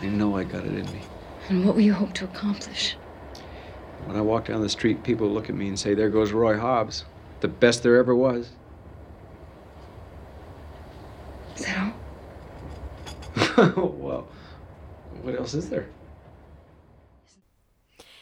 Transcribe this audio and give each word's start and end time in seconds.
I 0.00 0.06
know 0.06 0.36
I 0.36 0.44
got 0.44 0.64
it 0.64 0.74
in 0.74 0.86
me. 0.92 1.00
And 1.48 1.64
what 1.64 1.74
will 1.74 1.82
you 1.82 1.94
hope 1.94 2.12
to 2.14 2.24
accomplish? 2.24 2.96
When 4.04 4.16
I 4.16 4.20
walk 4.20 4.46
down 4.46 4.60
the 4.60 4.68
street, 4.68 5.02
people 5.02 5.28
look 5.28 5.48
at 5.48 5.54
me 5.54 5.68
and 5.68 5.78
say, 5.78 5.94
There 5.94 6.10
goes 6.10 6.32
Roy 6.32 6.58
Hobbs, 6.58 7.04
the 7.40 7.48
best 7.48 7.82
there 7.82 7.96
ever 7.96 8.14
was. 8.14 8.50
Is 11.56 11.64
that 11.64 11.78
all? 11.78 11.92
well, 13.76 14.28
what 15.22 15.38
else 15.38 15.54
is 15.54 15.70
there? 15.70 15.88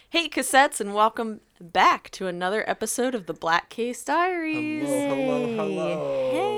Hey, 0.09 0.29
cassettes, 0.29 0.81
and 0.81 0.95
welcome 0.95 1.41
back 1.61 2.09
to 2.11 2.29
another 2.29 2.63
episode 2.69 3.17
of 3.17 3.27
the 3.27 3.35
Black 3.35 3.69
Case 3.69 4.05
Diaries. 4.05 4.87
Hello, 4.87 5.17
hello, 5.17 5.57
hello. 5.57 6.31
Hey, 6.31 6.54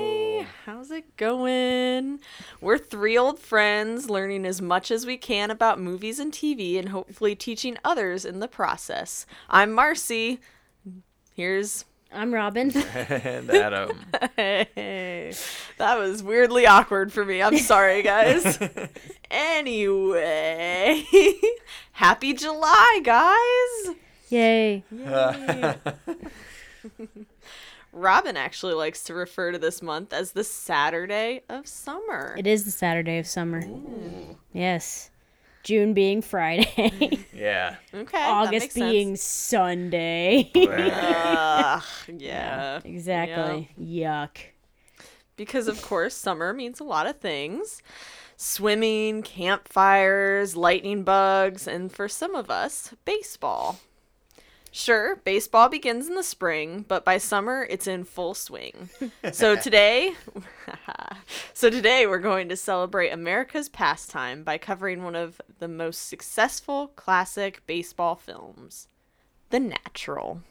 how's 0.67 0.91
it 0.91 1.15
going? 1.15 2.19
We're 2.59 2.77
three 2.77 3.17
old 3.17 3.39
friends 3.39 4.09
learning 4.09 4.45
as 4.45 4.61
much 4.61 4.91
as 4.91 5.05
we 5.05 5.15
can 5.15 5.49
about 5.49 5.79
movies 5.79 6.19
and 6.19 6.33
TV 6.33 6.77
and 6.77 6.89
hopefully 6.89 7.35
teaching 7.35 7.77
others 7.85 8.25
in 8.25 8.41
the 8.41 8.49
process. 8.49 9.25
I'm 9.49 9.71
Marcy. 9.71 10.41
Here's. 11.33 11.85
I'm 12.11 12.33
Robin. 12.33 12.75
and 12.93 13.49
Adam. 13.49 13.97
Hey, 14.35 15.33
that 15.77 15.97
was 15.97 16.21
weirdly 16.21 16.67
awkward 16.67 17.13
for 17.13 17.23
me. 17.23 17.41
I'm 17.41 17.59
sorry, 17.59 18.01
guys. 18.01 18.59
anyway, 19.31 21.05
happy 21.93 22.33
July, 22.33 22.99
guys. 23.05 23.95
Yay. 24.27 24.83
Robin 27.91 28.37
actually 28.37 28.73
likes 28.73 29.03
to 29.03 29.13
refer 29.13 29.51
to 29.51 29.57
this 29.57 29.81
month 29.81 30.13
as 30.13 30.31
the 30.31 30.43
Saturday 30.43 31.41
of 31.49 31.67
summer. 31.67 32.35
It 32.37 32.47
is 32.47 32.65
the 32.65 32.71
Saturday 32.71 33.17
of 33.17 33.27
summer. 33.27 33.63
Yes. 34.53 35.09
June 35.67 35.93
being 35.93 36.21
Friday. 36.21 37.25
yeah. 37.33 37.75
Okay. 37.93 38.17
that 38.17 38.29
August 38.29 38.51
makes 38.51 38.73
sense. 38.73 38.91
being 38.91 39.15
Sunday. 39.17 40.51
Ugh, 40.55 41.83
yeah. 42.17 42.79
exactly. 42.85 43.69
Yuck. 43.77 44.37
Because 45.35 45.67
of 45.67 45.81
course 45.81 46.15
summer 46.15 46.53
means 46.53 46.79
a 46.79 46.85
lot 46.85 47.05
of 47.05 47.19
things. 47.19 47.81
Swimming, 48.37 49.23
campfires, 49.23 50.55
lightning 50.55 51.03
bugs, 51.03 51.67
and 51.67 51.91
for 51.91 52.07
some 52.07 52.33
of 52.33 52.49
us, 52.49 52.93
baseball. 53.03 53.79
Sure, 54.77 55.15
baseball 55.15 55.69
begins 55.69 56.07
in 56.07 56.13
the 56.13 56.21
spring, 56.21 56.85
but 56.87 57.03
by 57.03 57.17
summer 57.17 57.65
it's 57.67 57.87
in 57.87 58.03
full 58.03 58.35
swing. 58.35 58.91
So 59.33 59.55
today, 59.59 60.13
so 61.55 61.71
today 61.71 62.05
we're 62.05 62.19
going 62.19 62.47
to 62.49 62.55
celebrate 62.55 63.09
America's 63.09 63.69
pastime 63.69 64.43
by 64.43 64.59
covering 64.59 65.03
one 65.03 65.15
of 65.15 65.41
the 65.57 65.67
most 65.67 66.07
successful 66.07 66.89
classic 66.89 67.63
baseball 67.65 68.13
films, 68.13 68.87
The 69.49 69.59
Natural. 69.59 70.43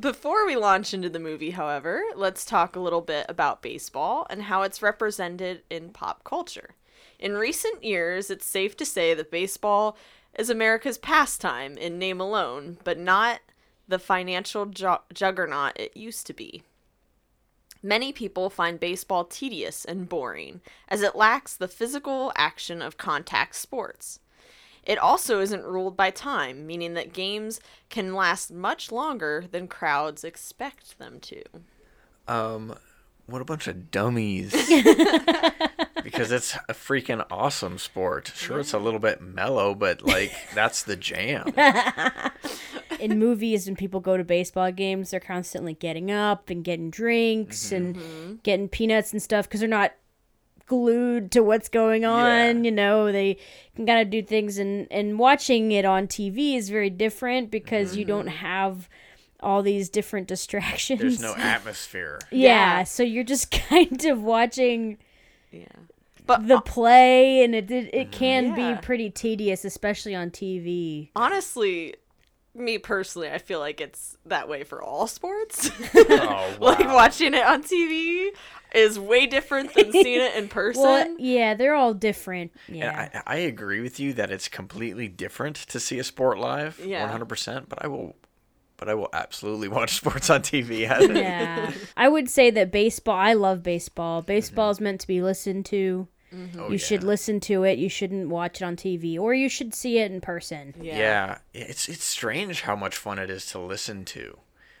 Before 0.00 0.46
we 0.46 0.56
launch 0.56 0.94
into 0.94 1.10
the 1.10 1.20
movie, 1.20 1.50
however, 1.50 2.02
let's 2.16 2.46
talk 2.46 2.74
a 2.74 2.80
little 2.80 3.02
bit 3.02 3.26
about 3.28 3.60
baseball 3.60 4.26
and 4.30 4.44
how 4.44 4.62
it's 4.62 4.80
represented 4.80 5.64
in 5.68 5.90
pop 5.90 6.24
culture. 6.24 6.76
In 7.18 7.34
recent 7.34 7.84
years, 7.84 8.30
it's 8.30 8.46
safe 8.46 8.74
to 8.78 8.86
say 8.86 9.12
that 9.12 9.30
baseball 9.30 9.98
is 10.38 10.50
America's 10.50 10.98
pastime 10.98 11.76
in 11.76 11.98
name 11.98 12.20
alone, 12.20 12.78
but 12.84 12.98
not 12.98 13.40
the 13.86 13.98
financial 13.98 14.66
ju- 14.66 14.96
juggernaut 15.12 15.72
it 15.76 15.96
used 15.96 16.26
to 16.26 16.32
be. 16.32 16.62
Many 17.82 18.12
people 18.12 18.48
find 18.48 18.80
baseball 18.80 19.26
tedious 19.26 19.84
and 19.84 20.08
boring, 20.08 20.62
as 20.88 21.02
it 21.02 21.14
lacks 21.14 21.54
the 21.54 21.68
physical 21.68 22.32
action 22.34 22.80
of 22.80 22.96
contact 22.96 23.54
sports. 23.56 24.20
It 24.84 24.98
also 24.98 25.40
isn't 25.40 25.64
ruled 25.64 25.96
by 25.96 26.10
time, 26.10 26.66
meaning 26.66 26.94
that 26.94 27.12
games 27.12 27.60
can 27.90 28.14
last 28.14 28.50
much 28.50 28.90
longer 28.90 29.44
than 29.50 29.68
crowds 29.68 30.24
expect 30.24 30.98
them 30.98 31.20
to. 31.20 31.42
Um, 32.26 32.74
what 33.26 33.40
a 33.40 33.44
bunch 33.44 33.66
of 33.66 33.90
dummies. 33.90 34.52
because 36.04 36.30
it's 36.30 36.54
a 36.68 36.74
freaking 36.74 37.24
awesome 37.30 37.78
sport. 37.78 38.30
Sure, 38.34 38.60
it's 38.60 38.74
a 38.74 38.78
little 38.78 39.00
bit 39.00 39.20
mellow, 39.20 39.74
but 39.74 40.02
like 40.02 40.32
that's 40.54 40.82
the 40.82 40.96
jam. 40.96 41.52
In 43.00 43.18
movies, 43.18 43.66
when 43.66 43.74
people 43.74 44.00
go 44.00 44.16
to 44.16 44.22
baseball 44.22 44.70
games, 44.70 45.10
they're 45.10 45.18
constantly 45.18 45.74
getting 45.74 46.10
up 46.10 46.50
and 46.50 46.62
getting 46.62 46.90
drinks 46.90 47.66
mm-hmm. 47.66 47.76
and 47.76 47.96
mm-hmm. 47.96 48.34
getting 48.42 48.68
peanuts 48.68 49.12
and 49.12 49.20
stuff 49.20 49.48
because 49.48 49.60
they're 49.60 49.68
not 49.68 49.92
glued 50.66 51.32
to 51.32 51.42
what's 51.42 51.68
going 51.68 52.04
on. 52.04 52.58
Yeah. 52.58 52.62
You 52.62 52.70
know, 52.70 53.10
they 53.10 53.38
can 53.74 53.86
kind 53.86 54.00
of 54.00 54.10
do 54.10 54.22
things, 54.22 54.58
and, 54.58 54.86
and 54.90 55.18
watching 55.18 55.72
it 55.72 55.84
on 55.84 56.06
TV 56.06 56.54
is 56.54 56.68
very 56.68 56.90
different 56.90 57.50
because 57.50 57.96
you 57.96 58.04
don't 58.04 58.28
mm-hmm. 58.28 58.36
have 58.36 58.88
all 59.44 59.62
these 59.62 59.88
different 59.88 60.26
distractions. 60.34 61.00
There's 61.00 61.20
no 61.20 61.34
atmosphere. 61.36 62.18
yeah, 62.30 62.78
Yeah. 62.78 62.84
so 62.84 63.02
you're 63.02 63.24
just 63.24 63.50
kind 63.68 64.04
of 64.04 64.22
watching 64.22 64.98
Yeah. 65.52 65.66
But 66.26 66.48
the 66.48 66.60
play 66.62 67.44
and 67.44 67.54
it 67.54 67.70
it, 67.70 67.94
it 67.94 68.10
can 68.12 68.56
Yeah. 68.56 68.74
be 68.76 68.80
pretty 68.82 69.10
tedious 69.10 69.64
especially 69.64 70.14
on 70.14 70.30
TV. 70.30 71.10
honestly, 71.14 71.94
me 72.56 72.78
personally, 72.78 73.28
I 73.30 73.38
feel 73.38 73.58
like 73.58 73.80
it's 73.80 74.16
that 74.26 74.48
way 74.48 74.62
for 74.64 74.80
all 74.82 75.06
sports. 75.08 75.70
Oh, 75.94 76.54
like 76.60 76.78
watching 76.86 77.34
it 77.34 77.44
on 77.44 77.62
TV 77.64 78.28
is 78.74 78.96
way 78.98 79.26
different 79.26 79.74
than 79.74 79.90
seeing 79.92 80.20
it 80.20 80.34
in 80.36 80.48
person. 80.48 80.82
Well, 80.84 81.16
yeah, 81.18 81.54
they're 81.54 81.74
all 81.74 81.94
different. 81.94 82.52
Yeah. 82.68 83.08
I, 83.26 83.34
I 83.34 83.36
agree 83.38 83.80
with 83.80 83.98
you 84.00 84.12
that 84.14 84.30
it's 84.30 84.48
completely 84.48 85.08
different 85.08 85.56
to 85.56 85.80
see 85.80 85.98
a 85.98 86.04
sport 86.04 86.38
live, 86.38 86.80
Yeah. 86.84 87.08
100%. 87.08 87.68
But 87.68 87.84
I 87.84 87.88
will, 87.88 88.14
but 88.76 88.88
I 88.88 88.94
will 88.94 89.08
absolutely 89.12 89.68
watch 89.78 89.96
sports 89.96 90.30
on 90.30 90.42
TV. 90.42 90.80
yeah. 90.80 91.72
I 91.96 92.08
would 92.08 92.28
say 92.28 92.50
that 92.50 92.70
baseball, 92.70 93.16
I 93.16 93.34
love 93.34 93.62
baseball. 93.62 94.22
Baseball 94.22 94.70
is 94.70 94.80
meant 94.80 95.00
to 95.02 95.06
be 95.06 95.22
listened 95.22 95.66
to. 95.66 96.08
Mm-hmm. 96.34 96.60
Oh, 96.60 96.68
you 96.70 96.78
should 96.78 97.02
yeah. 97.02 97.08
listen 97.08 97.40
to 97.40 97.62
it. 97.62 97.78
You 97.78 97.88
shouldn't 97.88 98.28
watch 98.28 98.60
it 98.60 98.64
on 98.64 98.76
TV 98.76 99.18
or 99.18 99.34
you 99.34 99.48
should 99.48 99.72
see 99.74 99.98
it 99.98 100.10
in 100.10 100.20
person. 100.20 100.74
Yeah. 100.80 101.38
it's 101.52 101.88
it's 101.88 102.04
strange 102.04 102.62
how 102.62 102.74
much 102.74 102.96
fun 102.96 103.18
it 103.18 103.30
is 103.30 103.46
to 103.46 103.60
listen 103.60 104.04
to, 104.06 104.38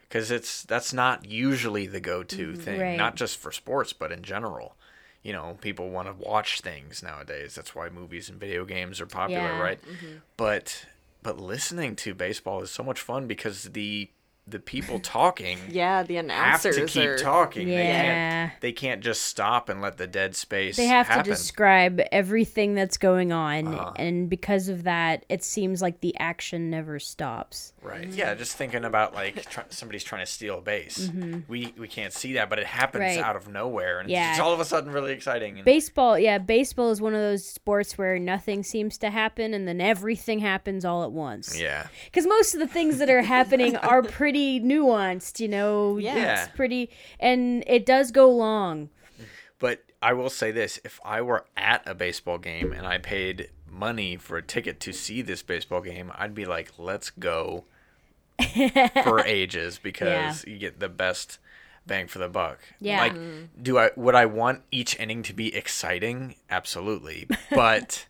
because 0.08 0.30
it's 0.32 0.64
that's 0.64 0.92
not 0.92 1.26
usually 1.26 1.86
the 1.86 2.00
go-to 2.00 2.52
mm-hmm. 2.52 2.60
thing, 2.60 2.80
Right. 2.80 2.96
not 2.98 3.14
just 3.14 3.36
for 3.38 3.52
sports, 3.52 3.92
but 3.92 4.10
in 4.10 4.22
general. 4.22 4.76
You 5.22 5.32
know, 5.32 5.56
people 5.62 5.88
want 5.88 6.08
to 6.08 6.12
watch 6.28 6.60
things 6.60 7.02
nowadays. 7.02 7.54
That's 7.54 7.74
why 7.74 7.88
movies 7.88 8.28
and 8.28 8.38
video 8.38 8.64
games 8.66 9.00
are 9.00 9.06
popular, 9.06 9.40
Yeah. 9.42 9.60
right? 9.60 9.80
Mm-hmm. 9.80 10.16
But 10.36 10.84
but 11.24 11.40
listening 11.40 11.96
to 11.96 12.14
baseball 12.14 12.62
is 12.62 12.70
so 12.70 12.84
much 12.84 13.00
fun 13.00 13.26
because 13.26 13.64
the 13.64 14.10
the 14.46 14.58
people 14.58 14.98
talking 15.00 15.58
Yeah, 15.70 16.02
the 16.02 16.16
have 16.16 16.24
announcers 16.26 16.76
to 16.76 16.86
keep 16.86 17.08
are 17.08 17.18
talking. 17.18 17.66
They 17.68 17.74
Yeah. 17.88 18.02
can't 18.48 18.60
they 18.60 18.72
can't 18.72 19.00
just 19.02 19.22
stop 19.22 19.68
and 19.70 19.80
let 19.80 19.96
the 19.96 20.06
dead 20.06 20.36
space 20.36 20.76
They 20.76 20.86
have 20.86 21.06
happen. 21.06 21.24
to 21.24 21.30
describe 21.30 22.00
everything 22.12 22.74
that's 22.74 22.98
going 22.98 23.32
on 23.32 23.68
Uh-huh. 23.68 23.92
and 23.96 24.28
because 24.28 24.68
of 24.68 24.82
that 24.84 25.24
it 25.30 25.42
seems 25.42 25.80
like 25.80 26.00
the 26.00 26.14
action 26.18 26.68
never 26.70 26.98
stops. 26.98 27.72
Right. 27.82 28.08
Yeah, 28.08 28.34
just 28.34 28.56
thinking 28.56 28.84
about 28.84 29.14
like 29.14 29.48
try, 29.48 29.64
somebody's 29.70 30.04
trying 30.04 30.24
to 30.24 30.30
steal 30.30 30.58
a 30.58 30.62
base. 30.62 31.10
We 31.48 31.72
we 31.78 31.88
can't 31.88 32.12
see 32.12 32.34
that, 32.34 32.50
but 32.50 32.58
it 32.58 32.66
happens 32.66 33.02
Mm-hmm. 33.04 33.16
Right. 33.20 33.24
out 33.28 33.36
of 33.36 33.48
nowhere, 33.48 33.98
and 34.00 34.08
Yeah. 34.10 34.30
it's 34.32 34.40
all 34.40 34.52
of 34.52 34.60
a 34.60 34.64
sudden 34.64 34.92
really 34.92 35.12
exciting. 35.12 35.56
And, 35.56 35.64
Baseball, 35.64 36.18
yeah, 36.18 36.38
baseball 36.38 36.90
is 36.90 37.00
one 37.00 37.14
of 37.14 37.20
those 37.20 37.44
sports 37.46 37.96
where 37.98 38.18
nothing 38.18 38.62
seems 38.62 38.98
to 38.98 39.10
happen 39.10 39.52
and 39.54 39.66
then 39.66 39.80
everything 39.80 40.38
happens 40.40 40.84
all 40.84 41.02
at 41.04 41.12
once. 41.12 41.58
yeah. 41.58 41.86
Because 42.04 42.26
most 42.26 42.54
of 42.54 42.60
the 42.60 42.66
things 42.68 42.98
that 42.98 43.08
are 43.10 43.22
happening 43.22 43.76
are 43.76 44.02
pretty 44.18 44.33
nuanced, 44.34 45.40
you 45.40 45.48
know? 45.48 45.96
Yeah. 45.98 46.44
It's 46.44 46.54
pretty, 46.56 46.90
and 47.20 47.64
it 47.66 47.86
does 47.86 48.10
go 48.10 48.30
long. 48.30 48.90
But 49.58 49.82
I 50.02 50.12
will 50.12 50.30
say 50.30 50.50
this: 50.50 50.78
if 50.84 51.00
I 51.04 51.22
were 51.22 51.44
at 51.56 51.82
a 51.86 51.94
baseball 51.94 52.38
game 52.38 52.72
and 52.72 52.86
I 52.86 52.98
paid 52.98 53.50
money 53.70 54.16
for 54.16 54.36
a 54.36 54.42
ticket 54.42 54.78
to 54.80 54.92
see 54.92 55.22
this 55.22 55.42
baseball 55.42 55.80
game, 55.80 56.12
I'd 56.14 56.34
be 56.34 56.44
like, 56.44 56.72
"Let's 56.78 57.10
go." 57.10 57.64
for 59.04 59.20
ages 59.20 59.78
because 59.80 60.44
you 60.44 60.58
get 60.58 60.80
the 60.80 60.88
best 60.88 61.38
bang 61.86 62.08
for 62.08 62.18
the 62.18 62.28
buck. 62.28 62.58
Yeah. 62.80 62.98
Like 63.00 63.14
do 63.62 63.78
I 63.78 63.90
would 63.96 64.16
I 64.16 64.26
want 64.26 64.62
each 64.72 64.98
inning 64.98 65.22
to 65.22 65.32
be 65.32 65.54
exciting? 65.54 66.34
Absolutely. 66.50 67.28
But 67.50 68.06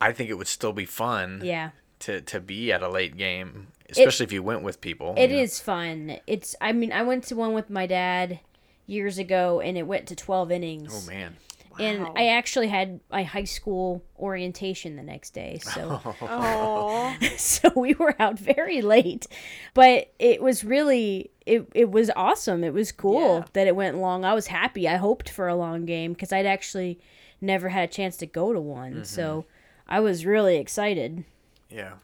I 0.00 0.12
think 0.12 0.28
it 0.28 0.34
would 0.34 0.46
still 0.48 0.74
be 0.74 0.84
fun 0.84 1.40
Yeah. 1.42 1.70
to 2.00 2.20
to 2.20 2.38
be 2.38 2.70
at 2.70 2.82
a 2.82 2.88
late 2.88 3.16
game, 3.16 3.68
especially 3.90 4.24
if 4.24 4.32
you 4.32 4.42
went 4.42 4.62
with 4.62 4.80
people. 4.80 5.14
It 5.16 5.30
you 5.30 5.38
is 5.38 5.60
fun. 5.60 6.18
It's, 6.26 6.54
I 6.60 6.72
mean, 6.72 6.92
I 6.92 7.02
went 7.02 7.24
to 7.24 7.36
one 7.36 7.52
with 7.52 7.70
my 7.70 7.86
dad 7.86 8.40
years 8.86 9.18
ago 9.18 9.60
and 9.60 9.78
it 9.78 9.86
went 9.86 10.06
to 10.08 10.16
12 10.16 10.50
innings. 10.52 10.92
Oh 10.94 11.10
man. 11.10 11.36
And 11.76 12.06
I 12.14 12.28
actually 12.28 12.68
had 12.68 13.00
my 13.10 13.24
high 13.24 13.44
school 13.44 14.04
orientation 14.16 14.94
the 14.94 15.02
next 15.02 15.30
day. 15.30 15.58
So. 15.60 16.00
Oh, 16.22 17.16
so 17.36 17.72
we 17.74 17.94
were 17.94 18.14
out 18.20 18.38
very 18.38 18.80
late 18.80 19.26
but 19.74 20.12
it 20.18 20.42
was 20.42 20.64
really 20.64 21.30
it, 21.44 21.68
it 21.74 21.90
was 21.90 22.10
awesome 22.16 22.64
it 22.64 22.72
was 22.72 22.92
cool 22.92 23.38
Yeah. 23.38 23.44
that 23.52 23.66
it 23.66 23.76
went 23.76 23.98
long 23.98 24.24
i 24.24 24.32
was 24.32 24.46
happy 24.46 24.88
i 24.88 24.96
hoped 24.96 25.28
for 25.28 25.48
a 25.48 25.54
long 25.54 25.84
game 25.84 26.12
because 26.12 26.32
i'd 26.32 26.46
actually 26.46 26.98
never 27.40 27.68
had 27.68 27.88
a 27.88 27.92
chance 27.92 28.16
to 28.18 28.26
go 28.26 28.52
to 28.52 28.60
one 28.60 28.92
mm-hmm. 28.92 29.02
so 29.02 29.44
I 29.86 30.00
was 30.00 30.24
really 30.24 30.56
excited. 30.56 31.24
Yeah. 31.70 31.94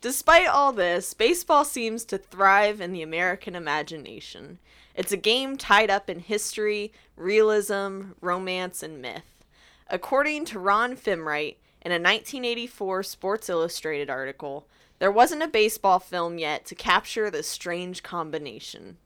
Despite 0.00 0.46
all 0.46 0.72
this, 0.72 1.12
baseball 1.12 1.62
seems 1.62 2.06
to 2.06 2.16
thrive 2.16 2.80
in 2.80 2.92
the 2.92 3.02
American 3.02 3.54
imagination. 3.54 4.58
It's 4.94 5.12
a 5.12 5.18
game 5.18 5.58
tied 5.58 5.90
up 5.90 6.08
in 6.08 6.20
history, 6.20 6.90
realism, 7.16 8.12
romance, 8.22 8.82
and 8.82 9.02
myth. 9.02 9.44
According 9.88 10.46
to 10.46 10.58
Ron 10.58 10.96
Fimrite, 10.96 11.56
in 11.82 11.92
a 11.92 11.96
1984 11.96 13.02
Sports 13.02 13.50
Illustrated 13.50 14.08
article, 14.08 14.66
there 15.00 15.12
wasn't 15.12 15.42
a 15.42 15.48
baseball 15.48 15.98
film 15.98 16.38
yet 16.38 16.64
to 16.66 16.74
capture 16.74 17.30
this 17.30 17.48
strange 17.48 18.02
combination. 18.02 18.96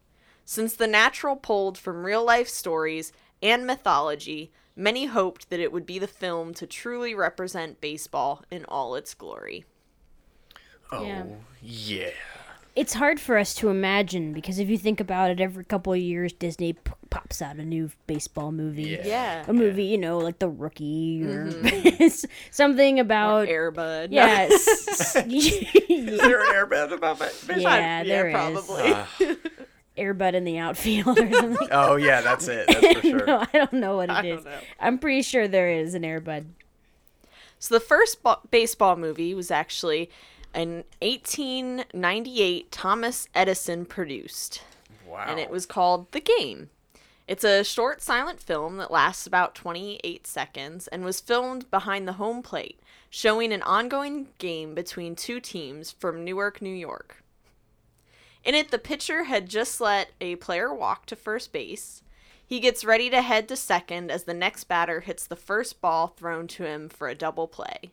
Since 0.45 0.75
The 0.75 0.87
Natural 0.87 1.35
pulled 1.35 1.77
from 1.77 2.05
real 2.05 2.23
life 2.23 2.47
stories 2.47 3.11
and 3.41 3.67
mythology, 3.67 4.49
many 4.77 5.07
hoped 5.07 5.49
that 5.49 5.59
it 5.59 5.73
would 5.73 5.85
be 5.85 5.99
the 5.99 6.07
film 6.07 6.53
to 6.53 6.65
truly 6.65 7.13
represent 7.13 7.81
baseball 7.81 8.43
in 8.49 8.63
all 8.65 8.95
its 8.95 9.13
glory. 9.13 9.65
Oh, 10.91 11.03
Yeah. 11.03 11.23
yeah. 11.61 12.09
It's 12.75 12.93
hard 12.93 13.21
for 13.21 13.37
us 13.37 13.53
to 13.55 13.69
imagine 13.69 14.33
because 14.33 14.59
if 14.59 14.67
you 14.69 14.77
think 14.77 14.99
about 14.99 15.31
it, 15.31 15.39
every 15.39 15.63
couple 15.63 15.93
of 15.93 15.99
years 15.99 16.33
Disney 16.33 16.73
p- 16.73 16.91
pops 17.09 17.41
out 17.41 17.55
a 17.55 17.63
new 17.63 17.89
baseball 18.05 18.51
movie. 18.51 18.83
Yeah. 18.83 19.05
Yeah. 19.05 19.45
A 19.47 19.53
movie, 19.53 19.85
you 19.85 19.97
know, 19.97 20.17
like 20.17 20.39
The 20.39 20.49
Rookie 20.49 21.23
or 21.23 21.47
mm-hmm. 21.51 22.27
something 22.51 22.99
about. 22.99 23.47
Air 23.47 23.71
Bud. 23.71 24.11
Yes. 24.11 25.15
Is 25.25 26.19
there 26.19 26.41
an 26.49 26.53
Air 26.53 26.65
Bud 26.65 26.91
about 26.91 27.19
that? 27.19 27.33
yeah, 27.57 28.03
there 28.03 28.27
is. 28.27 28.33
probably. 28.33 28.83
Ah. 28.93 29.07
Air 29.95 30.13
Bud 30.13 30.35
in 30.35 30.43
the 30.43 30.57
outfield 30.57 31.17
or 31.17 31.31
something. 31.33 31.67
Oh 31.71 31.95
yeah, 31.95 32.19
that's 32.19 32.49
it. 32.49 32.67
That's 32.67 32.99
for 32.99 33.01
sure. 33.01 33.25
no, 33.25 33.39
I 33.39 33.57
don't 33.57 33.73
know 33.73 33.95
what 33.95 34.09
it 34.09 34.13
I 34.13 34.25
is. 34.25 34.43
don't 34.43 34.51
know. 34.51 34.59
I'm 34.81 34.97
pretty 34.99 35.21
sure 35.21 35.47
there 35.47 35.69
is 35.71 35.93
an 35.93 36.03
Air 36.03 36.19
Bud. 36.19 36.47
So 37.57 37.73
the 37.75 37.79
first 37.79 38.21
ba- 38.21 38.39
baseball 38.51 38.97
movie 38.97 39.33
was 39.33 39.49
actually 39.49 40.09
an 40.55 40.85
1898 41.01 42.71
Thomas 42.71 43.27
Edison 43.35 43.85
produced, 43.85 44.61
Wow. 45.05 45.25
and 45.27 45.39
it 45.39 45.49
was 45.49 45.65
called 45.65 46.11
The 46.11 46.21
Game. 46.21 46.69
It's 47.27 47.43
a 47.43 47.63
short 47.63 48.01
silent 48.01 48.39
film 48.39 48.77
that 48.77 48.91
lasts 48.91 49.27
about 49.27 49.53
28 49.55 50.25
seconds 50.25 50.87
and 50.87 51.03
was 51.03 51.19
filmed 51.19 51.69
behind 51.69 52.07
the 52.07 52.13
home 52.13 52.41
plate, 52.41 52.79
showing 53.09 53.51
an 53.51 53.63
ongoing 53.63 54.27
game 54.37 54.73
between 54.75 55.15
two 55.15 55.39
teams 55.39 55.91
from 55.91 56.23
Newark, 56.23 56.61
New 56.61 56.73
York. 56.73 57.23
In 58.43 58.53
it, 58.55 58.69
the 58.69 58.77
pitcher 58.77 59.23
had 59.23 59.49
just 59.49 59.81
let 59.81 60.11
a 60.21 60.35
player 60.35 60.73
walk 60.73 61.07
to 61.07 61.15
first 61.15 61.51
base. 61.51 62.03
He 62.45 62.59
gets 62.59 62.85
ready 62.85 63.09
to 63.09 63.23
head 63.23 63.47
to 63.49 63.55
second 63.55 64.11
as 64.11 64.23
the 64.25 64.33
next 64.35 64.65
batter 64.65 65.01
hits 65.01 65.25
the 65.25 65.35
first 65.35 65.81
ball 65.81 66.07
thrown 66.15 66.47
to 66.49 66.63
him 66.63 66.89
for 66.89 67.07
a 67.09 67.15
double 67.15 67.47
play. 67.47 67.91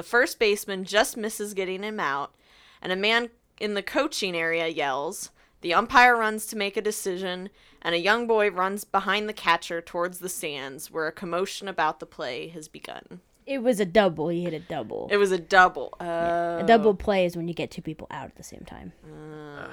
The 0.00 0.04
first 0.04 0.38
baseman 0.38 0.84
just 0.84 1.18
misses 1.18 1.52
getting 1.52 1.82
him 1.82 2.00
out, 2.00 2.34
and 2.80 2.90
a 2.90 2.96
man 2.96 3.28
in 3.60 3.74
the 3.74 3.82
coaching 3.82 4.34
area 4.34 4.66
yells. 4.66 5.30
The 5.60 5.74
umpire 5.74 6.16
runs 6.16 6.46
to 6.46 6.56
make 6.56 6.78
a 6.78 6.80
decision, 6.80 7.50
and 7.82 7.94
a 7.94 7.98
young 7.98 8.26
boy 8.26 8.50
runs 8.50 8.84
behind 8.84 9.28
the 9.28 9.34
catcher 9.34 9.82
towards 9.82 10.20
the 10.20 10.30
stands 10.30 10.90
where 10.90 11.06
a 11.06 11.12
commotion 11.12 11.68
about 11.68 12.00
the 12.00 12.06
play 12.06 12.48
has 12.48 12.66
begun. 12.66 13.20
It 13.44 13.62
was 13.62 13.78
a 13.78 13.84
double. 13.84 14.28
He 14.28 14.44
hit 14.44 14.54
a 14.54 14.60
double. 14.60 15.06
It 15.10 15.18
was 15.18 15.32
a 15.32 15.38
double. 15.38 15.92
Uh, 16.00 16.60
a 16.62 16.64
double 16.66 16.94
play 16.94 17.26
is 17.26 17.36
when 17.36 17.46
you 17.46 17.52
get 17.52 17.70
two 17.70 17.82
people 17.82 18.06
out 18.10 18.24
at 18.24 18.36
the 18.36 18.42
same 18.42 18.64
time. 18.66 18.94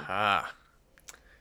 Ah. 0.09 0.51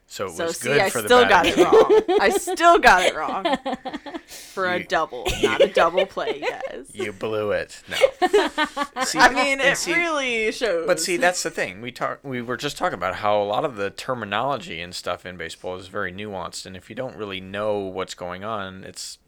So 0.09 0.27
it 0.27 0.31
So 0.31 0.45
was 0.45 0.57
see, 0.57 0.69
good 0.69 0.79
I 0.81 0.89
for 0.89 1.01
the 1.01 1.07
still 1.09 1.27
got 1.27 1.45
it 1.45 1.57
wrong. 1.57 2.01
I 2.21 2.29
still 2.29 2.79
got 2.79 3.03
it 3.03 3.13
wrong. 3.15 3.43
For 4.27 4.65
a 4.65 4.79
You- 4.79 4.83
double, 4.85 5.25
not 5.43 5.61
a 5.61 5.67
double 5.67 6.05
play, 6.05 6.39
guys. 6.41 6.89
You 6.93 7.11
blew 7.13 7.51
it. 7.51 7.81
No. 7.89 7.97
See, 9.03 9.19
I 9.19 9.31
mean, 9.33 9.59
it 9.59 9.77
see- 9.77 9.93
really 9.93 10.51
shows. 10.51 10.87
But 10.87 10.99
see, 10.99 11.17
that's 11.17 11.43
the 11.43 11.51
thing. 11.51 11.81
We 11.81 11.91
talk. 11.91 12.19
We 12.23 12.41
were 12.41 12.57
just 12.57 12.77
talking 12.77 12.95
about 12.95 13.15
how 13.15 13.41
a 13.41 13.43
lot 13.43 13.63
of 13.65 13.75
the 13.75 13.89
terminology 13.89 14.81
and 14.81 14.95
stuff 14.95 15.25
in 15.25 15.37
baseball 15.37 15.75
is 15.77 15.87
very 15.87 16.11
nuanced, 16.11 16.65
and 16.65 16.75
if 16.75 16.89
you 16.89 16.95
don't 16.95 17.15
really 17.15 17.39
know 17.41 17.77
what's 17.79 18.13
going 18.15 18.43
on, 18.43 18.83
it's, 18.83 19.19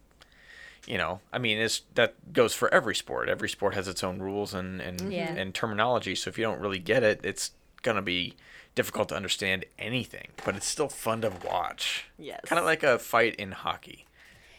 you 0.88 0.98
know, 0.98 1.20
I 1.32 1.38
mean, 1.38 1.58
it's 1.60 1.82
that 1.96 2.34
goes 2.34 2.54
for 2.54 2.74
every 2.74 2.96
sport. 2.96 3.30
Every 3.30 3.50
sport 3.50 3.74
has 3.76 3.88
its 3.88 4.04
own 4.04 4.20
rules 4.20 4.54
and 4.54 4.82
and 4.82 5.12
Yeah. 5.14 5.32
and 5.34 5.54
terminology. 5.54 6.16
So 6.16 6.30
if 6.30 6.38
you 6.38 6.44
don't 6.46 6.60
really 6.60 6.80
get 6.80 7.04
it, 7.04 7.20
it's 7.24 7.52
gonna 7.84 8.02
be 8.02 8.36
difficult 8.76 9.10
to 9.10 9.16
understand 9.16 9.66
anything. 9.78 10.30
But 10.46 10.56
it's 10.56 10.68
still 10.68 10.90
fun 10.90 11.22
to 11.22 11.32
watch. 11.46 12.06
Yes. 12.18 12.42
Kind 12.46 12.60
of 12.60 12.66
like 12.66 12.84
a 12.84 13.00
fight 13.00 13.36
in 13.36 13.52
hockey. 13.52 14.06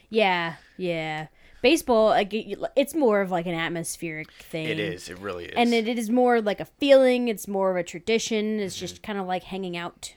Yeah, 0.09 0.57
yeah. 0.77 1.29
Baseball, 1.63 2.09
like, 2.09 2.31
it's 2.33 2.95
more 2.95 3.21
of 3.21 3.31
like 3.31 3.47
an 3.47 3.55
atmospheric 3.55 4.31
thing. 4.33 4.67
It 4.67 4.79
is. 4.79 5.09
It 5.09 5.19
really 5.19 5.45
is. 5.47 5.55
and 5.57 5.75
it, 5.75 5.87
it 5.87 5.99
is 5.99 6.09
more 6.09 6.41
like 6.41 6.59
a 6.59 6.65
feeling. 6.65 7.29
It's 7.29 7.47
more 7.47 7.71
of 7.71 7.77
a 7.77 7.83
tradition. 7.83 8.59
It's 8.61 8.77
mm-hmm. 8.77 8.81
just 8.81 9.03
kind 9.03 9.19
of 9.19 9.27
like 9.27 9.45
hanging 9.45 9.77
out. 9.77 10.15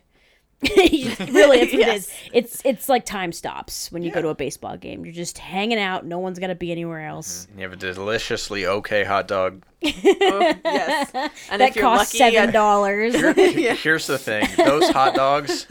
really, 0.77 1.03
that's 1.05 1.31
what 1.31 1.57
it 1.57 1.73
is. 1.73 2.11
It's 2.33 2.61
it's 2.65 2.89
like 2.89 3.05
time 3.05 3.31
stops 3.31 3.91
when 3.91 4.01
you 4.01 4.11
go 4.11 4.21
to 4.21 4.29
a 4.29 4.35
baseball 4.35 4.75
game. 4.75 5.05
You're 5.05 5.13
just 5.13 5.37
hanging 5.37 5.77
out. 5.77 6.05
No 6.05 6.17
one's 6.17 6.39
got 6.39 6.47
to 6.47 6.55
be 6.55 6.71
anywhere 6.71 6.99
mm-hmm. 6.99 7.15
else. 7.15 7.47
You 7.55 7.63
have 7.63 7.73
a 7.73 7.75
deliciously 7.75 8.65
okay 8.65 9.03
hot 9.03 9.27
dog. 9.27 9.63
Oh, 9.85 9.89
yes. 10.65 11.11
And 11.51 11.61
That 11.61 11.69
if 11.69 11.75
you're 11.75 11.83
costs 11.83 12.13
lucky, 12.13 12.35
seven 12.35 12.49
a- 12.49 12.51
dollars. 12.51 13.15
Here's 13.15 14.07
the 14.07 14.17
thing: 14.17 14.47
those 14.57 14.89
hot 14.89 15.13
dogs, 15.15 15.67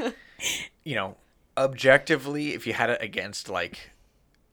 you 0.84 0.94
know, 0.94 1.16
objectively, 1.56 2.54
if 2.54 2.66
you 2.66 2.72
had 2.72 2.90
it 2.90 3.02
against 3.02 3.48
like 3.48 3.90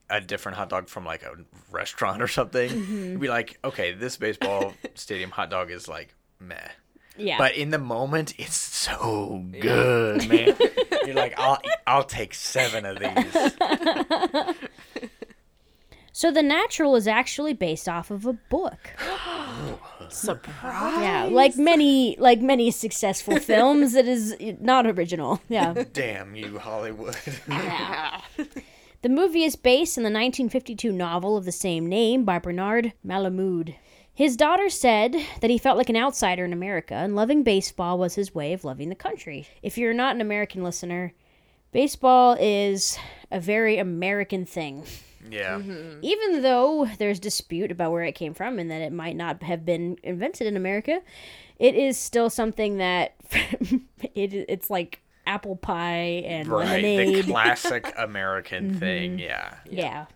a 0.10 0.20
different 0.20 0.58
hot 0.58 0.70
dog 0.70 0.88
from 0.88 1.06
like 1.06 1.24
a 1.24 1.34
restaurant 1.72 2.22
or 2.22 2.28
something, 2.28 2.70
mm-hmm. 2.70 3.12
you'd 3.12 3.22
be 3.22 3.30
like, 3.30 3.60
okay, 3.64 3.94
this 3.94 4.18
baseball 4.18 4.74
stadium 4.96 5.30
hot 5.32 5.50
dog 5.50 5.72
is 5.72 5.88
like 5.88 6.16
meh. 6.40 6.70
Yeah, 7.20 7.38
But 7.38 7.56
in 7.56 7.70
the 7.70 7.78
moment, 7.78 8.34
it's 8.38 8.56
so 8.56 9.46
good, 9.60 10.28
man. 10.28 10.56
You're 11.06 11.16
like, 11.16 11.40
I'll 11.40 11.60
I'll 11.88 12.04
take 12.04 12.34
seven 12.34 12.86
of 12.86 13.00
these. 13.00 13.54
so 16.12 16.32
the 16.32 16.44
natural 16.44 16.96
is 16.96 17.08
actually 17.08 17.54
based 17.54 17.88
off 17.90 18.12
of 18.12 18.26
a 18.26 18.34
book. 18.34 18.92
surprise. 20.10 21.02
Yeah, 21.02 21.30
like 21.32 21.56
many 21.58 22.16
like 22.20 22.42
many 22.42 22.72
successful 22.72 23.38
films, 23.40 23.96
it 23.96 24.08
is 24.08 24.36
not 24.60 24.88
original. 24.88 25.42
Yeah. 25.50 25.84
Damn 25.94 26.36
you, 26.36 26.60
Hollywood. 26.60 27.18
Yeah. 27.48 28.22
The 29.02 29.08
movie 29.08 29.46
is 29.46 29.56
based 29.56 29.98
on 29.98 30.04
the 30.04 30.08
1952 30.10 30.92
novel 30.92 31.38
of 31.38 31.46
the 31.46 31.54
same 31.54 31.88
name 31.88 32.26
by 32.26 32.38
Bernard 32.38 32.92
Malamud. 33.08 33.76
His 34.20 34.36
daughter 34.36 34.68
said 34.68 35.16
that 35.40 35.50
he 35.50 35.58
felt 35.58 35.78
like 35.78 35.88
an 35.88 35.96
outsider 35.96 36.44
in 36.44 36.52
America, 36.52 36.94
and 36.94 37.16
loving 37.16 37.42
baseball 37.42 37.98
was 37.98 38.16
his 38.16 38.36
way 38.36 38.52
of 38.52 38.66
loving 38.66 38.90
the 38.90 38.96
country. 38.96 39.48
If 39.64 39.78
you're 39.78 39.94
not 39.94 40.14
an 40.14 40.20
American 40.20 40.62
listener, 40.62 41.14
baseball 41.72 42.36
is 42.38 42.98
a 43.32 43.40
very 43.40 43.78
American 43.78 44.46
thing. 44.46 44.84
yeah. 45.30 45.58
Mm-hmm. 45.60 46.00
Even 46.02 46.42
though 46.42 46.90
there's 46.98 47.18
dispute 47.18 47.72
about 47.72 47.94
where 47.94 48.04
it 48.04 48.12
came 48.12 48.34
from 48.34 48.60
and 48.60 48.70
that 48.70 48.82
it 48.82 48.92
might 48.92 49.16
not 49.16 49.42
have 49.42 49.66
been 49.66 49.98
invented 50.04 50.48
in 50.48 50.58
America, 50.58 51.02
it 51.58 51.76
is 51.76 51.98
still 51.98 52.30
something 52.30 52.76
that 52.80 53.16
it, 53.32 54.34
it's 54.34 54.70
like 54.70 55.00
apple 55.28 55.56
pie 55.56 56.24
and 56.26 56.50
Right, 56.50 56.82
the 56.82 57.24
classic 57.24 57.94
American 57.98 58.72
mm-hmm. 58.72 58.80
thing. 58.80 59.18
Yeah. 59.20 59.56
Yeah. 59.64 60.08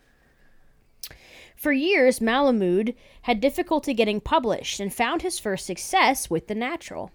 For 1.64 1.72
years, 1.72 2.20
Malamud 2.20 2.94
had 3.22 3.40
difficulty 3.40 3.94
getting 3.94 4.20
published 4.20 4.82
and 4.82 4.94
found 4.94 5.22
his 5.22 5.40
first 5.40 5.66
success 5.66 6.30
with 6.30 6.48
The 6.48 6.56
Natural. 6.56 7.10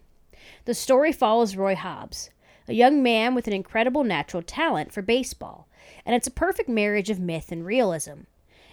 The 0.65 0.73
story 0.73 1.13
follows 1.13 1.55
Roy 1.55 1.75
Hobbs, 1.75 2.31
a 2.67 2.73
young 2.73 3.03
man 3.03 3.35
with 3.35 3.47
an 3.47 3.53
incredible 3.53 4.05
natural 4.05 4.43
talent 4.43 4.91
for 4.91 5.03
baseball, 5.03 5.69
and 6.07 6.17
it's 6.17 6.29
a 6.29 6.31
perfect 6.31 6.67
marriage 6.67 7.11
of 7.11 7.21
myth 7.21 7.53
and 7.53 7.67
realism. 7.67 8.21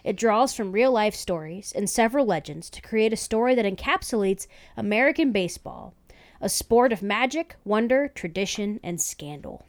It 0.06 0.16
draws 0.16 0.54
from 0.54 0.72
real 0.72 0.94
life 0.94 1.14
stories 1.14 1.74
and 1.76 1.90
several 1.90 2.26
legends 2.26 2.70
to 2.70 2.82
create 2.82 3.12
a 3.12 3.18
story 3.18 3.54
that 3.56 3.66
encapsulates 3.66 4.48
American 4.78 5.34
baseball, 5.34 5.94
a 6.40 6.48
sport 6.48 6.94
of 6.94 7.04
magic, 7.04 7.58
wonder, 7.66 8.08
tradition, 8.08 8.80
and 8.82 9.02
scandal. 9.02 9.66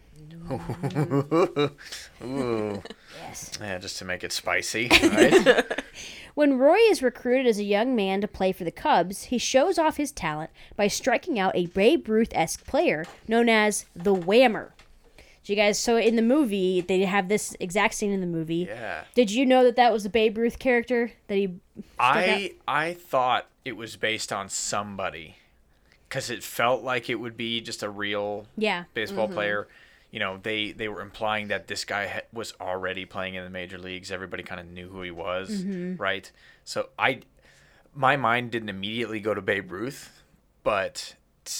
Ooh. 2.23 2.83
Yes. 3.21 3.51
Yeah, 3.61 3.79
just 3.79 3.99
to 3.99 4.05
make 4.05 4.23
it 4.23 4.33
spicy, 4.33 4.89
right? 5.03 5.65
When 6.35 6.59
Roy 6.59 6.79
is 6.91 7.03
recruited 7.03 7.47
as 7.47 7.59
a 7.59 7.65
young 7.65 7.97
man 7.97 8.21
to 8.21 8.29
play 8.29 8.53
for 8.53 8.65
the 8.65 8.71
Cubs, 8.71 9.25
he 9.25 9.39
shows 9.39 9.79
off 9.79 9.97
his 9.97 10.13
talent 10.13 10.51
by 10.77 10.87
striking 10.87 11.39
out 11.39 11.57
a 11.57 11.67
Babe 11.67 12.09
Ruth 12.09 12.29
esque 12.33 12.65
player 12.67 13.07
known 13.27 13.49
as 13.49 13.87
the 13.95 14.15
Whammer. 14.15 14.73
So 15.43 15.53
you 15.53 15.57
guys, 15.57 15.79
so 15.79 15.97
in 15.97 16.17
the 16.17 16.23
movie, 16.23 16.81
they 16.81 17.05
have 17.05 17.29
this 17.29 17.57
exact 17.61 17.95
scene 17.95 18.11
in 18.11 18.21
the 18.21 18.27
movie. 18.27 18.67
Yeah. 18.69 19.05
Did 19.15 19.31
you 19.31 19.47
know 19.47 19.63
that 19.65 19.77
that 19.77 19.93
was 19.93 20.05
a 20.05 20.11
Babe 20.11 20.37
Ruth 20.37 20.59
character 20.59 21.13
that 21.29 21.37
he? 21.37 21.55
I 21.99 22.55
I 22.67 22.95
thought 22.95 23.47
it 23.65 23.77
was 23.77 23.97
based 23.97 24.33
on 24.33 24.49
somebody 24.49 25.37
because 26.09 26.31
it 26.31 26.43
felt 26.43 26.83
like 26.83 27.09
it 27.09 27.15
would 27.17 27.37
be 27.37 27.61
just 27.61 27.83
a 27.83 27.89
real 27.89 28.47
Yeah. 28.57 28.85
baseball 28.93 29.27
mm-hmm. 29.27 29.35
player. 29.35 29.69
You 30.11 30.21
know, 30.21 30.39
they 30.43 30.73
they 30.73 30.89
were 30.89 31.01
implying 31.01 31.49
that 31.49 31.67
this 31.67 31.85
guy 31.85 32.07
ha- 32.07 32.21
was 32.33 32.55
already 32.61 33.05
playing 33.05 33.35
in 33.35 33.45
the 33.45 33.51
major 33.51 33.79
leagues. 33.79 34.11
Everybody 34.11 34.43
kind 34.43 34.61
of 34.61 34.67
knew 34.67 34.89
who 34.89 35.03
he 35.03 35.11
was, 35.11 35.51
mm-hmm. 35.51 36.01
right? 36.01 36.31
So 36.65 36.89
I, 36.99 37.21
my 37.95 38.17
mind 38.17 38.51
didn't 38.51 38.69
immediately 38.69 39.21
go 39.21 39.35
to 39.35 39.43
Babe 39.43 39.71
Ruth, 39.71 40.23
but 40.63 41.15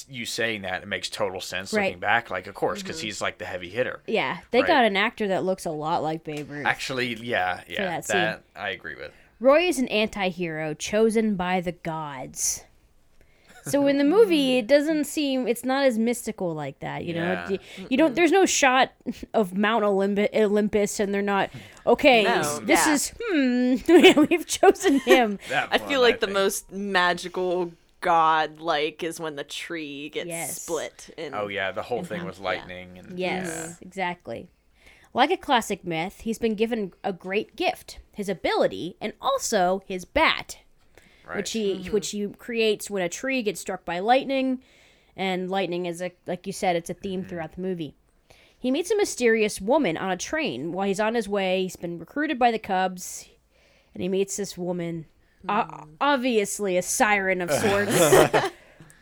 you 0.09 0.27
saying 0.27 0.63
that 0.63 0.83
it 0.83 0.89
makes 0.89 1.09
total 1.09 1.41
sense 1.41 1.73
Right. 1.73 1.87
looking 1.87 2.01
back. 2.01 2.31
Like, 2.31 2.47
of 2.47 2.55
course, 2.55 2.83
because 2.83 2.99
mm-hmm. 2.99 3.07
he's 3.07 3.21
like 3.21 3.39
the 3.39 3.45
heavy 3.45 3.69
hitter. 3.69 4.01
Yeah, 4.07 4.39
they 4.51 4.61
Right. 4.61 4.67
got 4.67 4.85
an 4.85 4.97
actor 4.97 5.29
that 5.29 5.45
looks 5.45 5.65
a 5.65 5.71
lot 5.71 6.03
like 6.03 6.25
Babe 6.25 6.51
Ruth. 6.51 6.67
Actually, 6.67 7.15
yeah, 7.15 7.61
yeah, 7.69 7.85
that 7.85 8.07
that. 8.09 8.43
I 8.55 8.71
agree 8.71 8.95
with. 8.95 9.13
Roy 9.39 9.69
is 9.69 9.79
an 9.79 9.89
anti-hero 9.89 10.73
chosen 10.75 11.37
by 11.37 11.61
the 11.61 11.73
gods. 11.73 12.65
So 13.67 13.87
in 13.87 13.99
the 13.99 14.05
movie, 14.05 14.59
it 14.59 14.67
doesn't 14.67 15.05
seem 15.05 15.47
it's 15.49 15.65
not 15.65 15.85
as 15.85 15.99
mystical 15.99 16.55
like 16.55 16.79
that. 16.81 17.05
You 17.05 17.15
know, 17.15 17.33
Yeah. 17.33 17.49
you, 17.51 17.59
you 17.91 17.97
don't. 17.97 18.15
There's 18.15 18.33
no 18.33 18.47
shot 18.47 18.93
of 19.35 19.57
Mount 19.57 19.85
Olymp- 19.85 20.35
Olympus, 20.35 21.01
and 21.01 21.13
they're 21.13 21.23
not 21.23 21.51
okay. 21.87 22.23
No, 22.25 22.61
this 22.61 22.87
yeah. 22.87 22.93
is 22.93 23.13
hmm. 23.21 24.27
We've 24.31 24.47
chosen 24.47 25.01
him. 25.01 25.39
That 25.49 25.69
I 25.73 25.79
feel 25.79 26.01
like 26.01 26.21
the 26.21 26.27
most 26.29 26.71
magical 26.73 27.73
god 28.01 28.61
like 28.61 29.03
is 29.03 29.19
when 29.19 29.37
the 29.37 29.43
tree 29.45 30.11
gets 30.11 30.29
Yes. 30.29 30.63
split 30.63 31.11
in 31.17 31.35
Oh 31.35 31.49
yeah, 31.49 31.73
the 31.73 31.83
whole 31.83 32.05
thing 32.05 32.25
was 32.25 32.39
lightning 32.39 32.99
and 32.99 33.19
Yes, 33.19 33.79
exactly. 33.81 34.49
Like 35.15 35.31
a 35.31 35.37
classic 35.37 35.85
myth, 35.85 36.21
he's 36.21 36.39
been 36.39 36.55
given 36.55 36.93
a 37.03 37.13
great 37.13 37.57
gift: 37.57 37.99
his 38.13 38.29
ability 38.29 38.97
and 39.01 39.13
also 39.21 39.83
his 39.87 40.05
bat. 40.05 40.59
Yeah, 41.27 41.31
right. 41.31 41.37
which 41.39 41.53
he 41.53 41.75
mm-hmm. 41.75 41.93
which 41.93 42.11
he 42.11 42.29
creates 42.29 42.89
when 42.89 43.03
a 43.03 43.09
tree 43.09 43.43
gets 43.43 43.61
struck 43.61 43.85
by 43.85 43.99
lightning, 43.99 44.63
and 45.17 45.51
lightning 45.51 45.87
is 45.87 46.01
a 46.01 46.13
like 46.27 46.47
you 46.47 46.53
said, 46.53 46.77
it's 46.77 46.91
a 46.91 46.95
theme 46.95 47.21
mm-hmm. 47.21 47.29
throughout 47.29 47.55
the 47.55 47.63
movie. 47.63 47.95
He 48.59 48.71
meets 48.71 48.91
a 48.91 48.97
mysterious 48.97 49.61
woman 49.61 49.97
on 49.97 50.11
a 50.11 50.17
train 50.17 50.73
while 50.73 50.89
he's 50.89 51.01
on 51.01 51.15
his 51.15 51.29
way. 51.29 51.63
He's 51.63 51.77
been 51.77 51.99
recruited 51.99 52.39
by 52.39 52.51
the 52.51 52.59
Cubs, 52.59 53.29
and 53.95 54.03
he 54.03 54.09
meets 54.09 54.37
this 54.37 54.57
woman, 54.57 55.07
o- 55.49 55.63
hmm. 55.63 55.91
obviously 56.01 56.77
a 56.77 56.83
siren 56.83 57.43
of 57.43 57.51
sorts. 57.53 58.51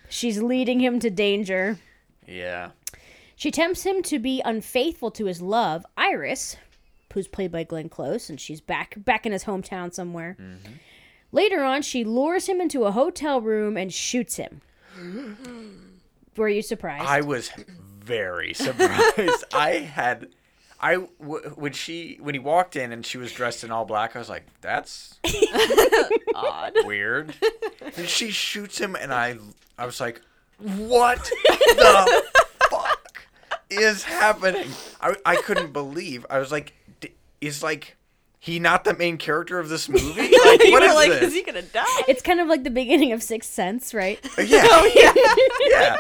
She's 0.08 0.42
leading 0.42 0.80
him 0.80 0.98
to 1.00 1.10
danger. 1.10 1.78
yeah, 2.26 2.70
She 3.36 3.50
tempts 3.50 3.84
him 3.84 4.02
to 4.04 4.18
be 4.18 4.42
unfaithful 4.44 5.10
to 5.12 5.26
his 5.26 5.40
love, 5.40 5.86
Iris, 5.96 6.56
who's 7.12 7.28
played 7.28 7.52
by 7.52 7.62
Glenn 7.64 7.88
Close, 7.88 8.28
and 8.28 8.40
she's 8.40 8.60
back 8.60 8.96
back 8.98 9.24
in 9.24 9.32
his 9.32 9.44
hometown 9.44 9.94
somewhere. 9.94 10.36
Mm-hmm. 10.40 10.72
Later 11.34 11.64
on, 11.64 11.82
she 11.82 12.04
lures 12.04 12.46
him 12.48 12.60
into 12.60 12.84
a 12.84 12.92
hotel 12.92 13.40
room 13.40 13.76
and 13.76 13.92
shoots 13.92 14.36
him. 14.36 14.60
Were 16.36 16.48
you 16.48 16.62
surprised? 16.62 17.04
I 17.06 17.20
was 17.22 17.50
very 17.98 18.54
surprised. 18.54 19.44
I 19.52 19.70
had, 19.92 20.28
I 20.80 20.94
w- 21.20 21.50
when 21.56 21.72
she 21.72 22.18
when 22.20 22.34
he 22.34 22.38
walked 22.38 22.76
in 22.76 22.92
and 22.92 23.04
she 23.04 23.18
was 23.18 23.32
dressed 23.32 23.64
in 23.64 23.70
all 23.72 23.84
black, 23.84 24.14
I 24.14 24.20
was 24.20 24.28
like, 24.28 24.44
that's 24.60 25.18
odd. 26.34 26.72
weird. 26.84 27.34
And 27.96 28.08
she 28.08 28.30
shoots 28.30 28.78
him, 28.78 28.94
and 28.96 29.12
I 29.12 29.36
I 29.78 29.86
was 29.86 30.00
like, 30.00 30.20
what 30.58 31.18
the 31.48 32.24
fuck 32.70 33.26
is 33.70 34.04
happening? 34.04 34.68
I 35.00 35.14
I 35.26 35.36
couldn't 35.36 35.72
believe. 35.72 36.24
I 36.30 36.38
was 36.38 36.52
like, 36.52 36.74
D- 37.00 37.12
is 37.40 37.60
like. 37.62 37.96
He 38.44 38.58
not 38.58 38.84
the 38.84 38.94
main 38.94 39.16
character 39.16 39.58
of 39.58 39.70
this 39.70 39.88
movie? 39.88 40.20
Like, 40.20 40.62
you 40.62 40.72
were 40.74 40.82
is 40.82 40.94
like, 40.94 41.08
this? 41.08 41.28
is 41.28 41.32
he 41.32 41.42
gonna 41.42 41.62
die? 41.62 42.02
it's 42.06 42.20
kind 42.20 42.40
of 42.40 42.46
like 42.46 42.62
the 42.62 42.68
beginning 42.68 43.12
of 43.12 43.22
Sixth 43.22 43.50
Sense, 43.50 43.94
right? 43.94 44.22
Uh, 44.38 44.42
yeah. 44.42 44.66
oh 44.70 44.90
yeah. 44.94 45.96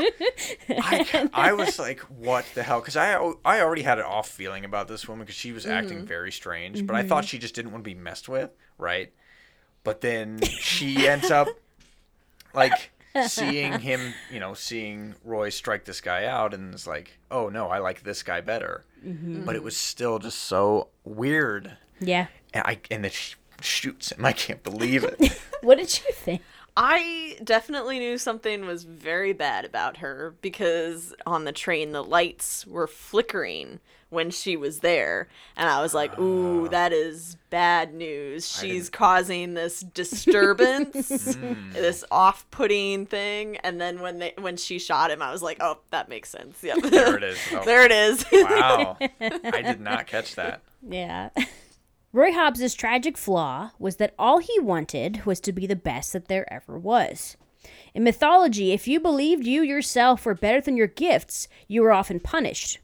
yeah. 0.68 0.80
I, 0.82 1.30
I 1.32 1.52
was 1.54 1.78
like, 1.78 2.00
what 2.00 2.44
the 2.54 2.62
hell? 2.62 2.80
Because 2.80 2.98
I, 2.98 3.14
I 3.46 3.62
already 3.62 3.80
had 3.80 3.98
an 3.98 4.04
off 4.04 4.28
feeling 4.28 4.66
about 4.66 4.88
this 4.88 5.08
woman 5.08 5.24
because 5.24 5.36
she 5.36 5.52
was 5.52 5.64
acting 5.64 6.00
mm-hmm. 6.00 6.06
very 6.06 6.30
strange, 6.30 6.86
but 6.86 6.94
I 6.94 7.00
mm-hmm. 7.00 7.08
thought 7.08 7.24
she 7.24 7.38
just 7.38 7.54
didn't 7.54 7.72
want 7.72 7.82
to 7.82 7.88
be 7.88 7.94
messed 7.94 8.28
with, 8.28 8.50
right? 8.76 9.10
But 9.82 10.02
then 10.02 10.42
she 10.42 11.08
ends 11.08 11.30
up 11.30 11.48
like 12.52 12.90
seeing 13.26 13.78
him, 13.78 14.12
you 14.30 14.38
know, 14.38 14.52
seeing 14.52 15.14
Roy 15.24 15.48
strike 15.48 15.86
this 15.86 16.02
guy 16.02 16.26
out, 16.26 16.52
and 16.52 16.74
it's 16.74 16.86
like, 16.86 17.18
oh 17.30 17.48
no, 17.48 17.68
I 17.68 17.78
like 17.78 18.02
this 18.02 18.22
guy 18.22 18.42
better. 18.42 18.84
Mm-hmm. 19.02 19.44
But 19.44 19.56
it 19.56 19.62
was 19.62 19.78
still 19.78 20.18
just 20.18 20.40
so 20.40 20.88
weird, 21.04 21.78
Yeah. 22.00 22.26
and 22.52 22.64
I 22.66 22.78
and 22.90 23.04
then 23.04 23.10
she 23.10 23.34
shoots 23.60 24.12
him. 24.12 24.24
I 24.24 24.32
can't 24.32 24.62
believe 24.62 25.04
it. 25.04 25.40
What 25.62 25.78
did 25.78 25.98
you 26.06 26.12
think? 26.12 26.42
I 26.76 27.38
definitely 27.42 27.98
knew 27.98 28.18
something 28.18 28.66
was 28.66 28.84
very 28.84 29.32
bad 29.32 29.64
about 29.64 29.96
her 29.98 30.34
because 30.42 31.14
on 31.24 31.44
the 31.44 31.52
train 31.52 31.92
the 31.92 32.04
lights 32.04 32.66
were 32.66 32.86
flickering 32.86 33.80
when 34.10 34.30
she 34.30 34.58
was 34.58 34.80
there 34.80 35.28
and 35.56 35.70
I 35.70 35.80
was 35.80 35.94
like, 35.94 36.12
ah. 36.18 36.20
"Ooh, 36.20 36.68
that 36.68 36.92
is 36.92 37.38
bad 37.48 37.94
news. 37.94 38.46
She's 38.46 38.90
causing 38.90 39.54
this 39.54 39.80
disturbance, 39.94 41.34
hmm. 41.34 41.72
this 41.72 42.04
off-putting 42.10 43.06
thing." 43.06 43.56
And 43.58 43.80
then 43.80 44.00
when 44.02 44.18
they 44.18 44.34
when 44.36 44.58
she 44.58 44.78
shot 44.78 45.10
him, 45.10 45.22
I 45.22 45.32
was 45.32 45.42
like, 45.42 45.58
"Oh, 45.60 45.78
that 45.92 46.10
makes 46.10 46.28
sense." 46.28 46.62
Yep. 46.62 46.82
there 46.90 47.16
it 47.16 47.22
is. 47.22 47.38
Oh, 47.52 47.64
there 47.64 47.84
it 47.84 47.92
is. 47.92 48.24
wow, 48.32 48.98
I 49.00 49.62
did 49.62 49.80
not 49.80 50.06
catch 50.06 50.34
that. 50.34 50.60
Yeah. 50.86 51.30
Roy 52.14 52.30
Hobbs's 52.30 52.76
tragic 52.76 53.18
flaw 53.18 53.72
was 53.76 53.96
that 53.96 54.14
all 54.16 54.38
he 54.38 54.60
wanted 54.60 55.26
was 55.26 55.40
to 55.40 55.52
be 55.52 55.66
the 55.66 55.74
best 55.74 56.12
that 56.12 56.28
there 56.28 56.46
ever 56.52 56.78
was. 56.78 57.36
In 57.92 58.04
mythology, 58.04 58.70
if 58.70 58.86
you 58.86 59.00
believed 59.00 59.48
you 59.48 59.62
yourself 59.62 60.24
were 60.24 60.36
better 60.36 60.60
than 60.60 60.76
your 60.76 60.86
gifts, 60.86 61.48
you 61.66 61.82
were 61.82 61.90
often 61.90 62.20
punished. 62.20 62.78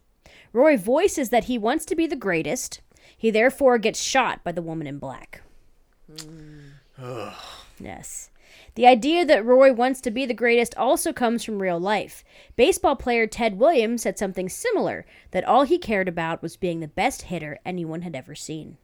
Roy 0.52 0.76
voices 0.76 1.28
that 1.28 1.44
he 1.44 1.58
wants 1.58 1.84
to 1.84 1.94
be 1.94 2.08
the 2.08 2.16
greatest. 2.16 2.80
He 3.16 3.30
therefore 3.30 3.78
gets 3.78 4.02
shot 4.02 4.42
by 4.42 4.50
the 4.50 4.62
woman 4.62 4.88
in 4.88 4.98
black. 4.98 5.42
yes. 7.78 8.30
The 8.74 8.88
idea 8.88 9.24
that 9.24 9.46
Roy 9.46 9.72
wants 9.72 10.00
to 10.00 10.10
be 10.10 10.26
the 10.26 10.34
greatest 10.34 10.76
also 10.76 11.12
comes 11.12 11.44
from 11.44 11.62
real 11.62 11.78
life. 11.78 12.24
Baseball 12.56 12.96
player 12.96 13.28
Ted 13.28 13.60
Williams 13.60 14.02
said 14.02 14.18
something 14.18 14.48
similar 14.48 15.06
that 15.30 15.44
all 15.44 15.62
he 15.62 15.78
cared 15.78 16.08
about 16.08 16.42
was 16.42 16.56
being 16.56 16.80
the 16.80 16.88
best 16.88 17.22
hitter 17.22 17.60
anyone 17.64 18.02
had 18.02 18.16
ever 18.16 18.34
seen. 18.34 18.76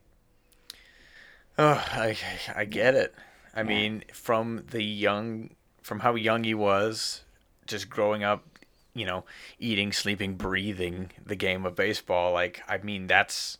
Oh, 1.58 1.84
I, 1.92 2.16
I 2.54 2.64
get 2.64 2.94
it. 2.94 3.14
I 3.54 3.62
mean, 3.62 4.04
from 4.12 4.64
the 4.70 4.82
young, 4.82 5.50
from 5.80 6.00
how 6.00 6.14
young 6.14 6.44
he 6.44 6.52
was, 6.54 7.22
just 7.66 7.88
growing 7.88 8.22
up, 8.22 8.44
you 8.92 9.06
know, 9.06 9.25
eating, 9.58 9.92
sleeping, 9.92 10.34
breathing 10.34 11.10
the 11.25 11.36
game 11.36 11.64
of 11.64 11.75
baseball. 11.75 12.32
Like, 12.34 12.62
I 12.68 12.76
mean, 12.78 13.06
that's 13.06 13.56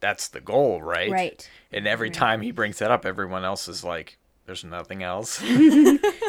that's 0.00 0.28
the 0.28 0.40
goal, 0.40 0.82
right? 0.82 1.10
Right. 1.10 1.50
And 1.72 1.86
every 1.86 2.10
time 2.10 2.40
he 2.40 2.50
brings 2.50 2.78
that 2.80 2.90
up, 2.90 3.06
everyone 3.06 3.44
else 3.44 3.68
is 3.68 3.84
like, 3.84 4.18
"There's 4.46 4.64
nothing 4.64 5.02
else." 5.02 5.40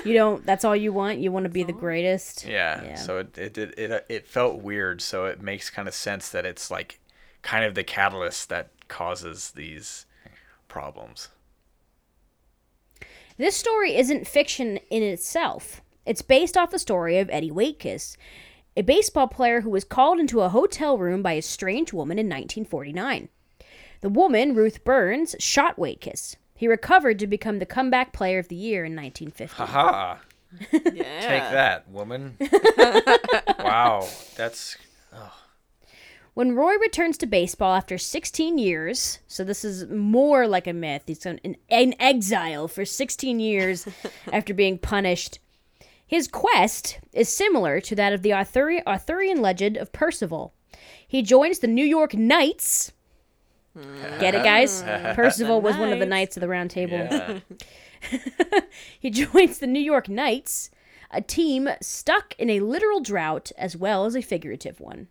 You 0.06 0.14
don't 0.14 0.46
that's 0.46 0.64
all 0.64 0.76
you 0.76 0.94
want? 0.94 1.20
You 1.20 1.34
want 1.34 1.44
to 1.44 1.50
be 1.50 1.64
the 1.64 1.74
greatest? 1.74 2.46
yeah. 2.46 2.82
Yeah. 2.82 2.96
So 2.96 3.18
it 3.18 3.38
it 3.38 3.58
it 3.58 3.78
it, 3.78 4.06
it 4.08 4.28
felt 4.28 4.62
weird. 4.62 5.02
So 5.02 5.26
it 5.26 5.42
makes 5.42 5.70
kind 5.70 5.86
of 5.86 5.94
sense 5.94 6.30
that 6.30 6.46
it's 6.46 6.72
like, 6.72 7.00
kind 7.42 7.66
of 7.66 7.76
the 7.76 7.84
catalyst 7.84 8.48
that 8.48 8.70
causes 8.88 9.52
these 9.52 10.06
problems. 10.78 11.30
This 13.38 13.56
story 13.56 13.96
isn't 13.96 14.28
fiction 14.28 14.78
in 14.92 15.02
itself. 15.02 15.82
It's 16.06 16.22
based 16.22 16.56
off 16.56 16.70
the 16.70 16.78
story 16.78 17.18
of 17.18 17.30
Eddie 17.32 17.50
Waitkus, 17.50 18.16
a 18.76 18.84
baseball 18.84 19.28
player 19.28 19.62
who 19.62 19.72
was 19.72 19.84
called 19.84 20.20
into 20.20 20.42
a 20.42 20.50
hotel 20.50 21.00
room 21.00 21.24
by 21.24 21.34
a 21.34 21.42
strange 21.42 21.94
woman 21.94 22.20
in 22.20 22.28
1949. 22.28 23.30
The 24.02 24.10
woman, 24.10 24.54
Ruth 24.54 24.84
Burns, 24.84 25.36
shot 25.40 25.78
Waitkus. 25.78 26.36
He 26.54 26.68
recovered 26.68 27.18
to 27.20 27.28
become 27.28 27.58
the 27.58 27.66
comeback 27.66 28.14
player 28.14 28.38
of 28.38 28.48
the 28.48 28.56
year 28.56 28.86
in 28.86 28.96
1950. 28.96 29.56
Haha. 29.58 30.18
yeah. 30.72 31.22
Take 31.22 31.52
that, 31.52 31.90
woman. 31.90 32.38
wow, 33.60 34.08
that's 34.36 34.78
When 36.38 36.54
Roy 36.54 36.76
returns 36.76 37.18
to 37.18 37.26
baseball 37.26 37.74
after 37.74 37.98
16 37.98 38.60
years, 38.60 39.18
so 39.26 39.44
this 39.44 39.66
is 39.66 39.88
more 39.88 40.48
like 40.48 40.68
a 40.68 40.72
myth, 40.72 41.02
he's 41.08 41.26
in, 41.26 41.58
in 41.68 41.96
exile 42.00 42.68
for 42.68 42.86
16 42.86 43.40
years 43.40 43.88
after 44.32 44.54
being 44.54 44.78
punished. 44.78 45.40
His 46.06 46.28
quest 46.28 47.00
is 47.12 47.28
similar 47.28 47.82
to 47.82 47.96
that 47.96 48.14
of 48.14 48.22
the 48.22 48.30
Arthuri- 48.30 48.84
Arthurian 48.86 49.42
legend 49.42 49.78
of 49.78 49.92
Percival. 49.92 50.54
He 51.08 51.24
joins 51.24 51.58
the 51.58 51.66
New 51.66 51.84
York 51.84 52.14
Knights. 52.14 52.92
Hmm. 53.76 54.20
Get 54.20 54.36
it, 54.36 54.44
guys? 54.44 54.84
Percival 55.16 55.60
was 55.60 55.76
one 55.76 55.92
of 55.92 55.98
the 55.98 56.06
Knights. 56.06 56.36
Knights 56.36 56.38
of 56.38 56.42
the 56.42 56.50
Round 56.50 56.70
Table. 56.70 56.98
yeah. 57.00 57.40
He 59.00 59.10
joins 59.10 59.58
the 59.58 59.66
New 59.66 59.80
York 59.80 60.08
Knights, 60.08 60.70
a 61.10 61.20
team 61.20 61.68
stuck 61.82 62.36
in 62.38 62.52
a 62.52 62.60
literal 62.60 63.00
drought 63.00 63.52
as 63.58 63.76
well 63.76 64.06
as 64.06 64.16
a 64.16 64.22
figurative 64.22 64.80
one. 64.80 65.08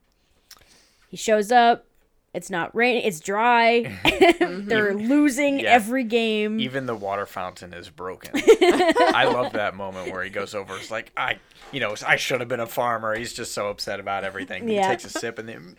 He 1.09 1.17
shows 1.17 1.51
up. 1.53 1.87
It's 2.35 2.51
not 2.51 2.75
raining. 2.75 3.05
It's 3.05 3.21
dry. 3.21 3.99
Mm-hmm. 4.37 4.69
They're 4.69 4.95
losing 4.95 5.61
Yeah. 5.61 5.71
every 5.71 6.05
game. 6.05 6.61
Even 6.61 6.87
the 6.87 6.95
water 6.95 7.25
fountain 7.27 7.73
is 7.73 7.89
broken. 7.89 8.33
I 8.37 9.29
love 9.33 9.53
that 9.55 9.75
moment 9.75 10.13
where 10.13 10.23
he 10.23 10.31
goes 10.31 10.55
over. 10.55 10.77
It's 10.77 10.91
like 10.91 11.11
I, 11.17 11.39
you 11.73 11.81
know, 11.81 11.95
I 12.07 12.17
should 12.17 12.41
have 12.41 12.49
been 12.49 12.61
a 12.61 12.67
farmer. 12.67 13.17
He's 13.17 13.33
just 13.33 13.53
so 13.53 13.69
upset 13.69 13.99
about 13.99 14.25
everything. 14.25 14.69
Yeah. 14.69 14.83
He 14.83 14.89
takes 14.89 15.05
a 15.05 15.09
sip 15.19 15.39
and 15.39 15.49
then, 15.49 15.77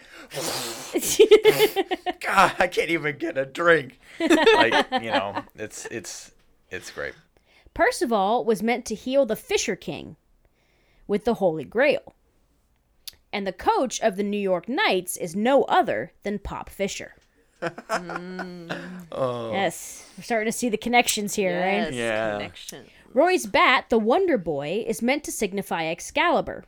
God, 2.19 2.53
I 2.59 2.67
can't 2.67 2.89
even 2.89 3.17
get 3.17 3.37
a 3.37 3.45
drink. 3.45 3.99
Like 4.19 4.85
you 5.01 5.11
know, 5.11 5.43
it's 5.55 5.85
it's 5.87 6.31
it's 6.69 6.91
great. 6.91 7.13
Percival 7.73 8.43
was 8.43 8.63
meant 8.63 8.85
to 8.85 8.95
heal 8.95 9.25
the 9.25 9.35
Fisher 9.35 9.75
King 9.75 10.15
with 11.07 11.25
the 11.25 11.35
Holy 11.35 11.63
Grail. 11.63 12.15
And 13.33 13.45
the 13.45 13.51
coach 13.53 13.99
of 14.01 14.15
the 14.15 14.23
New 14.23 14.39
York 14.39 14.69
Knights 14.69 15.17
is 15.17 15.35
no 15.35 15.63
other 15.63 16.11
than 16.23 16.39
Pop 16.39 16.69
Fisher. 16.69 17.13
Oh. 19.09 19.51
Yes, 19.51 20.07
we're 20.17 20.23
starting 20.23 20.51
to 20.51 20.57
see 20.57 20.69
the 20.69 20.77
connections 20.77 21.33
here, 21.33 21.51
Yes, 21.51 21.85
right? 21.85 21.93
Yeah. 21.93 22.31
connection. 22.37 22.85
Roy's 23.13 23.45
bat, 23.45 23.85
the 23.89 23.97
Wonder 23.97 24.37
Boy, 24.37 24.83
is 24.85 25.01
meant 25.01 25.23
to 25.23 25.31
signify 25.31 25.85
Excalibur. 25.85 26.65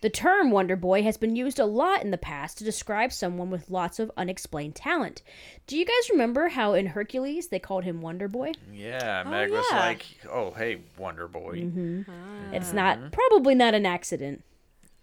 The 0.00 0.08
term 0.08 0.50
Wonder 0.50 0.76
Boy 0.76 1.02
has 1.02 1.18
been 1.18 1.36
used 1.36 1.58
a 1.58 1.66
lot 1.66 2.02
in 2.02 2.10
the 2.12 2.16
past 2.16 2.56
to 2.58 2.64
describe 2.64 3.12
someone 3.12 3.50
with 3.50 3.68
lots 3.68 3.98
of 3.98 4.10
unexplained 4.16 4.74
talent. 4.74 5.22
Do 5.66 5.76
you 5.76 5.84
guys 5.84 6.08
remember 6.10 6.48
how 6.48 6.72
in 6.72 6.86
Hercules 6.86 7.48
they 7.48 7.58
called 7.58 7.84
him 7.84 8.00
Wonder 8.00 8.28
Boy? 8.28 8.52
Yeah, 8.72 9.24
oh, 9.26 9.28
Meg 9.28 9.50
was 9.50 9.66
yeah. 9.70 9.78
like, 9.78 10.06
"Oh, 10.30 10.52
hey, 10.52 10.78
Wonder 10.96 11.28
Boy." 11.28 11.58
Mm-hmm. 11.58 12.10
Mm-hmm. 12.10 12.54
It's 12.54 12.72
not 12.72 13.12
probably 13.12 13.54
not 13.54 13.74
an 13.74 13.84
accident. 13.84 14.42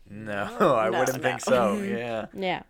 No, 0.09 0.31
I 0.75 0.89
No, 0.89 0.99
wouldn't 0.99 1.21
no. 1.21 1.23
think 1.29 1.41
so. 1.41 1.81
Yeah. 1.81 2.25
Yeah. 2.33 2.63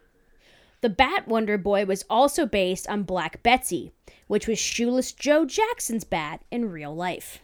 The 0.82 0.90
Bat 0.90 1.28
Wonder 1.28 1.58
Boy 1.58 1.86
was 1.86 2.06
also 2.10 2.46
based 2.46 2.88
on 2.88 3.04
Black 3.04 3.42
Betsy, 3.42 3.92
which 4.28 4.48
was 4.48 4.60
Shoeless 4.60 5.12
Joe 5.12 5.46
Jackson's 5.46 6.04
bat 6.04 6.42
in 6.52 6.70
real 6.72 6.96
life. 6.96 7.42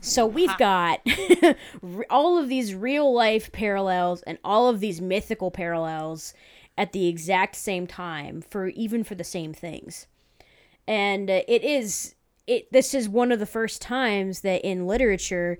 So 0.00 0.24
we've 0.26 0.56
got 0.58 1.00
all 2.10 2.38
of 2.38 2.48
these 2.48 2.74
real 2.74 3.12
life 3.12 3.50
parallels 3.52 4.22
and 4.22 4.38
all 4.44 4.68
of 4.68 4.80
these 4.80 5.00
mythical 5.00 5.50
parallels 5.50 6.32
at 6.78 6.92
the 6.92 7.08
exact 7.08 7.56
same 7.56 7.86
time 7.86 8.40
for 8.40 8.68
even 8.68 9.02
for 9.04 9.14
the 9.14 9.24
same 9.24 9.52
things. 9.52 10.06
And 10.86 11.28
uh, 11.30 11.40
it 11.48 11.64
is 11.64 12.14
it 12.46 12.70
this 12.72 12.94
is 12.94 13.08
one 13.08 13.32
of 13.32 13.38
the 13.40 13.46
first 13.46 13.82
times 13.82 14.42
that 14.42 14.64
in 14.64 14.86
literature 14.86 15.58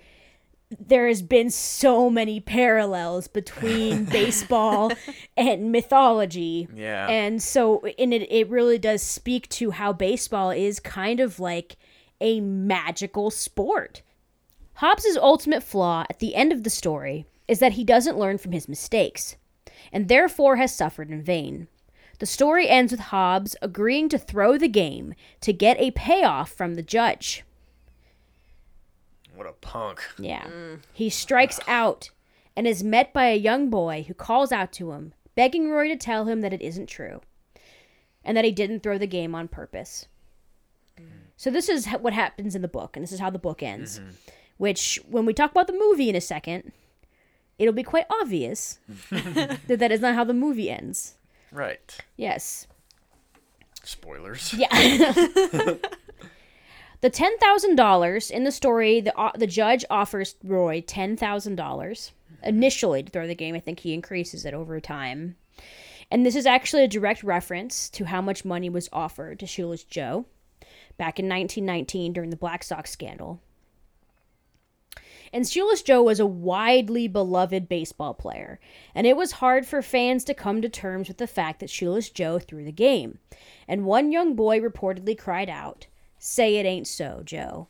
there 0.71 1.07
has 1.07 1.23
been 1.23 1.51
so 1.51 2.11
many 2.11 2.41
parallels 2.41 3.29
between 3.29 4.05
baseball 4.11 4.91
and 5.37 5.71
mythology. 5.71 6.69
Yeah. 6.75 7.09
And 7.09 7.43
so 7.43 7.85
and 7.99 8.13
it 8.13 8.27
it 8.31 8.49
really 8.49 8.79
does 8.79 9.03
speak 9.03 9.49
to 9.51 9.73
how 9.73 9.93
baseball 9.93 10.51
is 10.51 10.81
kind 10.81 11.21
of 11.21 11.39
like 11.39 11.77
a 12.21 12.41
magical 12.41 13.31
sport. 13.31 14.03
Hobbs's 14.75 15.17
ultimate 15.17 15.63
flaw 15.63 16.05
at 16.11 16.19
the 16.19 16.35
end 16.35 16.53
of 16.53 16.65
the 16.65 16.71
story 16.71 17.27
is 17.49 17.61
that 17.61 17.73
he 17.73 17.85
doesn't 17.85 18.19
learn 18.19 18.39
from 18.39 18.53
his 18.53 18.69
mistakes 18.69 19.37
and 19.93 20.09
therefore 20.09 20.57
has 20.57 20.75
suffered 20.75 21.11
in 21.11 21.23
vain. 21.23 21.69
The 22.19 22.27
story 22.27 22.69
ends 22.69 22.93
with 22.93 23.01
Hobbes 23.01 23.57
agreeing 23.63 24.09
to 24.09 24.19
throw 24.19 24.59
the 24.59 24.69
game 24.69 25.15
to 25.43 25.53
get 25.53 25.79
a 25.79 25.91
payoff 25.93 26.51
from 26.51 26.75
the 26.75 26.83
judge. 26.83 27.45
What 29.37 29.47
a 29.47 29.53
punk. 29.53 30.03
Yeah. 30.19 30.45
Mm. 30.45 30.81
He 30.93 31.11
strikes 31.11 31.61
out 31.69 32.11
and 32.57 32.67
is 32.67 32.83
met 32.83 33.13
by 33.13 33.27
a 33.27 33.37
young 33.37 33.69
boy 33.71 34.05
who 34.09 34.15
calls 34.15 34.51
out 34.51 34.73
to 34.73 34.93
him, 34.93 35.13
begging 35.35 35.71
Roy 35.71 35.89
to 35.89 35.97
tell 35.97 36.25
him 36.25 36.41
that 36.41 36.53
it 36.53 36.63
isn't 36.63 36.87
true 36.87 37.21
and 38.25 38.37
that 38.37 38.45
he 38.45 38.53
didn't 38.53 38.83
throw 38.83 38.99
the 38.99 39.07
game 39.07 39.35
on 39.35 39.47
purpose. 39.47 40.07
Mm. 40.99 41.05
So, 41.37 41.51
this 41.51 41.69
is 41.69 41.87
what 41.87 42.13
happens 42.13 42.55
in 42.55 42.63
the 42.63 42.69
book, 42.69 42.97
and 42.97 43.03
this 43.03 43.13
is 43.13 43.21
how 43.21 43.31
the 43.31 43.39
book 43.39 43.63
ends. 43.63 43.99
Mm-hmm. 43.99 44.11
Which, 44.57 44.99
when 45.09 45.27
we 45.27 45.35
talk 45.35 45.51
about 45.51 45.67
the 45.67 45.79
movie 45.79 46.09
in 46.09 46.17
a 46.17 46.21
second, 46.21 46.73
it'll 47.59 47.75
be 47.75 47.83
quite 47.83 48.07
obvious 48.11 48.79
that 49.11 49.79
that 49.79 49.93
is 49.93 50.01
not 50.01 50.15
how 50.15 50.25
the 50.25 50.35
movie 50.35 50.71
ends. 50.71 51.17
Right. 51.53 51.97
Yes. 52.17 52.67
Spoilers. 53.83 54.53
Yeah. 54.55 54.69
the 57.01 57.11
ten 57.11 57.37
thousand 57.39 57.77
dollars 57.77 58.31
in 58.31 58.45
the 58.45 58.53
story, 58.53 59.01
the 59.01 59.17
uh, 59.17 59.33
the 59.37 59.47
judge 59.47 59.85
offers 59.91 60.37
Roy 60.43 60.83
ten 60.87 61.17
thousand 61.17 61.57
dollars 61.57 62.13
initially 62.43 63.03
to 63.03 63.11
throw 63.11 63.27
the 63.27 63.35
game. 63.35 63.55
I 63.55 63.61
think 63.61 63.81
he 63.81 63.95
increases 63.95 64.45
it 64.45 64.55
over 64.55 64.81
time, 64.81 65.37
and 66.11 66.25
this 66.25 66.37
is 66.37 66.47
actually 66.47 66.85
a 66.85 66.89
direct 66.89 67.23
reference 67.23 67.89
to 67.91 68.05
how 68.05 68.21
much 68.21 68.45
money 68.45 68.71
was 68.71 68.89
offered 68.93 69.39
to 69.41 69.47
Shoeless 69.47 69.85
Joe 69.85 70.27
back 70.97 71.19
in 71.19 71.27
1919 71.27 72.13
during 72.13 72.31
the 72.31 72.37
Black 72.37 72.63
Sox 72.63 72.91
scandal. 72.91 73.41
And 75.33 75.47
Shoeless 75.47 75.83
Joe 75.83 76.03
was 76.03 76.21
a 76.21 76.27
widely 76.27 77.09
beloved 77.09 77.69
baseball 77.69 78.15
player, 78.15 78.61
and 78.95 79.07
it 79.07 79.17
was 79.17 79.33
hard 79.33 79.67
for 79.67 79.83
fans 79.83 80.25
to 80.25 80.35
come 80.35 80.63
to 80.63 80.69
terms 80.69 81.09
with 81.09 81.19
the 81.19 81.27
fact 81.27 81.61
that 81.61 81.71
Shoeless 81.71 82.11
Joe 82.11 82.39
threw 82.39 82.65
the 82.65 82.73
game. 82.73 83.19
And 83.67 83.85
one 83.85 84.13
young 84.13 84.35
boy 84.35 84.61
reportedly 84.61 85.19
cried 85.19 85.51
out, 85.51 85.89
Say 86.27 86.57
it 86.57 86.67
ain't 86.67 86.89
so, 86.89 87.23
Joe. 87.25 87.69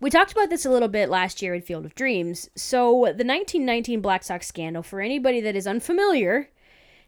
We 0.00 0.08
talked 0.08 0.32
about 0.32 0.48
this 0.48 0.64
a 0.64 0.70
little 0.70 0.88
bit 0.88 1.10
last 1.10 1.42
year 1.42 1.54
in 1.54 1.60
Field 1.60 1.84
of 1.84 1.94
Dreams. 1.94 2.48
So, 2.56 2.90
the 2.90 3.26
1919 3.26 4.00
Black 4.00 4.22
Sox 4.24 4.46
scandal, 4.46 4.82
for 4.82 5.02
anybody 5.02 5.42
that 5.42 5.54
is 5.54 5.66
unfamiliar, 5.66 6.48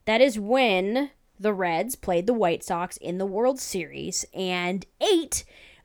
that 0.04 0.20
is 0.20 0.38
when 0.38 1.12
the 1.38 1.54
Reds 1.54 1.96
played 1.96 2.26
the 2.26 2.34
White 2.34 2.62
Sox 2.62 2.98
in 2.98 3.16
the 3.16 3.24
World 3.24 3.58
Series, 3.58 4.26
and 4.34 4.84
eight 5.00 5.44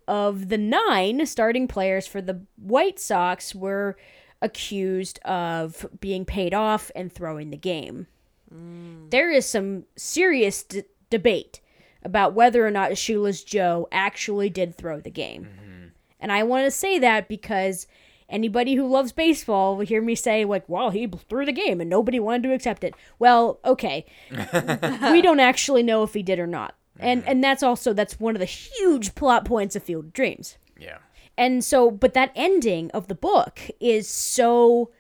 of 0.09 0.49
the 0.49 0.57
nine 0.57 1.25
starting 1.25 1.69
players 1.69 2.05
for 2.05 2.21
the 2.21 2.41
White 2.57 2.99
Sox 2.99 3.55
were 3.55 3.95
accused 4.41 5.19
of 5.19 5.85
being 6.01 6.25
paid 6.25 6.53
off 6.53 6.91
and 6.97 7.13
throwing 7.13 7.49
the 7.49 7.57
game. 7.57 8.07
Mm. 8.53 9.09
There 9.09 9.31
is 9.31 9.45
some 9.45 9.85
serious 9.95 10.63
d- 10.63 10.83
debate 11.09 11.61
about 12.06 12.34
whether 12.34 12.65
or 12.65 12.72
not 12.72 12.98
Shoeless 12.98 13.44
Joe 13.44 13.89
actually 13.91 14.50
did 14.50 14.76
throw 14.76 15.02
the 15.02 15.10
game. 15.10 15.44
Mm-hmm. 15.44 15.88
And 16.22 16.32
I 16.32 16.44
want 16.44 16.65
to 16.65 16.72
say 16.72 17.00
that 17.00 17.28
because 17.28 17.88
anybody 18.30 18.76
who 18.76 18.88
loves 18.88 19.12
baseball 19.12 19.76
will 19.76 19.86
hear 19.86 20.02
me 20.02 20.15
say, 20.15 20.46
like, 20.46 20.63
well, 20.70 20.91
he 20.91 21.08
threw 21.08 21.46
the 21.46 21.52
game 21.52 21.82
and 21.82 21.89
nobody 21.89 22.20
wanted 22.20 22.44
to 22.44 22.54
accept 22.54 22.84
it. 22.84 22.94
Well, 23.20 23.60
okay. 23.65 24.06
we 25.12 25.22
don't 25.22 25.39
actually 25.39 25.84
know 25.84 26.04
if 26.04 26.13
he 26.13 26.24
did 26.24 26.39
or 26.39 26.48
not. 26.48 26.76
And 27.00 27.22
mm-hmm. 27.22 27.32
and 27.32 27.44
that's 27.44 27.63
also 27.63 27.91
that's 27.91 28.20
one 28.20 28.36
of 28.36 28.39
the 28.39 28.46
huge 28.46 29.15
plot 29.15 29.44
points 29.44 29.76
of 29.76 29.84
Field 29.84 30.06
of 30.06 30.13
Dreams. 30.13 30.58
Yeah. 30.80 31.00
And 31.38 31.63
so, 31.63 31.91
but 31.91 32.13
that 32.13 32.32
ending 32.36 32.89
of 32.91 33.10
the 33.10 33.15
book 33.15 33.60
is 33.82 34.08
so 34.08 34.91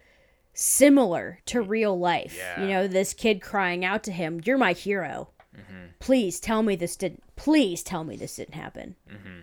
similar 0.53 1.39
to 1.45 1.61
real 1.61 1.97
life. 1.97 2.35
Yeah. 2.37 2.61
You 2.61 2.67
know, 2.67 2.87
this 2.87 3.13
kid 3.13 3.41
crying 3.41 3.85
out 3.85 4.03
to 4.03 4.11
him, 4.11 4.41
"You're 4.43 4.57
my 4.57 4.73
hero. 4.73 5.29
Mm-hmm. 5.55 5.85
Please 5.99 6.39
tell 6.39 6.63
me 6.63 6.75
this 6.75 6.95
didn't. 6.95 7.23
Please 7.35 7.83
tell 7.83 8.03
me 8.03 8.15
this 8.15 8.35
didn't 8.35 8.55
happen." 8.55 8.95
Mm-hmm. 9.09 9.39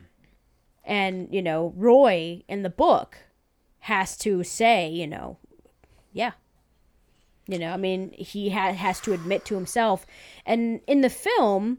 And 0.84 1.28
you 1.30 1.42
know, 1.42 1.72
Roy 1.76 2.42
in 2.48 2.62
the 2.62 2.70
book 2.70 3.18
has 3.80 4.16
to 4.18 4.44
say, 4.44 4.88
you 4.88 5.06
know, 5.06 5.38
yeah. 6.12 6.32
You 7.48 7.58
know, 7.58 7.72
I 7.72 7.76
mean, 7.76 8.12
he 8.12 8.50
ha- 8.50 8.72
has 8.72 9.00
to 9.00 9.12
admit 9.12 9.44
to 9.46 9.56
himself, 9.56 10.06
and 10.46 10.80
in 10.86 11.00
the 11.00 11.10
film, 11.10 11.78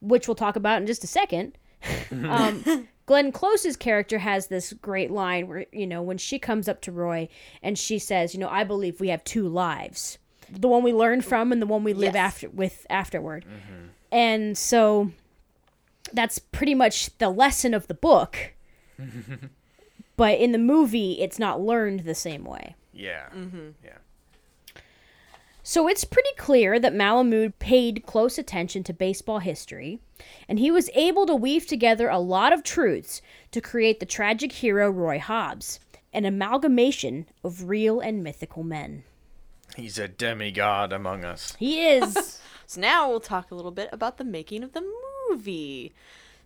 which 0.00 0.26
we'll 0.26 0.34
talk 0.34 0.56
about 0.56 0.80
in 0.80 0.86
just 0.86 1.04
a 1.04 1.06
second, 1.06 1.58
mm-hmm. 1.82 2.30
um, 2.30 2.88
Glenn 3.06 3.30
Close's 3.30 3.76
character 3.76 4.18
has 4.18 4.48
this 4.48 4.72
great 4.72 5.10
line 5.10 5.46
where, 5.46 5.66
you 5.72 5.86
know, 5.86 6.02
when 6.02 6.18
she 6.18 6.38
comes 6.38 6.68
up 6.68 6.80
to 6.82 6.92
Roy 6.92 7.28
and 7.62 7.78
she 7.78 7.98
says, 7.98 8.34
you 8.34 8.40
know, 8.40 8.48
I 8.48 8.64
believe 8.64 9.00
we 9.00 9.08
have 9.08 9.22
two 9.22 9.48
lives. 9.48 10.18
The 10.50 10.68
one 10.68 10.82
we 10.82 10.92
learn 10.92 11.20
from 11.20 11.52
and 11.52 11.60
the 11.60 11.66
one 11.66 11.82
we 11.84 11.92
live 11.94 12.14
Yes. 12.14 12.34
after 12.34 12.48
with 12.50 12.86
afterward. 12.90 13.44
And 14.12 14.56
so 14.56 15.10
that's 16.12 16.38
pretty 16.38 16.74
much 16.74 17.16
the 17.18 17.28
lesson 17.30 17.74
of 17.74 17.86
the 17.88 17.94
book. 17.94 18.36
but 20.16 20.38
in 20.38 20.52
the 20.52 20.58
movie 20.58 21.20
it's 21.20 21.38
not 21.38 21.60
learned 21.60 22.00
the 22.00 22.14
same 22.14 22.44
way. 22.44 22.74
Yeah. 22.92 23.26
Mm-hmm. 23.34 23.70
Yeah. 23.84 23.98
So 25.62 25.88
it's 25.88 26.04
pretty 26.04 26.30
clear 26.38 26.78
that 26.78 26.94
Malamud 26.94 27.54
paid 27.58 28.04
close 28.06 28.38
attention 28.38 28.84
to 28.84 28.92
baseball 28.92 29.40
history, 29.40 29.98
and 30.48 30.60
he 30.60 30.70
was 30.70 30.88
able 30.94 31.26
to 31.26 31.34
weave 31.34 31.66
together 31.66 32.08
a 32.08 32.20
lot 32.20 32.52
of 32.52 32.62
truths 32.62 33.20
to 33.50 33.60
create 33.60 33.98
the 33.98 34.06
tragic 34.06 34.52
hero 34.52 34.88
Roy 34.88 35.18
Hobbs, 35.18 35.80
an 36.12 36.24
amalgamation 36.24 37.26
of 37.42 37.68
real 37.68 37.98
and 37.98 38.22
mythical 38.22 38.62
men. 38.62 39.02
He's 39.76 39.98
a 39.98 40.08
demigod 40.08 40.92
among 40.92 41.24
us. 41.24 41.54
He 41.58 41.86
is. 41.86 42.40
So 42.68 42.80
now 42.80 43.08
we'll 43.08 43.20
talk 43.20 43.52
a 43.52 43.54
little 43.54 43.70
bit 43.70 43.88
about 43.92 44.18
the 44.18 44.24
making 44.24 44.64
of 44.64 44.72
the 44.72 44.82
movie. 45.30 45.92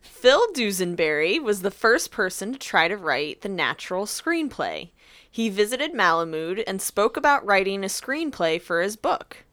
Phil 0.02 0.52
Dusenberry 0.52 1.42
was 1.42 1.62
the 1.62 1.70
first 1.70 2.10
person 2.10 2.52
to 2.52 2.58
try 2.58 2.88
to 2.88 2.96
write 2.98 3.40
the 3.40 3.48
natural 3.48 4.04
screenplay. 4.04 4.90
He 5.30 5.48
visited 5.48 5.94
Malamud 5.94 6.62
and 6.66 6.82
spoke 6.82 7.16
about 7.16 7.46
writing 7.46 7.82
a 7.82 7.86
screenplay 7.86 8.60
for 8.60 8.82
his 8.82 8.96
book. 8.96 9.44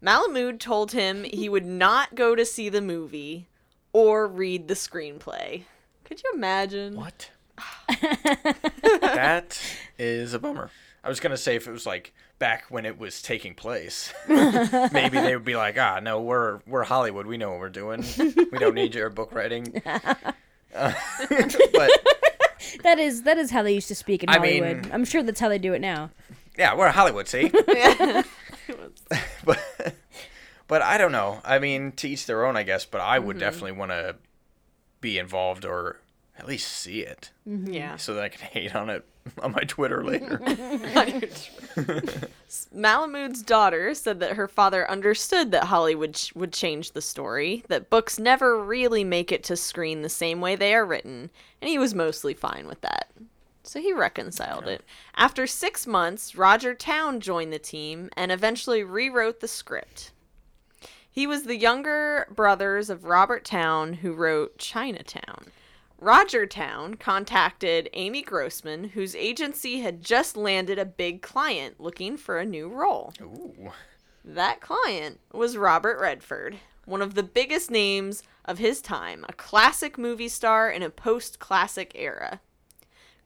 Malamud 0.00 0.60
told 0.60 0.92
him 0.92 1.24
he 1.24 1.48
would 1.48 1.66
not 1.66 2.14
go 2.14 2.36
to 2.36 2.44
see 2.44 2.68
the 2.68 2.80
movie 2.80 3.48
or 3.92 4.28
read 4.28 4.68
the 4.68 4.74
screenplay. 4.74 5.64
Could 6.04 6.22
you 6.22 6.30
imagine? 6.34 6.94
What? 6.94 7.30
that 9.00 9.60
is 9.98 10.34
a 10.34 10.38
bummer. 10.38 10.70
I 11.02 11.08
was 11.08 11.18
gonna 11.20 11.36
say 11.36 11.56
if 11.56 11.66
it 11.66 11.72
was 11.72 11.86
like 11.86 12.12
back 12.40 12.64
when 12.70 12.84
it 12.86 12.98
was 12.98 13.22
taking 13.22 13.54
place, 13.54 14.12
maybe 14.28 15.20
they 15.20 15.36
would 15.36 15.44
be 15.44 15.54
like, 15.54 15.78
ah, 15.78 16.00
no, 16.02 16.20
we're 16.20 16.58
we're 16.66 16.82
Hollywood. 16.82 17.26
We 17.26 17.36
know 17.36 17.50
what 17.52 17.60
we're 17.60 17.68
doing. 17.68 18.02
We 18.18 18.58
don't 18.58 18.74
need 18.74 18.96
your 18.96 19.10
book 19.10 19.32
writing. 19.32 19.80
Uh, 19.86 20.00
but 21.72 21.90
That 22.82 22.98
is 22.98 23.22
that 23.22 23.38
is 23.38 23.50
how 23.52 23.62
they 23.62 23.72
used 23.72 23.88
to 23.88 23.94
speak 23.94 24.24
in 24.24 24.28
I 24.30 24.38
mean- 24.40 24.62
Hollywood. 24.64 24.90
I'm 24.92 25.04
sure 25.04 25.22
that's 25.22 25.38
how 25.40 25.48
they 25.48 25.58
do 25.58 25.72
it 25.74 25.80
now. 25.80 26.10
Yeah, 26.58 26.74
we're 26.76 26.90
Hollywood, 26.90 27.28
see? 27.28 27.48
but 29.44 29.94
but 30.66 30.82
I 30.82 30.98
don't 30.98 31.12
know. 31.12 31.40
I 31.44 31.58
mean, 31.58 31.92
to 31.92 32.08
each 32.08 32.26
their 32.26 32.44
own, 32.46 32.56
I 32.56 32.62
guess. 32.64 32.84
But 32.84 33.00
I 33.00 33.18
would 33.18 33.38
definitely 33.38 33.72
want 33.72 33.90
to 33.92 34.16
be 35.00 35.18
involved 35.18 35.64
or 35.64 36.00
at 36.38 36.46
least 36.46 36.68
see 36.70 37.00
it, 37.00 37.30
Yeah. 37.46 37.96
so 37.96 38.14
that 38.14 38.22
I 38.24 38.28
can 38.28 38.40
hate 38.48 38.74
on 38.74 38.88
it 38.90 39.04
on 39.42 39.52
my 39.52 39.62
Twitter 39.62 40.04
later. 40.04 40.40
Malamud's 42.72 43.42
daughter 43.42 43.94
said 43.94 44.20
that 44.20 44.36
her 44.36 44.48
father 44.48 44.90
understood 44.90 45.50
that 45.52 45.64
Hollywood 45.64 46.14
ch- 46.14 46.34
would 46.34 46.52
change 46.52 46.92
the 46.92 47.02
story, 47.02 47.64
that 47.68 47.90
books 47.90 48.18
never 48.18 48.62
really 48.62 49.04
make 49.04 49.30
it 49.30 49.44
to 49.44 49.56
screen 49.56 50.02
the 50.02 50.08
same 50.08 50.40
way 50.40 50.56
they 50.56 50.74
are 50.74 50.84
written, 50.84 51.30
and 51.60 51.68
he 51.68 51.78
was 51.78 51.94
mostly 51.94 52.34
fine 52.34 52.66
with 52.66 52.80
that. 52.80 53.10
So 53.62 53.80
he 53.80 53.92
reconciled 53.92 54.66
it. 54.66 54.82
After 55.14 55.46
six 55.46 55.86
months, 55.86 56.34
Roger 56.34 56.74
Towne 56.74 57.20
joined 57.20 57.52
the 57.52 57.58
team 57.58 58.08
and 58.16 58.32
eventually 58.32 58.82
rewrote 58.82 59.40
the 59.40 59.48
script. 59.48 60.12
He 61.10 61.26
was 61.26 61.42
the 61.42 61.56
younger 61.56 62.26
brothers 62.30 62.88
of 62.88 63.04
Robert 63.04 63.44
Towne, 63.44 63.94
who 63.94 64.12
wrote 64.12 64.58
Chinatown. 64.58 65.46
Roger 66.00 66.46
Towne 66.46 66.94
contacted 66.94 67.90
Amy 67.92 68.22
Grossman, 68.22 68.84
whose 68.90 69.14
agency 69.14 69.80
had 69.80 70.02
just 70.02 70.34
landed 70.34 70.78
a 70.78 70.86
big 70.86 71.20
client 71.20 71.78
looking 71.78 72.16
for 72.16 72.38
a 72.38 72.46
new 72.46 72.68
role. 72.68 73.12
Ooh. 73.20 73.70
That 74.24 74.62
client 74.62 75.20
was 75.30 75.58
Robert 75.58 76.00
Redford, 76.00 76.56
one 76.86 77.02
of 77.02 77.14
the 77.14 77.22
biggest 77.22 77.70
names 77.70 78.22
of 78.46 78.58
his 78.58 78.80
time, 78.80 79.26
a 79.28 79.34
classic 79.34 79.98
movie 79.98 80.28
star 80.28 80.70
in 80.70 80.82
a 80.82 80.88
post 80.88 81.38
classic 81.38 81.92
era. 81.94 82.40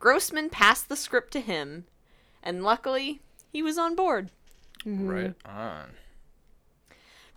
Grossman 0.00 0.50
passed 0.50 0.88
the 0.88 0.96
script 0.96 1.32
to 1.34 1.40
him, 1.40 1.84
and 2.42 2.64
luckily, 2.64 3.20
he 3.52 3.62
was 3.62 3.78
on 3.78 3.94
board. 3.94 4.30
Right 4.84 5.38
mm-hmm. 5.38 5.58
on. 5.58 5.90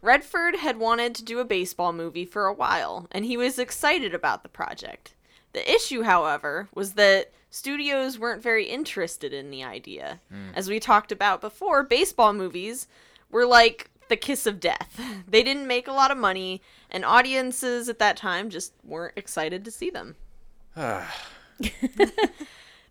Redford 0.02 0.58
had 0.58 0.78
wanted 0.78 1.14
to 1.16 1.24
do 1.24 1.40
a 1.40 1.46
baseball 1.46 1.94
movie 1.94 2.26
for 2.26 2.46
a 2.46 2.54
while, 2.54 3.08
and 3.12 3.24
he 3.24 3.38
was 3.38 3.60
excited 3.60 4.14
about 4.14 4.42
the 4.42 4.50
project. 4.50 5.14
The 5.54 5.70
issue, 5.72 6.04
however, 6.04 6.70
was 6.74 6.94
that 6.94 7.32
studios 7.50 8.20
weren't 8.20 8.44
very 8.44 8.66
interested 8.66 9.34
in 9.34 9.50
the 9.50 9.64
idea. 9.64 10.20
Hmm. 10.30 10.50
As 10.56 10.70
we 10.70 10.80
talked 10.80 11.12
about 11.12 11.42
before, 11.42 11.84
baseball 11.84 12.34
movies 12.34 12.88
were 13.32 13.46
like 13.46 13.90
the 14.10 14.18
kiss 14.18 14.46
of 14.46 14.60
death. 14.60 15.00
They 15.28 15.44
didn't 15.44 15.68
make 15.68 15.88
a 15.88 15.94
lot 15.94 16.12
of 16.12 16.18
money, 16.18 16.62
and 16.90 17.04
audiences 17.04 17.90
at 17.90 18.00
that 18.00 18.16
time 18.16 18.50
just 18.50 18.74
weren't 18.84 19.18
excited 19.18 19.66
to 19.66 19.72
see 19.72 19.90
them. 19.90 20.16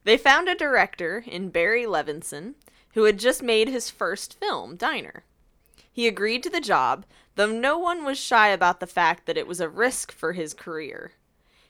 They 0.06 0.16
found 0.16 0.48
a 0.48 0.54
director 0.54 1.24
in 1.26 1.50
Barry 1.50 1.82
Levinson 1.82 2.54
who 2.94 3.04
had 3.04 3.18
just 3.18 3.42
made 3.42 3.68
his 3.68 3.90
first 3.90 4.38
film, 4.38 4.76
Diner. 4.76 5.24
He 5.92 6.06
agreed 6.06 6.44
to 6.44 6.50
the 6.50 6.60
job, 6.60 7.04
though 7.34 7.50
no 7.50 7.76
one 7.76 8.04
was 8.04 8.16
shy 8.16 8.48
about 8.50 8.78
the 8.78 8.86
fact 8.86 9.26
that 9.26 9.36
it 9.36 9.48
was 9.48 9.60
a 9.60 9.68
risk 9.68 10.12
for 10.12 10.34
his 10.34 10.54
career. 10.54 11.10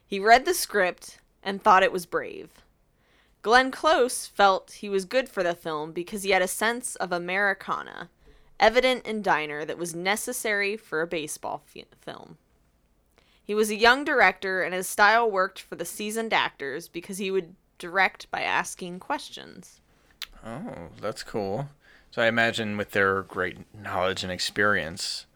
He 0.06 0.20
read 0.20 0.44
the 0.44 0.54
script 0.54 1.18
and 1.42 1.62
thought 1.62 1.82
it 1.82 1.92
was 1.92 2.06
brave. 2.06 2.50
Glenn 3.42 3.70
Close 3.70 4.26
felt 4.26 4.72
he 4.72 4.88
was 4.88 5.04
good 5.04 5.28
for 5.28 5.42
the 5.42 5.54
film 5.54 5.92
because 5.92 6.22
he 6.22 6.30
had 6.30 6.42
a 6.42 6.48
sense 6.48 6.96
of 6.96 7.12
Americana, 7.12 8.10
evident 8.58 9.06
in 9.06 9.22
Diner, 9.22 9.64
that 9.64 9.78
was 9.78 9.94
necessary 9.94 10.76
for 10.76 11.00
a 11.00 11.06
baseball 11.06 11.62
fi- 11.64 11.84
film. 12.00 12.38
He 13.44 13.54
was 13.54 13.70
a 13.70 13.76
young 13.76 14.04
director, 14.04 14.62
and 14.62 14.74
his 14.74 14.88
style 14.88 15.30
worked 15.30 15.60
for 15.60 15.76
the 15.76 15.84
seasoned 15.84 16.32
actors 16.32 16.88
because 16.88 17.18
he 17.18 17.30
would 17.30 17.54
direct 17.78 18.28
by 18.32 18.40
asking 18.40 18.98
questions. 18.98 19.80
Oh, 20.44 20.88
that's 21.00 21.22
cool. 21.22 21.68
So 22.10 22.22
I 22.22 22.26
imagine 22.26 22.76
with 22.76 22.90
their 22.90 23.22
great 23.22 23.58
knowledge 23.74 24.24
and 24.24 24.32
experience, 24.32 25.26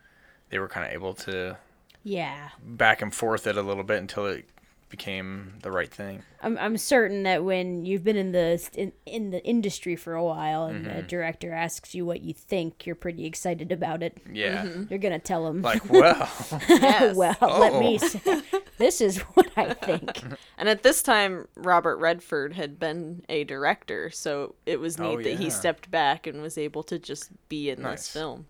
they 0.49 0.59
were 0.59 0.69
kind 0.69 0.87
of 0.87 0.93
able 0.93 1.15
to 1.15 1.59
Yeah. 2.03 2.51
back 2.61 3.01
and 3.03 3.15
forth 3.15 3.47
it 3.47 3.57
a 3.57 3.63
little 3.63 3.85
bit 3.85 3.99
until 3.99 4.27
it 4.27 4.47
became 4.91 5.55
the 5.63 5.71
right 5.71 5.91
thing. 5.91 6.23
I'm, 6.43 6.59
I'm 6.59 6.77
certain 6.77 7.23
that 7.23 7.43
when 7.45 7.85
you've 7.87 8.05
been 8.05 8.17
in 8.17 8.33
the 8.33 8.69
in, 8.75 8.93
in 9.07 9.31
the 9.31 9.43
industry 9.45 9.97
for 9.97 10.15
a 10.15 10.23
while 10.25 10.65
and 10.67 10.85
Mm-hmm. 10.87 10.99
a 10.99 11.03
director 11.03 11.53
asks 11.53 11.95
you 11.95 12.05
what 12.05 12.21
you 12.23 12.35
think, 12.35 12.87
you're 12.87 12.97
pretty 12.97 13.25
excited 13.27 13.71
about 13.73 14.03
it. 14.03 14.19
Yeah. 14.33 14.67
You're 14.89 14.99
gonna 14.99 15.19
tell 15.19 15.47
him, 15.47 15.63
Like, 15.63 15.89
well, 15.91 16.29
Yes. 16.69 17.17
well, 17.17 17.37
let 17.41 17.75
me 17.81 17.99
Oh. 18.03 18.07
say, 18.09 18.43
this 18.79 19.01
is 19.01 19.19
what 19.35 19.51
I 19.57 19.73
think. 19.75 20.23
And 20.59 20.69
at 20.69 20.83
this 20.83 21.03
time, 21.03 21.49
Robert 21.57 21.97
Redford 21.97 22.53
had 22.53 22.79
been 22.79 23.25
a 23.31 23.45
director, 23.45 24.11
so 24.11 24.55
it 24.67 24.79
was 24.81 24.99
neat 24.99 25.07
Oh, 25.07 25.23
that 25.23 25.39
he 25.39 25.49
stepped 25.49 25.91
back 25.91 26.27
and 26.27 26.43
was 26.43 26.59
able 26.59 26.83
to 26.85 26.99
just 26.99 27.31
be 27.49 27.71
in 27.71 27.81
Nice. 27.83 28.01
this 28.01 28.09
film. 28.11 28.47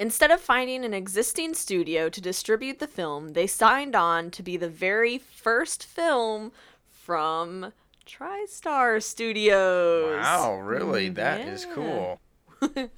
Instead 0.00 0.30
of 0.30 0.40
finding 0.40 0.82
an 0.84 0.94
existing 0.94 1.52
studio 1.52 2.08
to 2.08 2.22
distribute 2.22 2.78
the 2.78 2.86
film, 2.86 3.34
they 3.34 3.46
signed 3.46 3.94
on 3.94 4.30
to 4.30 4.42
be 4.42 4.56
the 4.56 4.68
very 4.68 5.18
first 5.18 5.84
film 5.84 6.50
from 6.90 7.72
TriStar 8.06 9.02
Studios. 9.02 10.22
wow, 10.24 10.54
really? 10.58 11.10
Mm, 11.10 11.14
that 11.16 11.40
is 11.42 11.66
Yeah. 11.66 11.74
cool. 11.74 12.20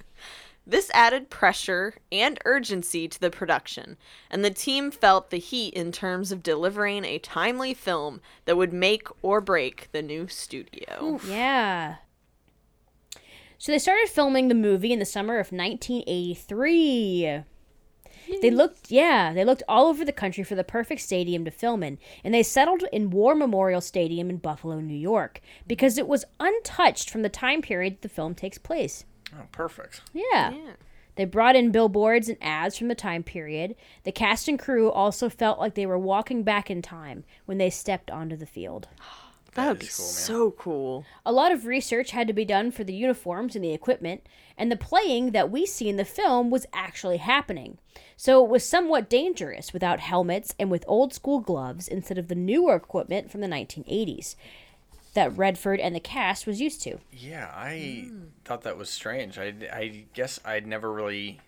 This 0.65 0.89
added 0.93 1.29
pressure 1.29 1.95
and 2.09 2.39
urgency 2.45 3.09
to 3.09 3.19
the 3.19 3.29
production, 3.29 3.97
and 4.31 4.45
the 4.45 4.49
team 4.49 4.91
felt 4.91 5.29
the 5.29 5.35
heat 5.37 5.73
in 5.73 5.91
terms 5.91 6.31
of 6.31 6.41
delivering 6.41 7.03
a 7.03 7.19
timely 7.19 7.73
film 7.73 8.21
that 8.45 8.55
would 8.55 8.71
make 8.71 9.09
or 9.21 9.41
break 9.41 9.89
the 9.91 10.01
new 10.01 10.29
studio. 10.29 11.19
Yeah. 11.27 11.95
So 13.63 13.71
they 13.71 13.79
started 13.79 14.09
filming 14.09 14.49
the 14.49 14.55
movie 14.55 14.91
in 14.91 14.99
the 14.99 15.05
summer 15.05 15.39
of 15.39 15.53
1983. 15.53 17.43
They 18.41 18.51
looked, 18.51 18.91
yeah, 18.91 19.31
they 19.31 19.45
looked 19.45 19.63
all 19.69 19.87
over 19.87 20.03
the 20.03 20.11
country 20.11 20.43
for 20.43 20.55
the 20.55 20.65
perfect 20.65 20.99
stadium 20.99 21.45
to 21.45 21.51
film 21.51 21.81
in, 21.81 21.97
and 22.25 22.33
they 22.33 22.43
settled 22.43 22.83
in 22.91 23.09
War 23.09 23.35
Memorial 23.35 23.79
Stadium 23.79 24.29
in 24.29 24.35
Buffalo, 24.35 24.81
New 24.81 24.97
York, 24.97 25.39
because 25.65 25.97
it 25.97 26.09
was 26.09 26.25
untouched 26.41 27.09
from 27.09 27.21
the 27.21 27.29
time 27.29 27.61
period 27.61 28.01
the 28.01 28.09
film 28.09 28.35
takes 28.35 28.57
place. 28.57 29.05
Oh, 29.33 29.45
perfect. 29.53 30.01
Yeah. 30.11 30.51
Yeah. 30.51 30.73
They 31.15 31.23
brought 31.23 31.55
in 31.55 31.71
billboards 31.71 32.27
and 32.27 32.37
ads 32.41 32.77
from 32.77 32.89
the 32.89 32.95
time 32.95 33.23
period. 33.23 33.77
The 34.03 34.11
cast 34.11 34.49
and 34.49 34.59
crew 34.59 34.91
also 34.91 35.29
felt 35.29 35.57
like 35.57 35.75
they 35.75 35.85
were 35.85 35.97
walking 35.97 36.43
back 36.43 36.69
in 36.69 36.81
time 36.81 37.23
when 37.45 37.59
they 37.59 37.69
stepped 37.69 38.11
onto 38.11 38.35
the 38.35 38.45
field. 38.45 38.89
That 39.55 39.67
would 39.67 39.79
be 39.79 39.85
cool, 39.85 40.05
so 40.05 40.51
cool. 40.51 41.05
A 41.25 41.31
lot 41.31 41.51
of 41.51 41.65
research 41.65 42.11
had 42.11 42.27
to 42.27 42.33
be 42.33 42.45
done 42.45 42.71
for 42.71 42.83
the 42.83 42.93
uniforms 42.93 43.55
and 43.55 43.63
the 43.63 43.73
equipment, 43.73 44.25
and 44.57 44.71
the 44.71 44.75
playing 44.75 45.31
that 45.31 45.51
we 45.51 45.65
see 45.65 45.89
in 45.89 45.97
the 45.97 46.05
film 46.05 46.49
was 46.49 46.65
actually 46.73 47.17
happening. 47.17 47.77
So 48.17 48.43
it 48.43 48.49
was 48.49 48.67
somewhat 48.67 49.09
dangerous 49.09 49.71
without 49.73 49.99
helmets 49.99 50.55
and 50.57 50.71
with 50.71 50.85
old 50.87 51.13
school 51.13 51.39
gloves 51.39 51.87
instead 51.87 52.17
of 52.17 52.29
the 52.29 52.35
newer 52.35 52.75
equipment 52.75 53.29
from 53.29 53.41
the 53.41 53.47
1980s 53.47 54.35
that 55.13 55.35
Redford 55.37 55.79
and 55.79 55.95
the 55.95 55.99
cast 55.99 56.47
was 56.47 56.59
used 56.59 56.81
to. 56.83 56.97
Yeah, 57.11 57.51
I 57.53 58.09
thought 58.45 58.63
that 58.63 58.77
was 58.77 58.89
strange. 58.89 59.37
I, 59.37 59.53
I 59.71 60.05
guess 60.13 60.39
I'd 60.43 60.67
never 60.67 60.91
really 60.91 61.39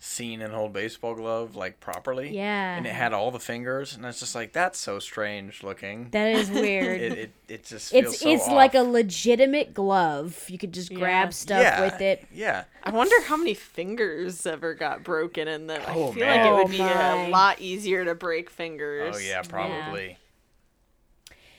seen 0.00 0.40
an 0.42 0.52
old 0.52 0.72
baseball 0.72 1.14
glove 1.14 1.56
like 1.56 1.80
properly. 1.80 2.30
Yeah. 2.34 2.76
And 2.76 2.86
it 2.86 2.92
had 2.92 3.12
all 3.12 3.30
the 3.32 3.40
fingers, 3.40 3.96
and 3.96 4.04
it's 4.04 4.20
just 4.20 4.34
like, 4.34 4.52
that's 4.52 4.78
so 4.78 4.98
strange 5.00 5.62
looking. 5.64 6.08
That 6.10 6.28
is 6.36 6.50
weird. 6.52 7.00
it, 7.00 7.18
it, 7.18 7.30
it 7.48 7.64
just 7.64 7.90
feels 7.90 8.14
it's 8.14 8.20
so 8.20 8.30
it's 8.30 8.46
like 8.46 8.74
a 8.74 8.82
legitimate 8.82 9.74
glove. 9.74 10.44
You 10.48 10.56
could 10.58 10.72
just 10.72 10.90
Yeah. 10.92 10.98
grab 11.00 11.34
stuff 11.34 11.62
yeah, 11.62 11.80
with 11.84 12.00
it. 12.00 12.26
Yeah. 12.32 12.64
I 12.84 12.90
wonder 12.90 13.20
how 13.22 13.36
many 13.36 13.54
fingers 13.54 14.46
ever 14.46 14.74
got 14.74 15.02
broken 15.02 15.48
in 15.48 15.66
them. 15.66 15.82
Oh, 15.88 16.10
I 16.10 16.14
feel 16.14 16.24
man. 16.24 16.36
like 16.36 16.46
it 16.46 16.54
would 16.54 16.66
Oh, 16.66 16.68
be 16.68 16.94
my. 16.94 17.26
a 17.26 17.28
lot 17.30 17.60
easier 17.60 18.04
to 18.04 18.14
break 18.14 18.50
fingers. 18.50 19.16
Oh 19.16 19.18
yeah, 19.18 19.42
probably. 19.42 20.16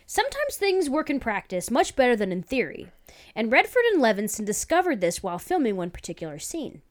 Sometimes 0.05 0.55
things 0.55 0.89
work 0.89 1.09
in 1.09 1.19
practice 1.19 1.69
much 1.69 1.95
better 1.95 2.15
than 2.15 2.31
in 2.31 2.41
theory, 2.41 2.87
and 3.35 3.51
Redford 3.51 3.83
and 3.93 4.01
Levinson 4.01 4.43
discovered 4.45 5.01
this 5.01 5.21
while 5.21 5.37
filming 5.37 5.75
one 5.75 5.91
particular 5.91 6.39
scene. 6.39 6.81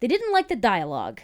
They 0.00 0.06
didn't 0.06 0.32
like 0.32 0.48
the 0.48 0.56
dialogue. 0.56 1.20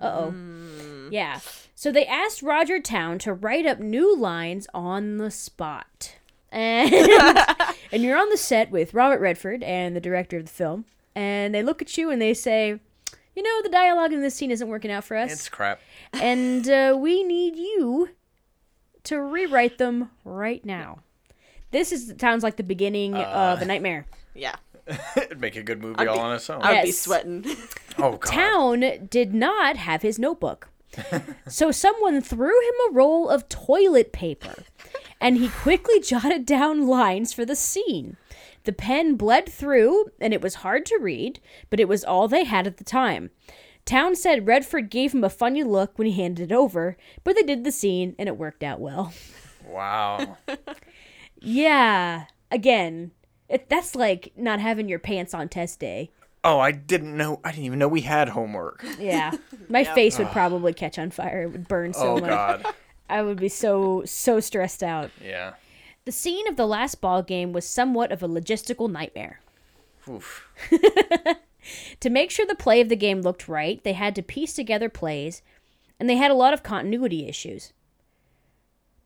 Uh 0.00 0.06
oh. 0.06 1.08
Yeah. 1.10 1.40
So 1.74 1.90
they 1.92 2.06
asked 2.06 2.42
Roger 2.42 2.80
Towne 2.80 3.18
to 3.20 3.32
write 3.32 3.66
up 3.66 3.78
new 3.80 4.16
lines 4.16 4.66
on 4.74 5.18
the 5.18 5.30
spot. 5.30 6.16
And, 6.52 6.92
and 7.92 8.02
you're 8.02 8.18
on 8.18 8.28
the 8.30 8.36
set 8.36 8.70
with 8.70 8.92
Robert 8.94 9.20
Redford 9.20 9.62
and 9.62 9.94
the 9.94 10.00
director 10.00 10.36
of 10.38 10.46
the 10.46 10.50
film, 10.50 10.84
and 11.14 11.54
they 11.54 11.62
look 11.62 11.80
at 11.80 11.96
you 11.96 12.10
and 12.10 12.20
they 12.20 12.34
say, 12.34 12.80
You 13.36 13.42
know, 13.42 13.62
the 13.62 13.68
dialogue 13.68 14.12
in 14.12 14.20
this 14.20 14.34
scene 14.34 14.50
isn't 14.50 14.66
working 14.68 14.90
out 14.90 15.04
for 15.04 15.16
us 15.16 15.32
It's 15.32 15.48
crap. 15.48 15.80
and 16.12 16.68
uh, 16.68 16.96
we 16.98 17.22
need 17.22 17.54
you 17.56 18.08
to 19.04 19.20
rewrite 19.20 19.78
them 19.78 20.10
right 20.24 20.64
now. 20.64 21.00
This 21.70 21.92
is 21.92 22.14
sounds 22.20 22.42
like 22.42 22.56
the 22.56 22.64
beginning 22.64 23.14
of 23.14 23.62
a 23.62 23.64
nightmare. 23.64 24.06
Yeah. 24.34 24.56
It'd 25.16 25.40
make 25.40 25.56
a 25.56 25.62
good 25.62 25.80
movie 25.80 25.96
I'd 25.98 26.08
all 26.08 26.16
be- 26.16 26.20
on 26.22 26.34
its 26.34 26.50
own. 26.50 26.62
I 26.62 26.74
would 26.74 26.82
be 26.84 26.92
sweating. 26.92 27.44
oh 27.98 28.12
god. 28.12 28.22
Towne 28.22 29.06
did 29.08 29.34
not 29.34 29.76
have 29.76 30.02
his 30.02 30.18
notebook, 30.18 30.68
so 31.46 31.70
someone 31.70 32.20
threw 32.20 32.48
him 32.48 32.74
a 32.88 32.92
roll 32.92 33.28
of 33.28 33.48
toilet 33.48 34.12
paper, 34.12 34.64
and 35.20 35.36
he 35.36 35.48
quickly 35.48 36.00
jotted 36.04 36.44
down 36.46 36.86
lines 36.86 37.32
for 37.32 37.44
the 37.44 37.56
scene. 37.56 38.16
The 38.64 38.72
pen 38.72 39.14
bled 39.14 39.48
through, 39.48 40.06
and 40.20 40.34
it 40.34 40.42
was 40.42 40.56
hard 40.56 40.84
to 40.86 40.98
read, 41.00 41.40
but 41.70 41.80
it 41.80 41.88
was 41.88 42.04
all 42.04 42.28
they 42.28 42.44
had 42.44 42.66
at 42.66 42.76
the 42.76 42.84
time. 42.84 43.30
Towne 43.86 44.14
said 44.14 44.46
Redford 44.46 44.90
gave 44.90 45.14
him 45.14 45.24
a 45.24 45.30
funny 45.30 45.64
look 45.64 45.98
when 45.98 46.06
he 46.06 46.12
handed 46.12 46.52
it 46.52 46.54
over, 46.54 46.96
but 47.24 47.34
they 47.34 47.42
did 47.42 47.64
the 47.64 47.72
scene, 47.72 48.14
and 48.18 48.28
it 48.28 48.36
worked 48.36 48.62
out 48.62 48.78
well. 48.80 49.14
Wow. 49.66 50.36
Yeah, 51.40 52.24
again, 52.50 53.12
it, 53.50 53.68
that's 53.68 53.94
like 53.94 54.32
not 54.36 54.60
having 54.60 54.88
your 54.88 54.98
pants 54.98 55.34
on 55.34 55.48
test 55.48 55.78
day. 55.80 56.10
Oh, 56.42 56.58
I 56.58 56.72
didn't 56.72 57.14
know. 57.14 57.40
I 57.44 57.50
didn't 57.50 57.66
even 57.66 57.78
know 57.78 57.88
we 57.88 58.00
had 58.00 58.30
homework. 58.30 58.82
Yeah, 58.98 59.32
my 59.68 59.84
face 59.94 60.18
would 60.18 60.28
probably 60.30 60.72
catch 60.72 60.98
on 60.98 61.10
fire. 61.10 61.42
It 61.42 61.48
would 61.52 61.68
burn 61.68 61.92
so 61.92 62.16
Oh 62.16 62.20
much. 62.20 62.30
God. 62.30 62.66
I 63.10 63.22
would 63.22 63.38
be 63.38 63.48
so 63.50 64.04
so 64.06 64.40
stressed 64.40 64.82
out. 64.82 65.10
Yeah. 65.22 65.54
The 66.06 66.12
scene 66.12 66.48
of 66.48 66.56
the 66.56 66.66
last 66.66 67.02
ball 67.02 67.22
game 67.22 67.52
was 67.52 67.66
somewhat 67.66 68.10
of 68.10 68.22
a 68.22 68.28
logistical 68.28 68.90
nightmare. 68.90 69.40
Oof. 70.08 70.48
To 72.00 72.08
make 72.08 72.30
sure 72.30 72.46
the 72.46 72.54
play 72.54 72.80
of 72.80 72.88
the 72.88 72.96
game 72.96 73.20
looked 73.20 73.46
right, 73.46 73.84
they 73.84 73.92
had 73.92 74.14
to 74.16 74.22
piece 74.22 74.54
together 74.54 74.88
plays, 74.88 75.42
and 75.98 76.08
they 76.08 76.16
had 76.16 76.30
a 76.30 76.34
lot 76.34 76.54
of 76.54 76.62
continuity 76.62 77.28
issues. 77.28 77.74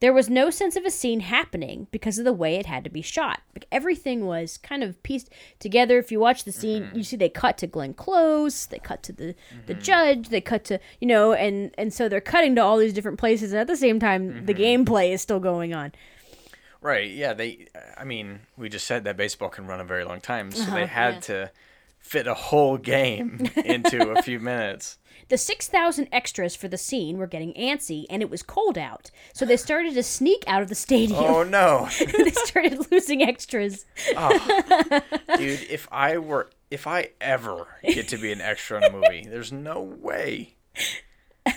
There 0.05 0.13
was 0.13 0.29
no 0.29 0.51
sense 0.51 0.77
of 0.77 0.85
a 0.85 0.91
scene 0.91 1.21
happening 1.21 1.87
because 1.91 2.19
of 2.19 2.27
the 2.27 2.33
way 2.35 2.57
it 2.57 2.67
had 2.67 2.85
to 2.85 2.91
be 2.91 3.01
shot. 3.01 3.41
Like 3.55 3.65
everything 3.73 4.27
was 4.27 4.59
kind 4.59 4.85
of 4.85 5.03
pieced 5.03 5.31
together. 5.59 5.99
If 5.99 6.13
you 6.13 6.21
watch 6.21 6.45
the 6.45 6.53
scene, 6.53 6.83
mm-hmm. 6.83 6.99
you 6.99 7.05
see 7.05 7.17
they 7.17 7.31
cut 7.31 7.57
to 7.57 7.67
Glenn 7.67 7.95
Close, 7.95 8.67
they 8.67 8.79
cut 8.79 9.03
to 9.05 9.13
the 9.13 9.35
the 9.65 9.73
mm-hmm. 9.73 9.83
judge, 9.83 10.29
they 10.29 10.43
cut 10.43 10.63
to 10.65 10.79
you 11.01 11.09
know, 11.09 11.33
and 11.33 11.75
and 11.79 11.91
so 11.91 12.11
they're 12.11 12.21
cutting 12.21 12.55
to 12.57 12.61
all 12.63 12.77
these 12.77 12.93
different 12.93 13.19
places, 13.19 13.53
and 13.53 13.61
at 13.63 13.67
the 13.67 13.79
same 13.79 13.99
time, 13.99 14.45
the 14.45 14.53
mm-hmm. 14.53 14.85
gameplay 14.85 15.11
is 15.11 15.23
still 15.23 15.41
going 15.41 15.73
on. 15.73 15.93
Right. 16.83 17.11
Yeah. 17.11 17.33
They. 17.33 17.69
I 17.97 18.05
mean, 18.05 18.41
we 18.59 18.69
just 18.69 18.87
said 18.87 19.05
that 19.05 19.17
baseball 19.17 19.49
can 19.49 19.67
run 19.67 19.81
a 19.81 19.85
very 19.85 20.05
long 20.05 20.21
time, 20.21 20.53
so 20.53 20.65
Uh-huh, 20.65 20.75
they 20.75 20.85
had 20.87 21.23
to 21.23 21.51
fit 22.05 22.27
a 22.27 22.35
whole 22.35 22.77
game 22.77 23.49
into 23.65 24.11
a 24.11 24.23
few 24.23 24.39
minutes. 24.39 24.99
The 25.31 25.39
6,000 25.39 26.09
extras 26.13 26.55
for 26.55 26.69
the 26.69 26.77
scene 26.77 27.17
were 27.17 27.27
getting 27.27 27.55
antsy, 27.55 28.05
and 28.11 28.21
it 28.21 28.29
was 28.29 28.43
cold 28.43 28.77
out. 28.77 29.11
So 29.33 29.47
they 29.47 29.57
started 29.57 29.95
to 29.95 30.03
sneak 30.03 30.45
out 30.47 30.61
of 30.61 30.69
the 30.69 30.75
stadium. 30.75 31.25
Oh 31.25 31.43
no, 31.43 31.89
they 31.99 32.31
started 32.31 32.91
losing 32.93 33.23
extras. 33.23 33.87
Ah, 34.17 35.03
dude! 35.39 35.63
If 35.71 35.89
I 35.91 36.19
were, 36.19 36.51
if 36.71 36.87
I 36.87 37.11
ever 37.23 37.67
get 37.83 38.09
to 38.09 38.19
be 38.19 38.33
an 38.33 38.43
extra 38.43 38.77
in 38.79 38.85
a 38.85 38.91
movie, 38.91 39.27
there's 39.27 39.51
no 39.51 39.81
way. 39.81 40.57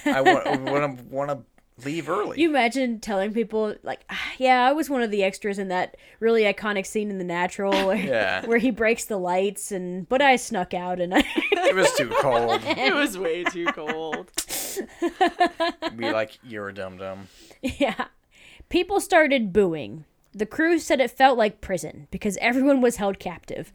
I 0.06 0.22
want 0.22 0.46
want 0.62 0.98
to 0.98 1.04
want 1.04 1.30
to 1.32 1.40
leave 1.86 2.10
early. 2.10 2.40
You 2.42 2.50
imagine 2.50 3.00
telling 3.00 3.34
people, 3.34 3.76
like, 3.84 4.02
"Ah, 4.10 4.32
yeah, 4.38 4.66
I 4.68 4.72
was 4.74 4.90
one 4.90 5.02
of 5.02 5.12
the 5.12 5.24
extras 5.24 5.60
in 5.60 5.68
that 5.68 5.96
really 6.20 6.44
iconic 6.44 6.86
scene 6.86 7.10
in 7.10 7.18
The 7.18 7.24
Natural 7.24 7.72
where, 7.88 7.96
Yeah. 7.98 8.46
where 8.46 8.58
he 8.58 8.72
breaks 8.72 9.06
the 9.06 9.18
lights, 9.18 9.72
and 9.72 10.08
but 10.10 10.22
I 10.22 10.36
snuck 10.38 10.74
out 10.74 11.00
and 11.00 11.14
I. 11.14 11.24
it 11.52 11.76
was 11.76 11.92
too 11.94 12.10
cold. 12.22 12.62
It 12.66 12.94
was 12.94 13.18
way 13.18 13.44
too 13.44 13.66
cold. 13.68 14.32
Be 15.96 16.12
like, 16.12 16.38
you're 16.44 16.70
a 16.70 16.74
dum 16.74 16.98
dum. 16.98 17.28
yeah. 17.62 18.06
People 18.70 19.00
started 19.00 19.54
booing. 19.54 20.06
The 20.34 20.46
crew 20.46 20.78
said 20.78 21.00
it 21.02 21.10
felt 21.12 21.38
like 21.38 21.62
prison 21.62 22.08
because 22.12 22.38
everyone 22.42 22.82
was 22.82 22.98
held 22.98 23.18
captive. 23.18 23.72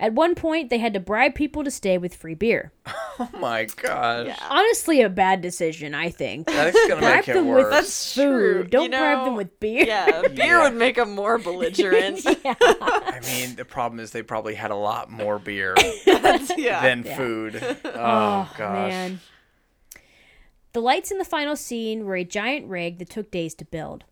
At 0.00 0.12
one 0.12 0.34
point, 0.34 0.70
they 0.70 0.78
had 0.78 0.92
to 0.94 1.00
bribe 1.00 1.34
people 1.34 1.62
to 1.64 1.70
stay 1.70 1.98
with 1.98 2.14
free 2.16 2.34
beer. 2.34 2.72
Oh 3.18 3.28
my 3.38 3.64
gosh. 3.64 4.26
Yeah. 4.26 4.36
Honestly, 4.50 5.00
a 5.02 5.08
bad 5.08 5.40
decision, 5.40 5.94
I 5.94 6.10
think. 6.10 6.46
That's 6.48 6.76
gonna 6.88 7.00
bribe 7.00 7.16
make 7.18 7.28
it 7.28 7.34
them 7.34 7.46
worse. 7.46 7.62
with 7.64 7.70
That's 7.70 8.14
food. 8.14 8.22
true. 8.24 8.64
Don't 8.64 8.92
You 8.92 8.98
bribe 8.98 9.24
them 9.24 9.36
with 9.36 9.60
beer. 9.60 9.84
Yeah, 9.86 10.22
beer 10.28 10.46
Yeah. 10.46 10.62
would 10.64 10.74
make 10.74 10.96
them 10.96 11.14
more 11.14 11.38
belligerent. 11.38 12.22
I 12.44 13.20
mean, 13.24 13.54
the 13.54 13.64
problem 13.64 14.00
is 14.00 14.10
they 14.10 14.22
probably 14.22 14.54
had 14.56 14.70
a 14.72 14.76
lot 14.76 15.10
more 15.10 15.38
beer 15.38 15.74
yeah. 16.56 16.82
than 16.82 17.04
food. 17.04 17.60
Oh, 17.84 17.90
oh, 17.94 18.52
gosh. 18.58 18.90
Man. 18.90 19.20
The 20.72 20.80
lights 20.80 21.12
in 21.12 21.18
the 21.18 21.24
final 21.24 21.54
scene 21.54 22.04
were 22.04 22.16
a 22.16 22.24
giant 22.24 22.66
rig 22.66 22.98
that 22.98 23.08
took 23.10 23.30
days 23.30 23.54
to 23.54 23.64
build. 23.64 24.02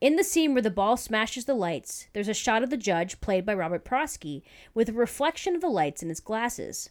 In 0.00 0.16
the 0.16 0.24
scene 0.24 0.54
where 0.54 0.62
the 0.62 0.70
ball 0.70 0.96
smashes 0.96 1.44
the 1.44 1.54
lights, 1.54 2.06
there's 2.14 2.28
a 2.28 2.34
shot 2.34 2.62
of 2.62 2.70
the 2.70 2.78
judge, 2.78 3.20
played 3.20 3.44
by 3.44 3.52
Robert 3.52 3.84
Prosky, 3.84 4.42
with 4.72 4.88
a 4.88 4.94
reflection 4.94 5.54
of 5.54 5.60
the 5.60 5.68
lights 5.68 6.02
in 6.02 6.08
his 6.08 6.20
glasses. 6.20 6.88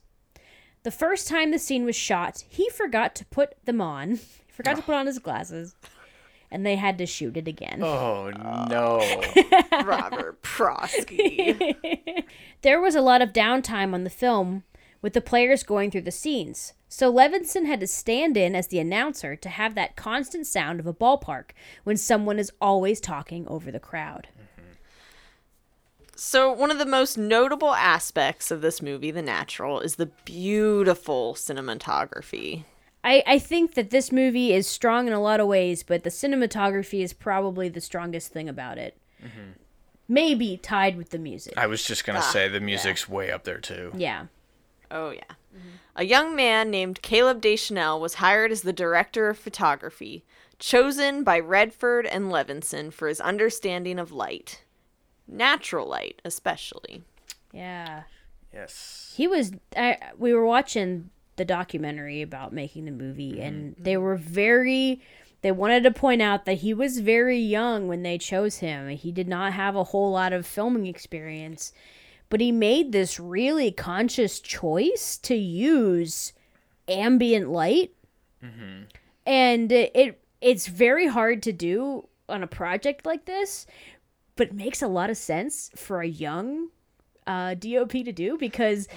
The 0.84 0.91
first 0.91 1.28
time 1.28 1.50
the 1.52 1.58
scene 1.60 1.86
was 1.86 1.95
shot, 1.95 2.43
he 2.48 2.69
forgot 2.69 3.15
to 3.15 3.26
put 3.26 3.54
them 3.65 3.82
on. 3.82 4.19
He 4.50 4.62
forgot 4.63 4.76
to 4.76 4.84
put 4.84 4.95
on 4.95 5.06
his 5.06 5.19
glasses, 5.19 5.74
and 6.52 6.65
they 6.65 6.76
had 6.76 6.98
to 6.98 7.06
shoot 7.06 7.38
it 7.38 7.48
again. 7.48 7.82
Oh 7.82 8.30
no. 8.30 9.00
Robert 9.86 10.41
Prosky. 10.41 11.76
There 12.62 12.82
was 12.82 12.93
a 12.93 13.00
lot 13.02 13.22
of 13.22 13.32
downtime 13.32 13.93
on 13.93 14.04
the 14.04 14.10
film 14.10 14.63
with 15.01 15.13
the 15.13 15.21
players 15.21 15.63
going 15.63 15.91
through 15.91 16.01
the 16.01 16.12
scenes. 16.12 16.73
So 16.88 17.13
Levinson 17.13 17.65
had 17.65 17.79
to 17.81 17.88
stand 17.88 18.35
in 18.35 18.55
as 18.55 18.67
the 18.67 18.79
announcer 18.79 19.35
to 19.35 19.49
have 19.49 19.75
that 19.75 19.95
constant 19.95 20.47
sound 20.47 20.79
of 20.79 20.88
a 20.88 20.93
ballpark 20.93 21.51
when 21.83 21.97
someone 21.97 22.39
is 22.39 22.51
always 22.59 22.99
talking 22.99 23.47
over 23.47 23.71
the 23.71 23.79
crowd. 23.79 24.27
So, 26.15 26.51
one 26.51 26.69
of 26.69 26.79
the 26.79 26.85
most 26.85 27.17
notable 27.17 27.73
aspects 27.73 28.51
of 28.51 28.59
this 28.59 28.81
movie, 28.81 29.09
The 29.09 29.21
Natural, 29.21 29.79
is 29.79 29.95
the 29.95 30.07
beautiful 30.25 31.33
cinematography. 31.33 32.65
I, 33.05 33.23
I 33.25 33.39
think 33.39 33.75
that 33.75 33.89
this 33.89 34.12
movie 34.12 34.51
is 34.51 34.67
strong 34.67 35.07
in 35.07 35.13
a 35.13 35.21
lot 35.21 35.39
of 35.39 35.47
ways, 35.47 35.81
but 35.81 36.03
the 36.03 36.09
cinematography 36.09 37.01
is 37.01 37.13
probably 37.13 37.69
the 37.69 37.79
strongest 37.79 38.33
thing 38.33 38.49
about 38.49 38.77
it. 38.77 38.97
Mm-hmm. 39.23 39.51
Maybe 40.09 40.57
tied 40.57 40.97
with 40.97 41.12
the 41.12 41.19
music. 41.19 41.53
I 41.55 41.67
was 41.67 41.85
just 41.85 42.03
gonna 42.03 42.19
ah, 42.19 42.31
say 42.33 42.49
the 42.49 42.59
music's 42.59 43.07
way 43.07 43.31
up 43.31 43.45
there 43.45 43.59
too. 43.59 43.93
yeah. 43.95 44.25
Oh, 44.91 45.12
yeah. 45.12 45.21
Mm-hmm. 45.56 45.69
A 45.95 46.04
young 46.04 46.36
man 46.36 46.69
named 46.69 47.02
Caleb 47.02 47.41
Deschanel 47.41 47.99
was 47.99 48.15
hired 48.15 48.52
as 48.52 48.62
the 48.62 48.73
director 48.73 49.30
of 49.30 49.38
photography, 49.38 50.23
chosen 50.58 51.23
by 51.23 51.39
Redford 51.39 52.06
and 52.06 52.25
Levinson 52.25 52.91
for 52.91 53.08
his 53.08 53.21
understanding 53.21 53.99
of 53.99 54.12
light. 54.12 54.63
Natural 55.28 55.88
light, 55.88 56.21
especially. 56.25 57.04
Yeah. 57.54 58.04
Yes. 58.54 59.13
he 59.15 59.28
was 59.28 59.52
I, 59.75 59.97
we 60.17 60.34
were 60.34 60.45
watching 60.45 61.12
the 61.36 61.45
documentary 61.45 62.21
about 62.21 62.52
making 62.52 62.86
the 62.86 62.91
movie 62.91 63.34
mm-hmm. 63.34 63.41
and 63.41 63.71
mm-hmm. 63.73 63.84
they 63.84 63.95
were 63.95 64.15
very 64.15 65.02
they 65.41 65.52
wanted 65.52 65.84
to 65.84 65.91
point 65.91 66.21
out 66.21 66.45
that 66.45 66.58
he 66.58 66.73
was 66.73 66.99
very 66.99 67.38
young 67.38 67.88
when 67.88 68.02
they 68.02 68.17
chose 68.17 68.58
him 68.58 68.89
he 68.89 69.12
did 69.12 69.28
not 69.28 69.54
have 69.54 69.75
a 69.75 69.86
whole 69.86 70.12
lot 70.12 70.34
of 70.34 70.47
filming 70.47 70.88
experience 70.88 71.71
but 72.30 72.39
he 72.42 72.52
made 72.52 72.92
this 72.92 73.20
really 73.20 73.72
conscious 73.72 74.39
choice 74.39 75.18
to 75.18 75.36
use 75.36 76.34
ambient 76.88 77.50
light. 77.50 77.92
And 79.26 79.72
it, 79.72 79.92
it 79.96 80.22
it's 80.42 80.68
very 80.68 81.08
hard 81.08 81.44
to 81.44 81.52
do 81.52 82.08
on 82.30 82.42
a 82.44 82.48
project 82.48 83.06
like 83.06 83.26
this 83.26 83.65
but 84.36 84.48
it 84.48 84.54
makes 84.54 84.82
a 84.82 84.88
lot 84.88 85.10
of 85.10 85.18
sense 85.18 85.70
for 85.76 86.00
a 86.02 86.08
young 86.08 86.70
uh, 87.28 87.54
DOP 87.56 87.92
to 87.92 88.12
do 88.13 88.38
because 88.38 88.88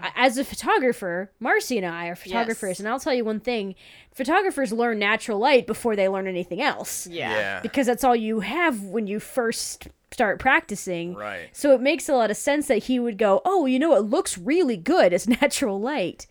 a- 0.00 0.12
as 0.18 0.38
a 0.38 0.44
photographer, 0.44 1.32
Marcy 1.40 1.76
and 1.76 1.84
I 1.84 2.06
are 2.06 2.14
photographers, 2.14 2.70
Yes. 2.70 2.78
and 2.80 2.88
I'll 2.88 3.00
tell 3.00 3.12
you 3.12 3.24
one 3.24 3.40
thing: 3.40 3.74
photographers 4.14 4.72
learn 4.72 5.00
natural 5.00 5.38
light 5.38 5.66
before 5.66 5.96
they 5.96 6.08
learn 6.08 6.28
anything 6.28 6.62
else, 6.62 7.08
Yeah. 7.08 7.58
because 7.62 7.88
that's 7.88 8.04
all 8.04 8.14
you 8.14 8.40
have 8.40 8.80
when 8.84 9.08
you 9.08 9.18
first 9.18 9.88
start 10.12 10.38
practicing. 10.38 11.14
Right. 11.14 11.48
So 11.52 11.74
it 11.74 11.80
makes 11.80 12.08
a 12.08 12.14
lot 12.14 12.30
of 12.30 12.36
sense 12.36 12.68
that 12.68 12.84
he 12.84 12.98
would 13.00 13.18
go, 13.18 13.40
"Oh, 13.44 13.66
you 13.66 13.78
know, 13.78 13.94
it 13.94 14.04
looks 14.04 14.38
really 14.38 14.76
good 14.76 15.12
as 15.12 15.28
natural 15.40 15.80
light," 15.80 16.26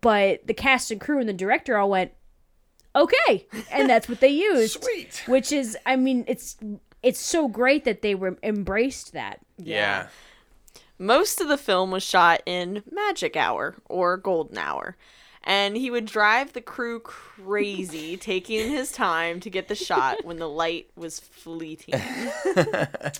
but 0.00 0.46
the 0.46 0.54
cast 0.54 0.90
and 0.90 1.00
crew 1.00 1.18
and 1.20 1.28
the 1.28 1.32
director 1.32 1.76
all 1.76 1.90
went, 1.90 2.12
"Okay," 2.96 3.46
and 3.70 3.88
that's 3.88 4.08
what 4.08 4.20
they 4.20 4.28
used. 4.52 4.82
Sweet. 4.82 5.22
Which 5.26 5.52
is, 5.52 5.76
I 5.86 5.96
mean, 5.96 6.24
it's 6.26 6.56
it's 7.02 7.20
so 7.20 7.48
great 7.48 7.84
that 7.84 8.02
they 8.02 8.14
were 8.14 8.36
embraced 8.42 9.12
that. 9.12 9.40
Yeah. 9.56 10.08
Most 10.98 11.40
of 11.40 11.46
the 11.46 11.56
film 11.58 11.92
was 11.92 12.02
shot 12.02 12.42
in 12.44 12.82
magic 12.90 13.36
hour 13.36 13.76
or 13.88 14.16
golden 14.16 14.58
hour. 14.58 14.96
And 15.48 15.78
he 15.78 15.90
would 15.90 16.04
drive 16.04 16.52
the 16.52 16.60
crew 16.60 17.00
crazy, 17.00 18.18
taking 18.18 18.70
his 18.70 18.92
time 18.92 19.40
to 19.40 19.48
get 19.48 19.68
the 19.68 19.74
shot 19.74 20.22
when 20.22 20.38
the 20.38 20.48
light 20.48 20.90
was 20.94 21.18
fleeting. 21.18 21.94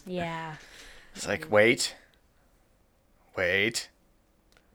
Yeah. 0.06 0.56
It's 1.16 1.26
like 1.26 1.50
wait, 1.50 1.96
wait. 3.36 3.88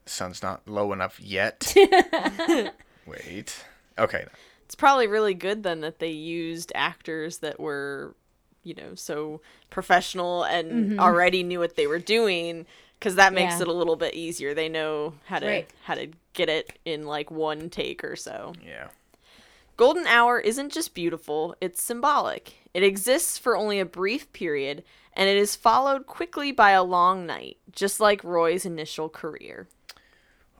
The 0.06 0.10
sun's 0.10 0.42
not 0.42 0.68
low 0.68 0.92
enough 0.94 1.20
yet. 1.20 1.74
wait. 3.06 3.66
Okay. 4.00 4.26
It's 4.66 4.76
probably 4.76 5.08
really 5.08 5.36
good 5.36 5.62
then 5.62 5.82
that 5.82 6.00
they 6.00 6.10
used 6.10 6.72
actors 6.74 7.38
that 7.38 7.60
were, 7.60 8.16
you 8.64 8.74
know, 8.74 8.96
so 8.96 9.42
professional 9.70 10.44
and 10.44 10.72
mm-hmm. 10.72 11.00
already 11.00 11.44
knew 11.44 11.60
what 11.60 11.76
they 11.76 11.86
were 11.86 12.00
doing 12.00 12.66
because 13.04 13.16
that 13.16 13.34
makes 13.34 13.56
Yeah. 13.56 13.64
it 13.64 13.68
a 13.68 13.74
little 13.74 13.98
bit 13.98 14.14
easier. 14.14 14.54
They 14.54 14.70
know 14.70 15.16
how 15.26 15.40
to 15.40 15.46
Right. 15.48 15.70
how 15.84 15.96
to 15.96 16.08
get 16.32 16.48
it 16.48 16.80
in 16.86 17.06
like 17.06 17.30
one 17.30 17.70
take 17.70 18.02
or 18.02 18.16
so. 18.16 18.54
Yeah. 18.66 18.88
Golden 19.76 20.08
Hour 20.08 20.40
isn't 20.40 20.72
just 20.72 20.94
beautiful, 20.94 21.54
it's 21.60 21.84
symbolic. 21.84 22.54
It 22.74 22.82
exists 22.82 23.38
for 23.38 23.58
only 23.58 23.80
a 23.82 23.86
brief 23.86 24.32
period, 24.32 24.86
and 25.14 25.28
it 25.28 25.36
is 25.36 25.56
followed 25.58 26.06
quickly 26.08 26.54
by 26.54 26.72
a 26.72 26.84
long 26.84 27.26
night, 27.26 27.58
just 27.74 28.00
like 28.00 28.24
Roy's 28.24 28.66
initial 28.66 29.10
career. 29.10 29.68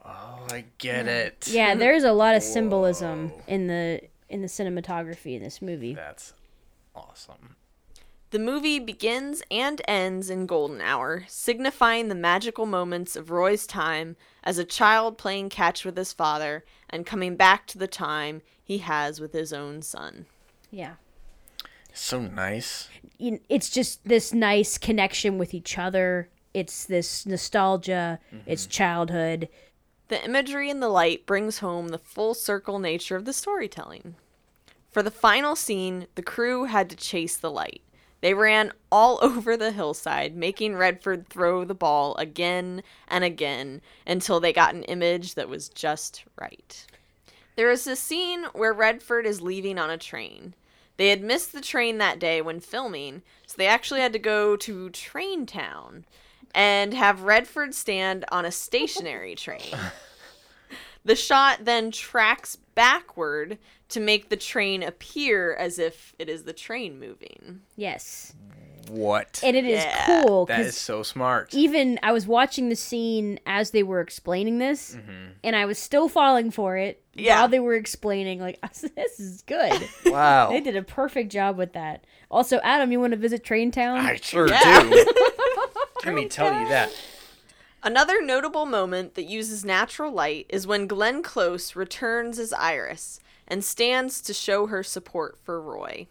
Oh, 0.04 0.46
I 0.50 0.64
get 0.76 1.06
it. 1.08 1.48
Yeah, 1.48 1.74
there's 1.82 2.04
a 2.04 2.12
lot 2.12 2.34
of 2.34 2.42
symbolism 2.42 3.32
in 3.46 3.68
the 3.68 4.02
in 4.28 4.42
the 4.42 4.48
cinematography 4.48 5.34
in 5.36 5.42
this 5.42 5.62
movie. 5.62 5.94
That's 5.94 6.34
awesome. 6.94 7.56
The 8.34 8.40
movie 8.40 8.80
begins 8.80 9.44
and 9.48 9.80
ends 9.86 10.28
in 10.28 10.46
Golden 10.46 10.80
Hour, 10.80 11.22
signifying 11.28 12.08
the 12.08 12.16
magical 12.16 12.66
moments 12.66 13.14
of 13.14 13.30
Roy's 13.30 13.64
time 13.64 14.16
as 14.42 14.58
a 14.58 14.64
child 14.64 15.16
playing 15.16 15.50
catch 15.50 15.84
with 15.84 15.96
his 15.96 16.12
father 16.12 16.64
and 16.90 17.06
coming 17.06 17.36
back 17.36 17.64
to 17.68 17.78
the 17.78 17.86
time 17.86 18.42
he 18.60 18.78
has 18.78 19.20
with 19.20 19.34
his 19.34 19.52
own 19.52 19.82
son. 19.82 20.26
Yeah. 20.72 20.94
So 21.92 22.22
nice. 22.22 22.88
It's 23.20 23.70
just 23.70 24.02
this 24.02 24.32
nice 24.32 24.78
connection 24.78 25.38
with 25.38 25.54
each 25.54 25.78
other. 25.78 26.28
It's 26.52 26.84
this 26.84 27.24
nostalgia, 27.26 28.18
mm-hmm. 28.34 28.50
it's 28.50 28.66
childhood. 28.66 29.48
The 30.08 30.24
imagery 30.24 30.70
and 30.70 30.82
the 30.82 30.88
light 30.88 31.24
brings 31.24 31.60
home 31.60 31.90
the 31.90 31.98
full 31.98 32.34
circle 32.34 32.80
nature 32.80 33.14
of 33.14 33.26
the 33.26 33.32
storytelling. 33.32 34.16
For 34.90 35.04
the 35.04 35.12
final 35.12 35.54
scene, 35.54 36.08
the 36.16 36.22
crew 36.22 36.64
had 36.64 36.90
to 36.90 36.96
chase 36.96 37.36
the 37.36 37.52
light. 37.52 37.80
They 38.24 38.32
ran 38.32 38.72
all 38.90 39.18
over 39.22 39.54
the 39.54 39.70
hillside, 39.70 40.34
making 40.34 40.76
Redford 40.76 41.28
throw 41.28 41.66
the 41.66 41.74
ball 41.74 42.14
again 42.16 42.82
and 43.06 43.22
again 43.22 43.82
until 44.06 44.40
they 44.40 44.50
got 44.50 44.74
an 44.74 44.84
image 44.84 45.34
that 45.34 45.50
was 45.50 45.68
just 45.68 46.24
right. 46.40 46.86
There 47.56 47.70
is 47.70 47.86
a 47.86 47.94
scene 47.94 48.44
where 48.54 48.72
Redford 48.72 49.26
is 49.26 49.42
leaving 49.42 49.78
on 49.78 49.90
a 49.90 49.98
train. 49.98 50.54
They 50.96 51.10
had 51.10 51.22
missed 51.22 51.52
the 51.52 51.60
train 51.60 51.98
that 51.98 52.18
day 52.18 52.40
when 52.40 52.60
filming, 52.60 53.20
so 53.46 53.56
they 53.58 53.66
actually 53.66 54.00
had 54.00 54.14
to 54.14 54.18
go 54.18 54.56
to 54.56 54.88
Train 54.88 55.44
Town 55.44 56.06
and 56.54 56.94
have 56.94 57.24
Redford 57.24 57.74
stand 57.74 58.24
on 58.32 58.46
a 58.46 58.50
stationary 58.50 59.34
train. 59.34 59.60
The 61.06 61.16
shot 61.16 61.66
then 61.66 61.90
tracks 61.90 62.56
backward 62.74 63.58
to 63.90 64.00
make 64.00 64.28
the 64.28 64.36
train 64.36 64.82
appear 64.82 65.54
as 65.54 65.78
if 65.78 66.14
it 66.18 66.28
is 66.28 66.44
the 66.44 66.52
train 66.52 66.98
moving. 66.98 67.60
Yes. 67.76 68.34
What? 68.88 69.40
And 69.42 69.56
it 69.56 69.64
is 69.64 69.82
Yeah. 69.82 70.22
cool 70.22 70.44
that 70.46 70.60
is 70.60 70.66
because 70.66 70.76
so 70.76 71.02
smart. 71.02 71.54
even 71.54 71.98
I 72.02 72.12
was 72.12 72.26
watching 72.26 72.68
the 72.68 72.76
scene 72.76 73.40
as 73.46 73.70
they 73.70 73.82
were 73.82 74.00
explaining 74.00 74.58
this, 74.58 74.94
mm-hmm. 74.94 75.32
and 75.42 75.56
I 75.56 75.64
was 75.64 75.78
still 75.78 76.06
falling 76.08 76.50
for 76.50 76.76
it 76.76 77.02
Yeah. 77.14 77.38
while 77.40 77.48
they 77.48 77.60
were 77.60 77.74
explaining. 77.74 78.40
Like, 78.40 78.60
this 78.96 79.18
is 79.18 79.40
good. 79.42 79.88
Wow. 80.04 80.50
they 80.50 80.60
did 80.60 80.76
a 80.76 80.82
perfect 80.82 81.32
job 81.32 81.56
with 81.56 81.72
that. 81.72 82.04
Also, 82.30 82.60
Adam, 82.62 82.92
you 82.92 83.00
want 83.00 83.12
to 83.12 83.18
visit 83.18 83.42
Train 83.42 83.70
Town? 83.70 83.98
I 83.98 84.16
sure 84.16 84.48
Yeah. 84.48 84.82
do. 84.82 84.90
Let 86.04 86.14
me 86.14 86.26
tell 86.28 86.52
you 86.60 86.68
that. 86.68 86.90
Another 87.84 88.22
notable 88.22 88.64
moment 88.64 89.14
that 89.14 89.24
uses 89.24 89.62
natural 89.62 90.10
light 90.10 90.46
is 90.48 90.66
when 90.66 90.86
Glenn 90.86 91.22
Close 91.22 91.76
returns 91.76 92.38
as 92.38 92.50
Iris 92.54 93.20
and 93.46 93.62
stands 93.62 94.22
to 94.22 94.32
show 94.32 94.66
her 94.68 94.82
support 94.82 95.38
for 95.44 95.60
Roy. 95.60 96.06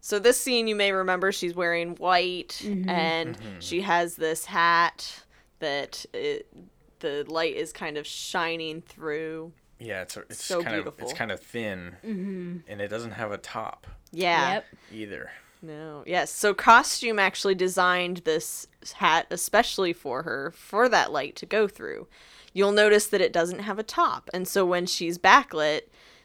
So 0.00 0.18
this 0.18 0.40
scene 0.40 0.66
you 0.66 0.74
may 0.74 0.90
remember 0.90 1.30
she's 1.30 1.54
wearing 1.54 1.94
white 1.94 2.60
mm-hmm. 2.60 2.88
and 2.88 3.36
mm-hmm. 3.36 3.60
she 3.60 3.82
has 3.82 4.16
this 4.16 4.46
hat 4.46 5.22
that 5.60 6.04
it, 6.12 6.52
the 6.98 7.24
light 7.28 7.54
is 7.54 7.72
kind 7.72 7.96
of 7.96 8.04
shining 8.04 8.82
through. 8.82 9.52
Yeah, 9.78 10.02
it's 10.02 10.16
it's 10.16 10.44
So 10.44 10.62
kind 10.62 10.76
of 10.76 10.94
it's 10.98 11.12
kind 11.12 11.30
of 11.30 11.40
thin, 11.40 11.96
mm-hmm. 12.04 12.56
and 12.66 12.80
it 12.80 12.88
doesn't 12.88 13.12
have 13.12 13.30
a 13.30 13.38
top 13.38 13.86
Yeah. 14.10 14.54
Yep. 14.54 14.64
either. 14.92 15.30
No. 15.62 16.04
Yes. 16.06 16.30
So 16.32 16.54
costume 16.54 17.18
actually 17.18 17.54
designed 17.54 18.18
this 18.18 18.66
hat 18.94 19.26
especially 19.30 19.92
for 19.92 20.22
her 20.22 20.50
for 20.52 20.88
that 20.88 21.12
light 21.12 21.36
to 21.36 21.46
go 21.46 21.68
through. 21.68 22.08
You'll 22.52 22.72
notice 22.72 23.06
that 23.08 23.20
it 23.20 23.32
doesn't 23.32 23.60
have 23.60 23.78
a 23.78 23.84
top, 23.84 24.28
and 24.34 24.48
so 24.48 24.64
when 24.66 24.86
she's 24.86 25.18
backlit, 25.18 25.82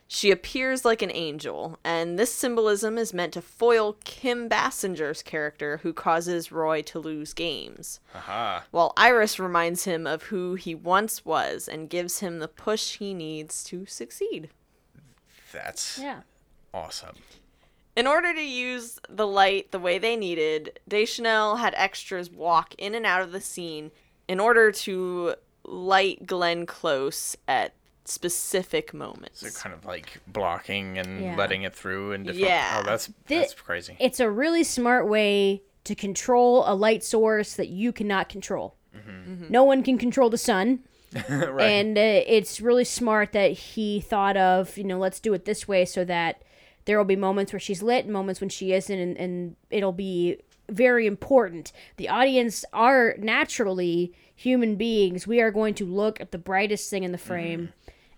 she 0.08 0.32
appears 0.32 0.84
like 0.86 1.02
an 1.02 1.12
angel, 1.12 1.78
and 1.84 2.18
this 2.18 2.34
symbolism 2.34 2.98
is 2.98 3.14
meant 3.14 3.34
to 3.34 3.42
foil 3.42 3.98
Kim 4.04 4.48
Basinger's 4.50 5.22
character 5.22 5.78
who 5.84 5.94
causes 5.94 6.52
Roy 6.52 6.82
to 6.84 6.98
lose 7.00 7.34
games, 7.34 8.00
Aha. 8.16 8.64
while 8.72 8.94
Iris 8.98 9.40
reminds 9.40 9.84
him 9.86 10.08
of 10.08 10.24
who 10.24 10.56
he 10.56 10.74
once 10.74 11.26
was 11.26 11.68
and 11.68 11.90
gives 11.90 12.20
him 12.22 12.40
the 12.40 12.48
push 12.48 12.98
he 12.98 13.14
needs 13.14 13.64
to 13.66 13.86
succeed. 13.86 14.50
That's 15.52 16.00
Yeah. 16.00 16.22
awesome. 16.74 17.18
In 17.96 18.08
order 18.08 18.34
to 18.34 18.42
use 18.44 19.00
the 19.10 19.26
light 19.28 19.72
the 19.72 19.80
way 19.80 19.98
they 19.98 20.16
needed, 20.16 20.80
Deschanel 20.88 21.58
had 21.58 21.74
extras 21.78 22.30
walk 22.30 22.76
in 22.78 22.94
and 22.96 23.06
out 23.06 23.22
of 23.22 23.32
the 23.32 23.40
scene 23.42 23.92
in 24.28 24.40
order 24.40 24.72
to 24.72 25.36
light 25.64 26.26
Glenn 26.28 26.66
close 26.66 27.36
at 27.48 27.74
specific 28.04 28.94
moments. 28.94 29.40
So 29.40 29.50
kind 29.62 29.74
of 29.74 29.86
like 29.86 30.20
blocking 30.28 30.98
and 30.98 31.22
Yeah. 31.24 31.36
letting 31.36 31.64
it 31.64 31.74
through 31.76 32.12
and 32.12 32.26
different. 32.26 32.46
Yeah. 32.48 32.78
Oh, 32.80 32.84
that's 32.84 33.08
Thi- 33.28 33.40
that's 33.40 33.54
crazy. 33.54 33.96
It's 34.00 34.20
a 34.20 34.30
really 34.30 34.64
smart 34.64 35.08
way 35.08 35.64
to 35.86 35.96
control 35.96 36.64
a 36.68 36.74
light 36.76 37.04
source 37.04 37.56
that 37.56 37.68
you 37.70 37.92
cannot 37.92 38.30
control. 38.30 38.76
No 39.50 39.64
one 39.64 39.84
can 39.84 39.98
control 39.98 40.30
the 40.30 40.38
sun. 40.38 40.80
right. 41.30 41.62
and 41.62 41.98
uh, 41.98 42.02
it's 42.28 42.60
really 42.60 42.84
smart 42.84 43.32
that 43.32 43.52
he 43.52 44.02
thought 44.02 44.36
of 44.36 44.78
you 44.78 44.84
know 44.84 44.98
let's 44.98 45.22
do 45.22 45.34
it 45.34 45.46
this 45.46 45.66
way 45.66 45.86
so 45.86 46.04
that 46.04 46.42
there 46.86 46.98
will 46.98 47.06
be 47.06 47.16
moments 47.16 47.52
where 47.54 47.60
she's 47.60 47.82
lit 47.84 48.06
and 48.06 48.14
moments 48.14 48.40
when 48.42 48.50
she 48.50 48.72
isn't 48.74 48.98
and, 49.00 49.18
and 49.18 49.56
it'll 49.70 49.92
be 49.92 50.38
very 50.70 51.06
important. 51.06 51.72
The 51.98 52.10
audience 52.10 52.66
are 52.74 53.16
naturally 53.20 54.14
human 54.36 54.76
beings. 54.76 55.28
We 55.28 55.40
are 55.42 55.52
going 55.52 55.74
to 55.76 55.86
look 55.86 56.20
at 56.20 56.32
the 56.32 56.38
brightest 56.38 56.90
thing 56.90 57.04
in 57.04 57.12
the 57.12 57.18
frame 57.18 57.72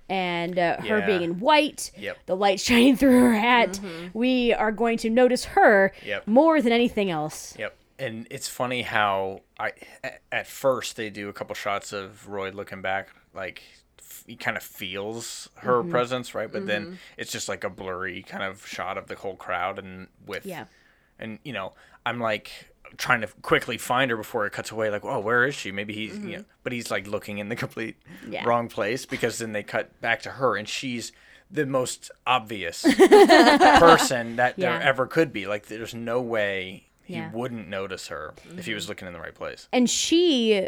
and 0.09 0.57
uh, 0.57 0.77
her 0.83 1.01
being 1.05 1.21
in 1.23 1.39
white 1.39 1.91
Yep. 1.97 2.17
the 2.27 2.35
light 2.35 2.59
shining 2.67 2.95
through 2.95 3.19
her 3.19 3.33
hat. 3.35 3.79
We 4.13 4.53
are 4.53 4.71
going 4.71 4.97
to 4.99 5.09
notice 5.09 5.43
her 5.45 5.91
Yep. 6.05 6.27
more 6.27 6.61
than 6.61 6.71
anything 6.71 7.09
else. 7.11 7.55
Yep. 7.59 7.75
And 7.99 8.27
it's 8.29 8.47
funny 8.47 8.83
how 8.83 9.41
I, 9.59 9.71
at 10.31 10.47
first 10.47 10.95
they 10.97 11.09
do 11.09 11.29
a 11.29 11.33
couple 11.33 11.55
shots 11.55 11.91
of 11.91 12.27
Roy 12.29 12.51
looking 12.51 12.81
back, 12.81 13.09
like 13.33 13.61
he 14.27 14.35
kind 14.35 14.55
of 14.57 14.61
feels 14.63 15.49
her 15.55 15.81
Mm-hmm. 15.81 15.89
presence, 15.89 16.35
right? 16.35 16.51
But 16.51 16.67
then 16.67 16.99
it's 17.17 17.31
just 17.31 17.47
like 17.49 17.63
a 17.63 17.69
blurry 17.69 18.21
kind 18.23 18.43
of 18.43 18.67
shot 18.67 18.97
of 18.97 19.07
the 19.07 19.15
whole 19.15 19.35
crowd 19.35 19.79
and 19.79 20.07
with 20.25 20.45
Yeah. 20.45 20.65
and 21.17 21.39
you 21.43 21.53
know 21.53 21.73
I'm 22.05 22.19
like 22.19 22.51
trying 22.97 23.21
to 23.21 23.27
quickly 23.41 23.77
find 23.77 24.11
her 24.11 24.15
before 24.17 24.45
it 24.45 24.51
cuts 24.53 24.71
away 24.71 24.89
like 24.89 25.03
oh 25.03 25.19
where 25.19 25.45
is 25.45 25.53
she 25.55 25.71
maybe 25.73 25.93
he's 25.93 26.17
you 26.19 26.37
know 26.37 26.43
but 26.63 26.71
he's 26.71 26.89
like 26.91 27.05
looking 27.07 27.37
in 27.39 27.49
the 27.49 27.55
complete 27.55 27.95
Mm-hmm. 28.23 28.33
Yeah. 28.33 28.43
wrong 28.45 28.69
place 28.69 29.05
because 29.05 29.39
then 29.39 29.51
they 29.53 29.63
cut 29.63 29.99
back 30.01 30.21
to 30.23 30.29
her 30.31 30.55
and 30.55 30.67
she's 30.69 31.11
the 31.51 31.65
most 31.65 32.11
obvious 32.25 32.83
person 33.79 34.35
that 34.37 34.55
Yeah. 34.57 34.77
there 34.77 34.81
ever 34.87 35.07
could 35.07 35.31
be 35.33 35.47
like 35.47 35.67
there's 35.67 35.93
no 35.95 36.21
way 36.21 36.85
he 37.03 37.15
Yeah. 37.15 37.31
wouldn't 37.31 37.67
notice 37.67 38.07
her 38.07 38.33
if 38.57 38.65
he 38.65 38.73
was 38.73 38.87
looking 38.89 39.07
in 39.07 39.13
the 39.13 39.19
right 39.19 39.35
place 39.35 39.67
and 39.71 39.89
she 39.89 40.67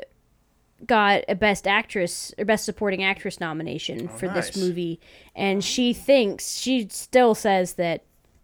got 0.86 1.24
a 1.28 1.36
best 1.36 1.68
actress 1.68 2.34
or 2.38 2.46
best 2.46 2.66
supporting 2.66 3.04
actress 3.04 3.40
nomination 3.40 4.10
oh, 4.12 4.18
for 4.18 4.28
nice. 4.28 4.50
this 4.50 4.58
movie 4.58 5.00
and 5.36 5.64
she 5.64 5.94
thinks 5.94 6.58
she 6.58 6.88
still 6.90 7.36
says 7.36 7.74
that 7.74 8.04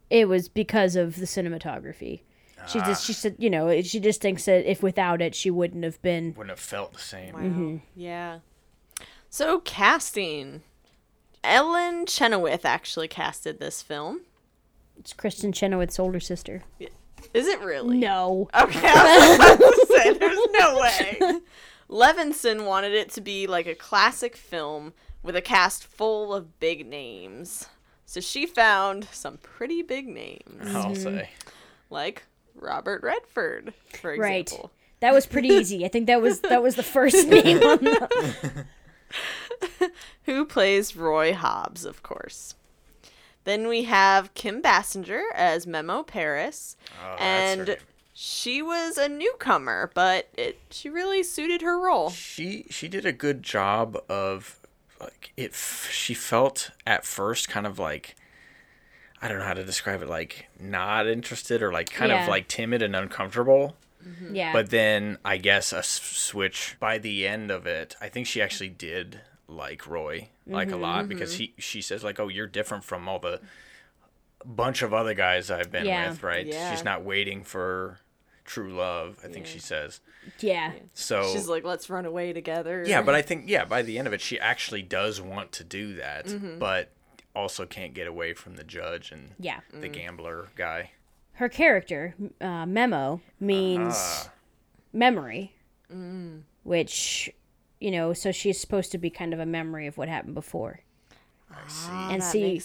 it 0.09 0.27
was 0.27 0.49
because 0.49 0.95
of 0.95 1.15
the 1.15 1.25
cinematography 1.25 2.21
she 2.67 2.79
just 2.79 3.05
she 3.05 3.13
ah. 3.13 3.15
said 3.15 3.35
you 3.37 3.49
know 3.49 3.81
she 3.81 3.99
just 3.99 4.21
thinks 4.21 4.45
that 4.45 4.69
if 4.69 4.81
without 4.81 5.21
it 5.21 5.35
she 5.35 5.49
wouldn't 5.51 5.83
have 5.83 6.01
been 6.01 6.33
wouldn't 6.35 6.49
have 6.49 6.59
felt 6.59 6.93
the 6.93 6.99
same 6.99 7.33
Wow. 7.33 7.39
Mm-hmm. 7.41 7.77
Yeah. 7.95 8.39
So 9.29 9.59
casting. 9.59 10.63
Ellen 11.43 12.07
Chenoweth 12.07 12.65
actually 12.65 13.07
casted 13.07 13.59
this 13.59 13.83
film. 13.83 14.21
it's 14.97 15.13
Kristin 15.13 15.53
Chenoweth's 15.53 15.99
older 15.99 16.19
sister 16.19 16.63
Is 17.33 17.47
it 17.47 17.59
really? 17.59 17.97
no 17.97 18.49
Okay, 18.59 18.79
I 18.83 19.37
was 19.37 19.57
about 19.57 19.57
to 19.57 19.85
say 19.95 20.13
there's 20.13 20.39
no 20.57 20.79
way. 20.81 21.39
Levinson 21.89 22.65
wanted 22.65 22.93
it 22.93 23.09
to 23.11 23.21
be 23.21 23.47
like 23.47 23.67
a 23.67 23.75
classic 23.75 24.35
film 24.35 24.93
with 25.23 25.35
a 25.35 25.41
cast 25.41 25.83
full 25.85 26.33
of 26.33 26.59
big 26.59 26.87
names. 26.87 27.67
So 28.05 28.19
she 28.19 28.45
found 28.45 29.07
some 29.11 29.37
pretty 29.37 29.81
big 29.81 30.07
names, 30.07 30.75
I'll 30.75 30.91
mm-hmm. 30.91 30.95
say 30.95 31.29
like 31.89 32.23
Robert 32.55 33.03
Redford, 33.03 33.73
for 34.01 34.13
example. 34.13 34.57
right 34.63 34.71
that 35.01 35.13
was 35.13 35.25
pretty 35.25 35.47
easy 35.59 35.85
i 35.85 35.89
think 35.89 36.07
that 36.07 36.21
was 36.21 36.39
that 36.39 36.63
was 36.63 36.75
the 36.75 36.83
first 36.83 37.27
name 37.27 37.61
on 37.61 37.77
the 37.79 38.65
Who 40.23 40.45
plays 40.45 40.95
Roy 40.95 41.33
Hobbs, 41.33 41.85
of 41.85 42.03
course. 42.03 42.55
Then 43.43 43.67
we 43.67 43.83
have 43.83 44.33
Kim 44.33 44.61
Basinger 44.61 45.23
as 45.35 45.67
Memo 45.67 46.01
Paris, 46.01 46.77
oh, 46.99 47.15
that's 47.17 47.21
and 47.21 47.69
right. 47.69 47.79
She 48.17 48.61
was 48.61 48.97
a 48.97 49.09
newcomer, 49.09 49.91
but 49.93 50.29
it 50.37 50.57
she 50.71 50.89
really 50.89 51.21
suited 51.21 51.61
her 51.61 51.77
role. 51.77 52.09
she 52.09 52.65
she 52.69 52.87
did 52.87 53.05
a 53.05 53.11
good 53.11 53.43
job 53.43 53.97
of 54.09 54.57
like 55.01 55.33
it. 55.35 55.51
f- 55.51 55.89
She 55.91 56.13
felt 56.13 56.71
at 56.87 57.05
first 57.05 57.49
kind 57.49 57.67
of 57.67 57.77
like 57.77 58.15
I 59.21 59.27
don't 59.27 59.39
know 59.39 59.45
how 59.45 59.53
to 59.53 59.65
describe 59.65 60.01
it, 60.01 60.07
like 60.07 60.47
not 60.59 61.07
interested 61.07 61.61
or 61.61 61.73
like 61.73 61.89
kind 61.91 62.09
Yeah. 62.11 62.23
of 62.23 62.29
like 62.29 62.47
timid 62.47 62.81
and 62.81 62.95
uncomfortable. 62.95 63.75
Mm-hmm. 64.07 64.35
Yeah. 64.35 64.53
But 64.53 64.69
then 64.69 65.17
I 65.25 65.35
guess 65.37 65.73
a 65.73 65.79
s- 65.79 65.87
switch 65.89 66.77
by 66.79 66.97
the 66.99 67.27
end 67.27 67.51
of 67.51 67.65
it, 67.67 67.95
I 67.99 68.07
think 68.07 68.27
she 68.27 68.41
actually 68.41 68.69
did 68.69 69.19
like 69.47 69.85
Roy 69.87 70.29
like 70.47 70.69
a 70.69 70.71
mm-hmm, 70.71 70.81
lot 70.81 70.99
mm-hmm. 70.99 71.09
because 71.09 71.35
he 71.35 71.53
she 71.57 71.81
says 71.81 72.01
like, 72.03 72.17
"Oh, 72.19 72.29
you're 72.29 72.47
different 72.47 72.83
from 72.85 73.09
all 73.09 73.19
the 73.19 73.41
bunch 74.45 74.83
of 74.83 74.93
other 74.93 75.13
guys 75.15 75.49
I've 75.51 75.71
been 75.71 75.85
Yeah. 75.85 76.09
with, 76.09 76.23
right? 76.23 76.45
Yeah. 76.45 76.71
She's 76.71 76.83
not 76.85 77.03
waiting 77.03 77.43
for 77.43 77.99
true 78.45 78.73
love." 78.73 79.19
I 79.23 79.27
think 79.27 79.45
she 79.45 79.59
says. 79.59 79.99
yeah. 80.39 80.71
So 80.93 81.29
She's 81.33 81.47
like, 81.47 81.63
let's 81.63 81.89
run 81.89 82.05
away 82.05 82.31
together. 82.33 82.83
yeah, 82.87 83.01
but 83.01 83.13
I 83.15 83.21
think 83.29 83.45
yeah, 83.47 83.65
by 83.65 83.81
the 83.81 83.97
end 83.99 84.07
of 84.07 84.13
it, 84.13 84.21
she 84.21 84.39
actually 84.39 84.81
does 84.81 85.19
want 85.21 85.51
to 85.53 85.63
do 85.63 85.95
that, 85.95 86.25
Mm-hmm. 86.27 86.59
but 86.59 86.91
also 87.35 87.65
can't 87.65 87.93
get 87.93 88.07
away 88.07 88.33
from 88.33 88.55
the 88.55 88.63
judge 88.63 89.11
and 89.11 89.31
Yeah. 89.39 89.59
the 89.73 89.89
gambler 89.89 90.47
guy. 90.55 90.91
Her 91.33 91.49
character, 91.49 92.15
uh, 92.39 92.65
Memo, 92.65 93.19
means 93.41 93.93
Ah, 93.97 94.31
memory, 94.93 95.53
Mm. 95.93 96.43
which, 96.63 97.29
you 97.81 97.91
know, 97.91 98.13
so 98.13 98.31
she's 98.31 98.57
supposed 98.59 98.91
to 98.93 98.97
be 98.97 99.09
kind 99.09 99.33
of 99.33 99.39
a 99.41 99.45
memory 99.45 99.85
of 99.85 99.97
what 99.97 100.07
happened 100.07 100.33
before. 100.33 100.79
I 101.51 101.67
see. 101.67 101.89
and 101.91 102.21
that 102.21 102.31
see. 102.31 102.61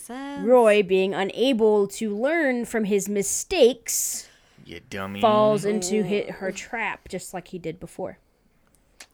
Roy 0.47 0.83
being 0.83 1.15
unable 1.15 1.87
to 1.89 2.17
learn 2.17 2.65
from 2.65 2.85
his 2.85 3.09
mistakes 3.09 4.29
You 4.71 4.81
dummy. 4.89 5.21
falls 5.21 5.65
into 5.65 6.05
hit 6.05 6.31
her 6.31 6.53
trap 6.53 7.09
just 7.09 7.35
like 7.35 7.49
he 7.49 7.59
did 7.59 7.81
before. 7.81 8.19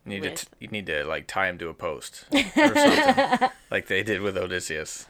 You 0.05 0.11
need 0.11 0.23
to 0.25 0.35
t- 0.35 0.49
you 0.61 0.69
need 0.69 0.85
to 0.87 1.03
like 1.05 1.27
tie 1.27 1.49
him 1.49 1.57
to 1.59 1.71
a 1.71 1.75
post 1.75 2.27
or 2.33 2.75
something, 2.75 3.49
like 3.71 3.87
they 3.87 4.03
did 4.03 4.21
with 4.21 4.37
Odysseus. 4.37 5.07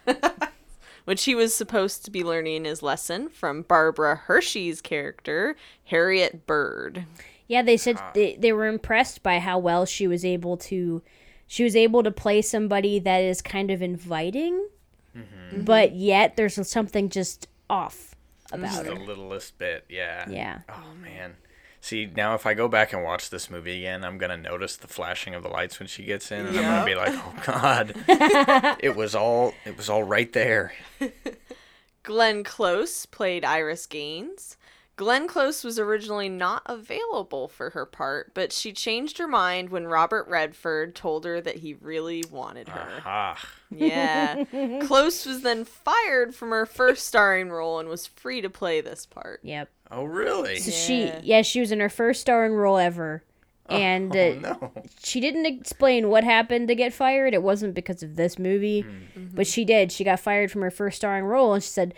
which 1.05 1.25
he 1.25 1.35
was 1.35 1.53
supposed 1.53 2.05
to 2.05 2.13
be 2.13 2.23
learning 2.23 2.65
his 2.65 2.81
lesson 2.81 3.29
from 3.29 3.63
Barbara 3.63 4.23
Hershey's 4.27 4.81
character, 4.81 5.57
Harriet 5.87 6.47
Bird. 6.47 7.07
Yeah, 7.49 7.63
they 7.63 7.77
said 7.77 7.97
ah. 7.99 8.11
they, 8.15 8.37
they 8.37 8.53
were 8.53 8.67
impressed 8.67 9.25
by 9.25 9.41
how 9.41 9.59
well 9.59 9.85
she 9.85 10.07
was 10.07 10.25
able 10.25 10.57
to 10.59 11.03
she 11.49 11.65
was 11.65 11.75
able 11.75 12.05
to 12.05 12.13
play 12.13 12.41
somebody 12.41 13.01
that 13.01 13.19
is 13.19 13.43
kind 13.43 13.73
of 13.73 13.83
inviting, 13.83 14.69
mm-hmm. 15.17 15.63
but 15.63 15.97
yet 15.97 16.37
there's 16.37 16.69
something 16.69 17.09
just 17.09 17.49
off 17.69 18.16
about 18.57 18.85
Just 18.85 18.85
the 18.85 18.95
littlest 18.95 19.59
bit, 19.59 19.85
yeah. 19.89 20.29
Yeah. 20.29 20.61
Oh 20.69 20.95
man. 21.03 21.37
See 21.81 22.07
now, 22.07 22.35
if 22.35 22.47
I 22.47 22.55
go 22.55 22.67
back 22.67 22.93
and 22.93 23.05
watch 23.05 23.31
this 23.31 23.49
movie 23.49 23.79
again, 23.79 24.05
I'm 24.05 24.19
gonna 24.19 24.37
notice 24.37 24.77
the 24.77 24.89
flashing 24.89 25.35
of 25.35 25.43
the 25.43 25.49
lights 25.49 25.79
when 25.79 25.87
she 25.87 26.03
gets 26.03 26.33
in, 26.33 26.47
and 26.47 26.59
I'm 26.59 26.63
gonna 26.63 26.85
be 26.85 26.95
like, 26.97 27.15
"Oh 27.15 27.35
God, 27.45 27.95
it 28.81 28.97
was 28.97 29.15
all 29.15 29.55
it 29.65 29.77
was 29.77 29.89
all 29.89 30.03
right 30.03 30.33
there." 30.33 30.73
Glenn 32.03 32.43
Close 32.45 33.07
played 33.07 33.45
Iris 33.45 33.87
Gaines. 33.87 34.57
Glenn 34.97 35.29
Close 35.29 35.63
was 35.63 35.79
originally 35.79 36.31
not 36.31 36.63
available 36.65 37.49
for 37.49 37.71
her 37.71 37.85
part, 37.85 38.33
but 38.33 38.51
she 38.51 38.73
changed 38.73 39.19
her 39.19 39.29
mind 39.29 39.69
when 39.69 39.87
Robert 39.87 40.27
Redford 40.27 40.95
told 40.95 41.27
her 41.27 41.39
that 41.43 41.57
he 41.57 41.75
really 41.75 42.25
wanted 42.31 42.69
her. 42.71 42.89
Aha. 43.01 43.39
Yeah. 43.71 44.45
Close 44.83 45.27
was 45.27 45.43
then 45.43 45.67
fired 45.67 46.35
from 46.35 46.49
her 46.51 46.65
first 46.65 47.07
starring 47.07 47.51
role 47.51 47.79
and 47.79 47.91
was 47.91 48.07
free 48.07 48.41
to 48.41 48.49
play 48.49 48.81
this 48.81 49.05
part. 49.05 49.41
Yep. 49.43 49.69
Oh 49.91 50.05
really? 50.05 50.59
So 50.61 50.71
she 50.71 51.05
Yeah. 51.05 51.21
yeah, 51.23 51.43
she 51.43 51.61
was 51.61 51.73
in 51.73 51.81
her 51.81 51.91
first 51.91 52.23
starring 52.23 52.55
role 52.55 52.79
ever. 52.79 53.23
And 53.69 54.15
uh, 54.17 54.19
Oh 54.19 54.35
no. 54.41 54.73
she 55.03 55.21
didn't 55.21 55.45
explain 55.45 56.09
what 56.09 56.25
happened 56.25 56.69
to 56.69 56.75
get 56.75 56.95
fired. 56.95 57.35
It 57.35 57.43
wasn't 57.43 57.75
because 57.75 58.03
of 58.03 58.17
this 58.17 58.39
movie, 58.39 58.81
Hmm. 58.83 59.27
but 59.35 59.47
she 59.47 59.65
did. 59.67 59.93
She 59.93 60.05
got 60.05 60.21
fired 60.21 60.51
from 60.53 60.63
her 60.63 60.71
first 60.71 60.97
starring 60.99 61.25
role, 61.25 61.53
and 61.53 61.63
she 61.63 61.69
said, 61.71 61.93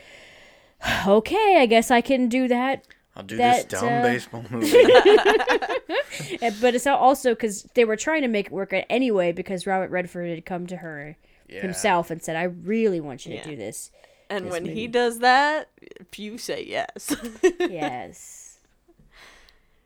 "Okay, 1.06 1.56
I 1.58 1.66
guess 1.66 1.90
I 1.90 2.00
can 2.00 2.28
do 2.28 2.48
that." 2.48 2.86
I'll 3.16 3.24
do 3.24 3.36
That, 3.36 3.68
this 3.68 3.80
dumb 3.80 3.92
uh, 3.92 4.02
baseball 4.02 4.44
movie. 4.50 4.70
But 6.60 6.74
it's 6.76 6.86
also 6.86 7.30
because 7.34 7.62
they 7.74 7.84
were 7.84 7.96
trying 7.96 8.22
to 8.22 8.28
make 8.28 8.46
it 8.46 8.52
work 8.52 8.72
anyway 8.88 9.32
because 9.32 9.66
Robert 9.66 9.90
Redford 9.90 10.30
had 10.30 10.46
come 10.46 10.66
to 10.68 10.76
her 10.76 11.16
Yeah. 11.48 11.62
himself 11.62 12.10
and 12.12 12.22
said, 12.22 12.36
"I 12.36 12.44
really 12.44 13.00
want 13.00 13.26
you 13.26 13.32
to 13.32 13.38
Yeah. 13.38 13.44
do 13.44 13.56
this." 13.56 13.90
And 14.30 14.44
This 14.46 14.52
when 14.52 14.62
movie. 14.64 14.74
he 14.74 14.86
does 14.88 15.18
that, 15.20 15.68
you 16.16 16.38
say 16.38 16.62
yes. 16.64 17.16
yes. 17.58 18.58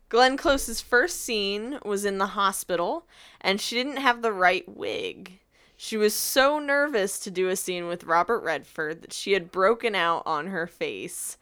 Glenn 0.08 0.36
Close's 0.36 0.80
first 0.82 1.20
scene 1.22 1.78
was 1.84 2.04
in 2.04 2.18
the 2.18 2.26
hospital, 2.28 3.06
and 3.40 3.60
she 3.60 3.76
didn't 3.76 3.96
have 3.96 4.20
the 4.20 4.32
right 4.32 4.68
wig. 4.68 5.38
She 5.84 5.96
was 5.96 6.14
so 6.14 6.60
nervous 6.60 7.18
to 7.18 7.30
do 7.32 7.48
a 7.48 7.56
scene 7.56 7.88
with 7.88 8.04
Robert 8.04 8.38
Redford 8.44 9.02
that 9.02 9.12
she 9.12 9.32
had 9.32 9.50
broken 9.50 9.96
out 9.96 10.22
on 10.26 10.46
her 10.46 10.68
face. 10.68 11.36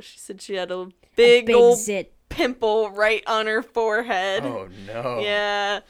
She 0.00 0.18
said 0.18 0.42
she 0.42 0.56
had 0.56 0.70
a 0.70 0.88
big, 1.16 1.46
Big 1.46 1.56
old 1.56 1.78
zit. 1.78 2.12
pimple 2.28 2.90
right 2.90 3.22
on 3.26 3.46
her 3.46 3.62
forehead. 3.62 4.44
oh 4.44 4.68
no. 4.86 5.20
Yeah. 5.20 5.80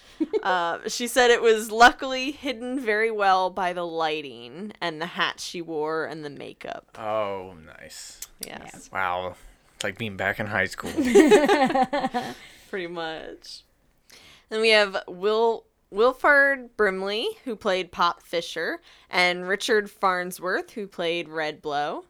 uh, 0.44 0.78
she 0.86 1.08
said 1.08 1.32
it 1.32 1.42
was 1.42 1.72
luckily 1.72 2.30
hidden 2.30 2.78
very 2.78 3.10
well 3.10 3.50
by 3.50 3.72
the 3.72 3.84
lighting 3.84 4.72
and 4.80 5.02
the 5.02 5.06
hat 5.06 5.40
she 5.40 5.60
wore 5.60 6.04
and 6.04 6.24
the 6.24 6.30
makeup. 6.30 6.96
Oh 6.96 7.54
nice. 7.80 8.20
Yes. 8.46 8.88
Wow. 8.92 9.34
It's 9.74 9.82
like 9.82 9.98
being 9.98 10.16
back 10.16 10.38
in 10.38 10.46
high 10.46 10.66
school. 10.66 10.92
pretty 12.70 12.86
much. 12.86 13.64
Then 14.48 14.60
we 14.60 14.68
have 14.70 14.96
Will 15.08 15.64
Wilford 15.90 16.76
Brimley, 16.76 17.28
who 17.44 17.56
played 17.56 17.92
Pop 17.92 18.22
Fisher, 18.22 18.80
and 19.10 19.48
Richard 19.48 19.90
Farnsworth, 19.90 20.72
who 20.72 20.86
played 20.86 21.28
Red 21.28 21.62
Blow. 21.62 22.04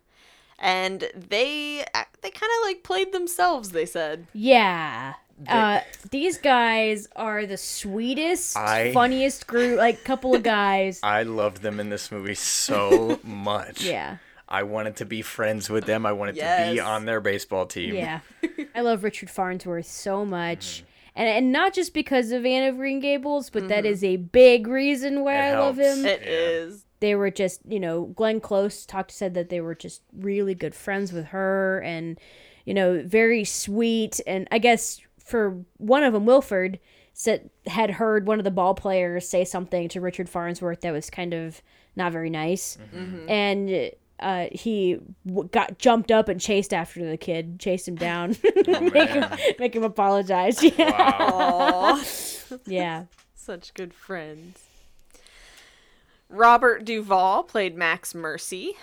And 0.59 1.09
they 1.15 1.85
they 2.23 2.31
kind 2.31 2.53
of 2.61 2.65
like 2.67 2.83
played 2.83 3.13
themselves. 3.13 3.71
They 3.71 3.87
said, 3.87 4.27
Yeah. 4.33 5.15
Uh, 5.47 5.79
these 6.11 6.37
guys 6.37 7.07
are 7.15 7.47
the 7.47 7.57
sweetest, 7.57 8.57
I- 8.57 8.93
funniest 8.93 9.47
group, 9.47 9.79
like 9.79 10.03
couple 10.03 10.35
of 10.35 10.43
guys. 10.43 10.99
I 11.05 11.23
loved 11.23 11.63
them 11.63 11.79
in 11.79 11.91
this 11.91 12.11
movie 12.11 12.35
so 12.35 13.21
much. 13.25 13.85
yeah. 13.85 14.17
I 14.49 14.63
wanted 14.65 14.97
to 14.97 15.05
be 15.05 15.21
friends 15.23 15.69
with 15.71 15.85
them. 15.85 16.07
I 16.07 16.13
wanted 16.13 16.37
to 16.37 16.71
be 16.73 16.81
on 16.81 17.05
their 17.05 17.21
baseball 17.21 17.67
team. 17.67 17.95
Yeah. 17.95 18.21
I 18.75 18.81
love 18.81 19.05
Richard 19.05 19.31
Farnsworth 19.31 19.87
so 19.87 20.23
Mm-hmm. 20.23 20.31
much. 20.31 20.83
And, 21.19 21.29
and 21.29 21.53
not 21.53 21.75
just 21.75 21.93
because 21.93 22.31
of 22.31 22.47
Anne 22.47 22.69
of 22.69 22.77
Green 22.77 23.01
Gables, 23.01 23.51
but 23.51 23.69
that 23.69 23.85
mm-hmm. 23.85 23.93
is 23.93 24.05
a 24.05 24.17
big 24.17 24.67
reason 24.69 25.25
why 25.25 25.35
It 25.35 25.53
I 25.53 25.59
love 25.59 25.77
him. 25.79 26.07
"It 26.07 26.23
Yeah. 26.23 26.29
is 26.29 26.85
they 27.01 27.15
were 27.15 27.31
just, 27.31 27.61
you 27.69 27.81
know, 27.81 28.07
Glenn 28.07 28.41
Close 28.41 28.85
talked 28.85 29.11
said 29.11 29.35
that 29.35 29.51
they 29.51 29.61
were 29.61 29.75
just 29.75 30.03
really 30.13 30.55
good 30.55 30.75
friends 30.75 31.13
with 31.13 31.27
her 31.27 31.81
and, 31.81 32.19
you 32.65 32.75
know, 32.75 33.03
very 33.05 33.45
sweet. 33.45 34.21
And 34.27 34.49
I 34.51 34.59
guess 34.59 35.01
for 35.19 35.65
one 35.77 36.03
of 36.03 36.13
them, 36.13 36.27
Wilford, 36.27 36.79
said 37.13 37.51
had 37.67 37.91
heard 37.93 38.27
one 38.27 38.39
of 38.39 38.45
the 38.45 38.51
ball 38.51 38.75
players 38.75 39.29
say 39.29 39.45
something 39.45 39.89
to 39.89 40.01
Richard 40.01 40.29
Farnsworth 40.29 40.81
that 40.83 40.93
was 40.93 41.11
kind 41.11 41.35
of 41.35 41.63
not 41.97 42.13
very 42.13 42.31
nice, 42.31 42.79
mm-hmm. 42.81 43.17
Mm-hmm. 43.17 43.29
and 43.29 43.91
uh, 44.21 44.47
he 44.53 44.99
w- 45.27 45.49
got 45.51 45.79
jumped 45.79 46.11
up 46.11 46.29
and 46.29 46.41
chased 46.41 46.73
after 46.75 47.09
the 47.09 47.17
kid, 47.17 47.59
chased 47.61 47.87
him 47.89 47.95
down, 47.97 48.37
make, 48.67 49.11
him, 49.11 49.25
make 49.59 49.75
him 49.77 49.85
apologize. 49.85 50.63
Yeah, 50.79 51.31
Wow. 51.31 52.01
Yeah, 52.67 53.05
such 53.35 53.75
good 53.75 53.93
friends." 53.95 54.65
Robert 56.31 56.85
Duvall 56.85 57.43
played 57.45 57.77
Max 57.77 58.15
Mercy. 58.15 58.75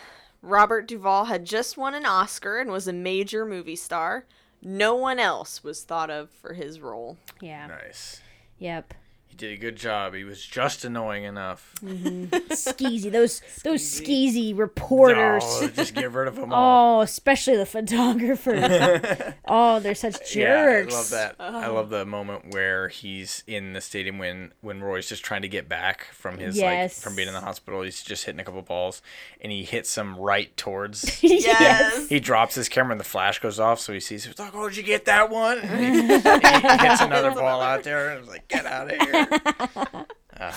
Robert 0.41 0.87
Duvall 0.87 1.25
had 1.25 1.45
just 1.45 1.77
won 1.77 1.93
an 1.93 2.05
Oscar 2.05 2.59
and 2.59 2.71
was 2.71 2.87
a 2.87 2.93
major 2.93 3.45
movie 3.45 3.75
star. 3.75 4.25
No 4.61 4.95
one 4.95 5.19
else 5.19 5.63
was 5.63 5.83
thought 5.83 6.09
of 6.09 6.29
for 6.31 6.53
his 6.53 6.79
role. 6.79 7.17
yeah, 7.41 7.67
nice. 7.67 8.21
yep. 8.57 8.93
He 9.35 9.47
did 9.47 9.53
a 9.53 9.57
good 9.61 9.75
job. 9.75 10.13
He 10.13 10.23
was 10.23 10.41
just 10.45 10.85
annoying 10.85 11.25
enough. 11.25 11.73
Mm-hmm. 11.83 12.25
Skeezy, 12.53 13.11
those 13.11 13.41
those 13.65 13.81
skeezy 13.81 14.57
reporters. 14.57 15.43
Oh, 15.45 15.67
just 15.75 15.93
get 15.93 16.09
rid 16.13 16.29
of 16.29 16.37
them 16.37 16.53
all. 16.53 16.99
Oh, 16.99 17.01
especially 17.01 17.57
the 17.57 17.65
photographers. 17.65 19.33
oh, 19.47 19.79
they're 19.81 19.93
such 19.93 20.31
jerks. 20.31 20.35
Yeah, 20.35 20.87
I 20.89 20.95
love 20.95 21.09
that. 21.09 21.35
I 21.39 21.67
love 21.67 21.89
the 21.89 22.05
moment 22.05 22.53
where 22.53 22.87
he's 22.87 23.43
in 23.45 23.73
the 23.73 23.81
stadium 23.81 24.19
when 24.19 24.53
when 24.61 24.81
Roy's 24.81 25.09
just 25.09 25.23
trying 25.25 25.41
to 25.41 25.49
get 25.49 25.67
back 25.67 26.05
from 26.13 26.37
his 26.37 26.55
Yes. 26.57 26.97
like 26.97 27.03
from 27.03 27.15
being 27.17 27.27
in 27.27 27.33
the 27.33 27.41
hospital. 27.41 27.81
He's 27.81 28.03
just 28.03 28.23
hitting 28.25 28.39
a 28.39 28.43
couple 28.45 28.61
balls, 28.61 29.01
and 29.41 29.51
he 29.51 29.63
hits 29.65 29.93
them 29.95 30.17
right 30.17 30.55
towards. 30.55 31.21
Yes. 31.21 32.07
he 32.07 32.21
drops 32.21 32.55
his 32.55 32.69
camera, 32.69 32.91
and 32.93 32.99
the 33.01 33.05
flash 33.05 33.39
goes 33.39 33.59
off, 33.59 33.81
so 33.81 33.91
he 33.91 33.99
sees. 33.99 34.23
He's 34.23 34.39
like, 34.39 34.55
"Oh, 34.55 34.69
did 34.69 34.77
you 34.77 34.83
get 34.83 35.03
that 35.05 35.29
one?" 35.29 35.59
And 35.59 35.79
he, 36.09 36.13
and 36.13 36.81
he 36.81 36.87
hits 36.87 37.01
another 37.01 37.31
ball 37.31 37.59
out 37.61 37.83
there, 37.83 38.11
and 38.11 38.19
it's 38.21 38.29
like, 38.29 38.47
"Get 38.47 38.65
out 38.65 38.91
of 38.93 39.01
here!" 39.01 39.24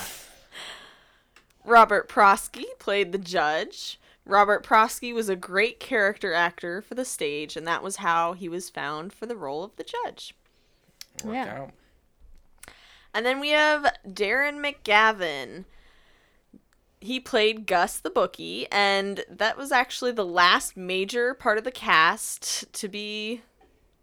Robert 1.65 2.09
Prosky 2.09 2.65
played 2.79 3.13
the 3.13 3.19
judge. 3.19 4.01
Robert 4.25 4.65
Prosky 4.65 5.13
was 5.15 5.29
a 5.29 5.37
great 5.37 5.81
character 5.81 6.33
actor 6.33 6.83
for 6.83 6.95
the 6.95 7.05
stage, 7.05 7.57
and 7.57 7.67
that 7.67 7.83
was 7.83 7.97
how 7.97 8.33
he 8.35 8.49
was 8.49 8.69
found 8.71 9.13
for 9.13 9.27
the 9.27 9.37
role 9.37 9.65
of 9.65 9.77
the 9.77 9.85
judge. 9.85 10.35
Worked 11.25 11.35
Yeah. 11.37 11.63
out. 11.63 11.71
And 13.15 13.25
then 13.25 13.41
we 13.41 13.51
have 13.51 13.93
Darren 14.07 14.61
McGavin. 14.63 15.65
he 17.01 17.21
played 17.21 17.65
Gus 17.67 17.99
the 18.01 18.11
bookie, 18.11 18.67
and 18.73 19.25
that 19.31 19.57
was 19.57 19.71
actually 19.71 20.11
the 20.13 20.25
last 20.27 20.77
major 20.77 21.33
part 21.33 21.57
of 21.57 21.63
the 21.65 21.71
cast 21.71 22.71
to 22.73 22.89
be 22.89 23.43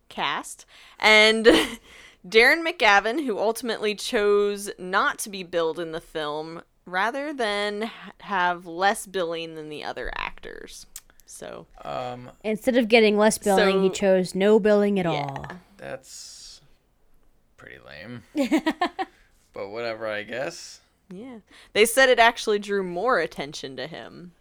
cast. 0.07 0.66
And 0.97 1.45
Darren 2.28 2.65
McGavin, 2.65 3.26
who 3.26 3.38
ultimately 3.38 3.93
chose 3.95 4.69
not 4.80 5.19
to 5.19 5.30
be 5.30 5.43
billed 5.43 5.80
in 5.80 5.91
the 5.91 6.01
film 6.01 6.61
rather 6.86 7.34
than 7.34 7.91
have 8.21 8.65
less 8.65 9.05
billing 9.05 9.55
than 9.55 9.69
the 9.69 9.84
other 9.84 10.11
actors. 10.15 10.86
So, 11.26 11.65
Um, 11.84 12.32
Instead 12.43 12.78
of 12.78 12.88
getting 12.88 13.17
less 13.17 13.38
billing, 13.38 13.84
he 13.84 13.89
chose 13.89 14.34
no 14.36 14.59
billing 14.59 14.99
at 14.99 15.05
all. 15.05 15.45
that's 15.78 16.61
pretty 17.57 17.78
lame. 17.86 18.23
but 19.53 19.69
whatever, 19.69 20.07
I 20.07 20.23
guess. 20.23 20.80
Yeah. 21.11 21.39
They 21.73 21.86
said 21.86 22.09
it 22.09 22.19
actually 22.19 22.59
drew 22.59 22.84
more 22.84 23.19
attention 23.19 23.76
to 23.78 23.88
him. 23.88 24.32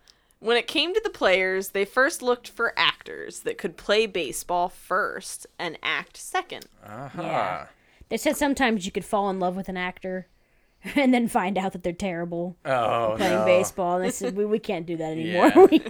When 0.41 0.57
it 0.59 0.66
came 0.66 0.93
to 0.95 1.01
the 1.03 1.11
players, 1.11 1.70
they 1.70 1.85
first 1.87 2.20
looked 2.22 2.49
for 2.49 2.74
actors 2.78 3.41
that 3.41 3.57
could 3.57 3.76
play 3.78 4.07
baseball 4.07 4.68
first 4.68 5.47
and 5.59 5.78
act 5.82 6.16
second. 6.18 6.66
Uh-huh. 6.85 7.22
Yeah. 7.22 7.66
They 8.09 8.16
said 8.16 8.36
sometimes 8.36 8.86
you 8.86 8.92
could 8.92 9.05
fall 9.05 9.30
in 9.30 9.40
love 9.40 9.57
with 9.57 9.68
an 9.68 9.76
actor 9.76 10.28
and 10.94 11.12
then 11.14 11.28
find 11.28 11.57
out 11.59 11.72
that 11.72 11.82
they're 11.82 11.92
terrible 11.92 12.57
Oh, 12.64 13.14
playing 13.16 13.38
no. 13.40 13.44
baseball. 13.44 13.96
And 13.96 14.05
they 14.05 14.11
said, 14.11 14.36
we, 14.36 14.44
we 14.44 14.59
can't 14.59 14.86
do 14.86 14.96
that 14.96 15.12
anymore. 15.18 15.68
Yeah. 15.72 15.88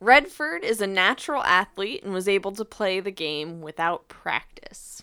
Redford 0.00 0.64
is 0.64 0.80
a 0.80 0.86
natural 0.86 1.44
athlete 1.44 2.02
and 2.02 2.12
was 2.12 2.26
able 2.26 2.50
to 2.52 2.64
play 2.64 2.98
the 2.98 3.12
game 3.12 3.60
without 3.60 4.08
practice. 4.08 5.02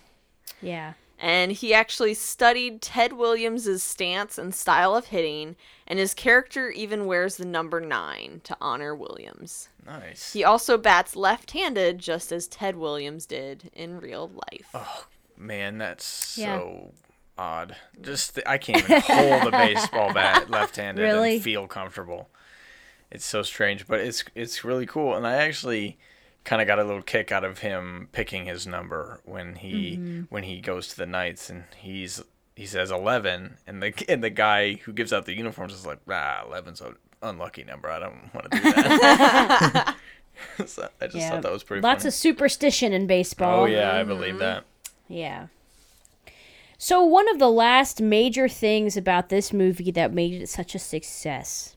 yeah. 0.61 0.93
And 1.21 1.51
he 1.51 1.73
actually 1.73 2.13
studied 2.13 2.81
Ted 2.81 3.11
Williams' 3.11 3.83
stance 3.83 4.37
and 4.37 4.55
style 4.55 4.95
of 4.95 5.07
hitting, 5.07 5.57
and 5.85 5.99
his 5.99 6.13
character 6.13 6.69
even 6.69 7.05
wears 7.07 7.35
the 7.35 7.43
number 7.45 7.81
nine 7.81 8.39
to 8.45 8.55
honor 8.61 8.95
Williams. 8.95 9.67
Nice. 9.85 10.31
He 10.31 10.45
also 10.45 10.77
bats 10.77 11.17
left 11.17 11.51
handed, 11.51 11.99
just 11.99 12.31
as 12.31 12.47
Ted 12.47 12.77
Williams 12.77 13.25
did 13.25 13.69
in 13.73 13.99
real 13.99 14.29
life. 14.29 14.69
Oh, 14.73 15.07
Man, 15.39 15.77
that's 15.79 16.37
Yeah. 16.37 16.57
so 16.59 16.93
odd. 17.37 17.75
Just 18.01 18.37
I 18.45 18.57
can't 18.57 18.83
even 18.83 19.01
hold 19.01 19.47
a 19.47 19.51
baseball 19.51 20.13
bat 20.13 20.49
left-handed 20.51 21.01
Really? 21.01 21.35
and 21.35 21.43
feel 21.43 21.65
comfortable. 21.67 22.29
It's 23.09 23.25
so 23.25 23.41
strange, 23.41 23.87
but 23.87 23.99
it's 24.01 24.23
it's 24.35 24.63
really 24.63 24.85
cool. 24.85 25.15
And 25.15 25.25
I 25.25 25.35
actually 25.37 25.97
kind 26.43 26.61
of 26.61 26.67
got 26.67 26.77
a 26.79 26.83
little 26.83 27.01
kick 27.01 27.31
out 27.31 27.43
of 27.43 27.59
him 27.59 28.09
picking 28.11 28.45
his 28.45 28.67
number 28.67 29.21
when 29.25 29.55
he 29.55 29.93
Mm-hmm. 29.97 30.21
when 30.29 30.43
he 30.43 30.59
goes 30.61 30.87
to 30.89 30.97
the 30.97 31.05
Knights 31.05 31.49
and 31.49 31.63
he's 31.77 32.21
he 32.55 32.65
says 32.65 32.91
11 32.91 33.57
and 33.65 33.81
the 33.81 33.93
and 34.09 34.21
the 34.23 34.29
guy 34.29 34.73
who 34.73 34.91
gives 34.93 35.13
out 35.13 35.25
the 35.25 35.33
uniforms 35.35 35.73
is 35.73 35.85
like, 35.85 35.99
"Ah, 36.09 36.43
11's 36.47 36.81
an 36.81 36.97
unlucky 37.23 37.63
number. 37.63 37.89
I 37.89 37.99
don't 37.99 38.33
want 38.33 38.51
to 38.51 38.57
do 38.57 38.71
that." 38.73 39.95
so 40.65 40.89
I 41.01 41.05
just 41.05 41.17
Yeah. 41.17 41.29
thought 41.31 41.41
that 41.43 41.51
was 41.51 41.63
pretty 41.63 41.81
Lots 41.81 42.03
funny. 42.03 42.09
of 42.09 42.13
superstition 42.13 42.93
in 42.93 43.07
baseball. 43.07 43.61
oh 43.61 43.65
yeah, 43.65 43.93
I 43.95 44.03
believe 44.03 44.37
that. 44.39 44.65
Yeah. 45.09 45.47
So 46.77 47.03
one 47.03 47.27
of 47.27 47.39
the 47.39 47.49
last 47.49 48.01
major 48.01 48.47
things 48.47 48.95
about 48.95 49.27
this 49.27 49.51
movie 49.51 49.91
that 49.91 50.13
made 50.13 50.41
it 50.41 50.47
such 50.47 50.75
a 50.75 50.79
success 50.79 51.75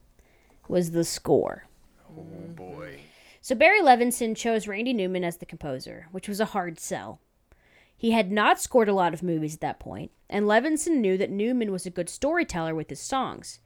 was 0.68 0.92
the 0.92 1.02
score. 1.02 1.66
Oh 2.08 2.22
boy. 2.54 3.00
So 3.40 3.56
Barry 3.56 3.80
Levinson 3.80 4.36
chose 4.36 4.68
Randy 4.68 4.92
Newman 4.92 5.24
as 5.24 5.38
the 5.38 5.46
composer, 5.46 6.06
which 6.12 6.28
was 6.28 6.38
a 6.38 6.44
hard 6.44 6.78
sell. 6.78 7.18
He 7.96 8.12
had 8.12 8.30
not 8.30 8.60
scored 8.60 8.88
a 8.88 8.94
lot 8.94 9.12
of 9.14 9.22
movies 9.22 9.54
at 9.54 9.60
that 9.60 9.80
point, 9.80 10.12
and 10.30 10.46
Levinson 10.46 10.98
knew 10.98 11.16
that 11.18 11.30
Newman 11.30 11.72
was 11.72 11.86
a 11.86 11.90
good 11.90 12.08
storyteller 12.08 12.74
with 12.74 12.90
his 12.90 13.00
songs. 13.00 13.58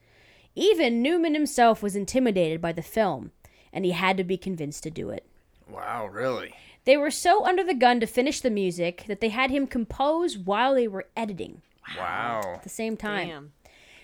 Even 0.55 1.03
Newman 1.03 1.35
himself 1.35 1.83
was 1.83 1.95
intimidated 1.95 2.61
by 2.61 2.71
the 2.71 2.81
film, 2.81 3.31
and 3.71 3.85
he 3.85 3.91
had 3.91 4.17
to 4.17 4.23
be 4.23 4.37
convinced 4.37 4.81
to 4.83 4.91
do 4.91 5.09
it. 5.09 5.27
Wow, 5.69 6.07
really? 6.07 6.53
They 6.87 6.95
were 6.95 7.11
so 7.11 7.45
under 7.45 7.65
the 7.65 7.73
gun 7.73 7.99
to 7.99 8.07
finish 8.07 8.39
the 8.39 8.49
music 8.49 9.03
that 9.09 9.19
they 9.19 9.27
had 9.27 9.51
him 9.51 9.67
compose 9.67 10.37
while 10.37 10.73
they 10.73 10.87
were 10.87 11.09
editing 11.17 11.61
Wow. 11.97 12.53
at 12.55 12.63
the 12.63 12.69
same 12.69 12.95
time. 12.95 13.27
Damn. 13.27 13.51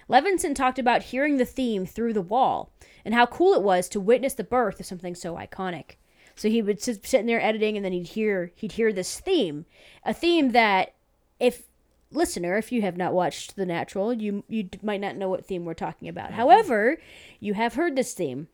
Levinson 0.09 0.53
talked 0.53 0.77
about 0.77 1.03
hearing 1.03 1.37
the 1.37 1.45
theme 1.45 1.85
through 1.85 2.11
the 2.11 2.21
wall 2.21 2.73
and 3.05 3.13
how 3.13 3.25
cool 3.25 3.53
it 3.53 3.61
was 3.61 3.87
to 3.87 4.01
witness 4.01 4.33
the 4.33 4.43
birth 4.43 4.81
of 4.81 4.85
something 4.85 5.15
so 5.15 5.35
iconic. 5.35 5.91
So 6.35 6.49
he 6.49 6.61
would 6.61 6.81
sit 6.81 7.05
sitting 7.07 7.25
there 7.25 7.41
editing, 7.41 7.77
and 7.77 7.85
then 7.85 7.93
he'd 7.93 8.07
hear 8.07 8.51
he'd 8.55 8.73
hear 8.73 8.91
this 8.91 9.17
theme, 9.17 9.65
a 10.03 10.13
theme 10.13 10.51
that, 10.51 10.93
if 11.39 11.63
listener, 12.11 12.57
if 12.57 12.69
you 12.73 12.81
have 12.81 12.97
not 12.97 13.13
watched 13.13 13.55
The 13.55 13.65
Natural, 13.65 14.11
you 14.11 14.43
you 14.49 14.67
might 14.81 14.99
not 14.99 15.15
know 15.15 15.29
what 15.29 15.45
theme 15.45 15.63
we're 15.63 15.73
talking 15.73 16.09
about. 16.09 16.27
Mm-hmm. 16.31 16.35
However, 16.35 16.97
you 17.39 17.53
have 17.53 17.75
heard 17.75 17.95
this 17.95 18.13
theme. 18.13 18.49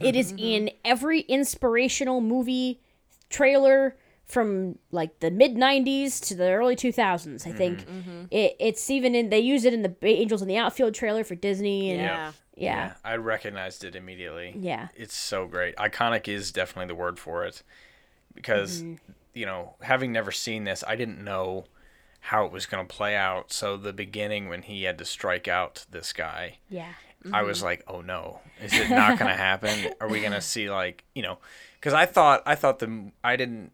it 0.00 0.16
is 0.16 0.34
in 0.38 0.70
every 0.84 1.20
inspirational 1.20 2.20
movie 2.20 2.80
trailer 3.30 3.96
from 4.24 4.78
like 4.90 5.20
the 5.20 5.30
mid 5.30 5.54
90s 5.54 6.20
to 6.28 6.34
the 6.34 6.50
early 6.50 6.76
2000s 6.76 7.46
i 7.46 7.52
think 7.52 7.80
mm-hmm. 7.80 7.98
Mm-hmm. 7.98 8.24
it, 8.30 8.56
it's 8.58 8.88
even 8.88 9.14
in 9.14 9.28
they 9.28 9.40
use 9.40 9.64
it 9.64 9.74
in 9.74 9.82
the 9.82 9.94
angels 10.02 10.40
in 10.40 10.48
the 10.48 10.56
outfield 10.56 10.94
trailer 10.94 11.24
for 11.24 11.34
disney 11.34 11.90
and 11.90 12.00
Yeah. 12.00 12.32
yeah 12.56 12.94
I 13.04 13.16
recognized 13.16 13.84
it 13.84 13.96
immediately. 13.96 14.54
Yeah. 14.56 14.88
It's 14.94 15.16
so 15.16 15.46
great. 15.46 15.76
Iconic 15.76 16.28
is 16.28 16.52
definitely 16.52 16.86
the 16.86 16.94
word 16.94 17.18
for 17.18 17.44
it. 17.44 17.62
Because, 18.32 18.82
mm-hmm. 18.82 19.12
you 19.34 19.44
know, 19.44 19.74
having 19.82 20.12
never 20.12 20.30
seen 20.30 20.64
this, 20.64 20.84
I 20.86 20.96
didn't 20.96 21.22
know 21.22 21.64
how 22.20 22.46
it 22.46 22.52
was 22.52 22.66
going 22.66 22.86
to 22.86 22.94
play 22.94 23.16
out. 23.16 23.52
So 23.52 23.76
the 23.76 23.92
beginning 23.92 24.48
when 24.48 24.62
he 24.62 24.84
had 24.84 24.98
to 24.98 25.04
strike 25.04 25.48
out 25.48 25.84
this 25.90 26.12
guy, 26.12 26.58
yeah 26.68 26.92
I 27.32 27.42
was 27.42 27.62
like, 27.62 27.82
"Oh 27.88 28.00
no. 28.00 28.40
Is 28.62 28.72
it 28.74 28.90
not 28.90 29.18
going 29.18 29.30
to 29.34 29.36
happen? 29.36 29.92
Are 30.00 30.08
we 30.08 30.20
going 30.20 30.32
to 30.32 30.40
see 30.40 30.70
like, 30.70 31.04
you 31.14 31.22
know, 31.22 31.38
cuz 31.84 31.92
I 31.92 32.06
thought 32.06 32.42
I 32.46 32.54
thought 32.54 32.78
the 32.80 33.12
I 33.22 33.36
didn't 33.36 33.70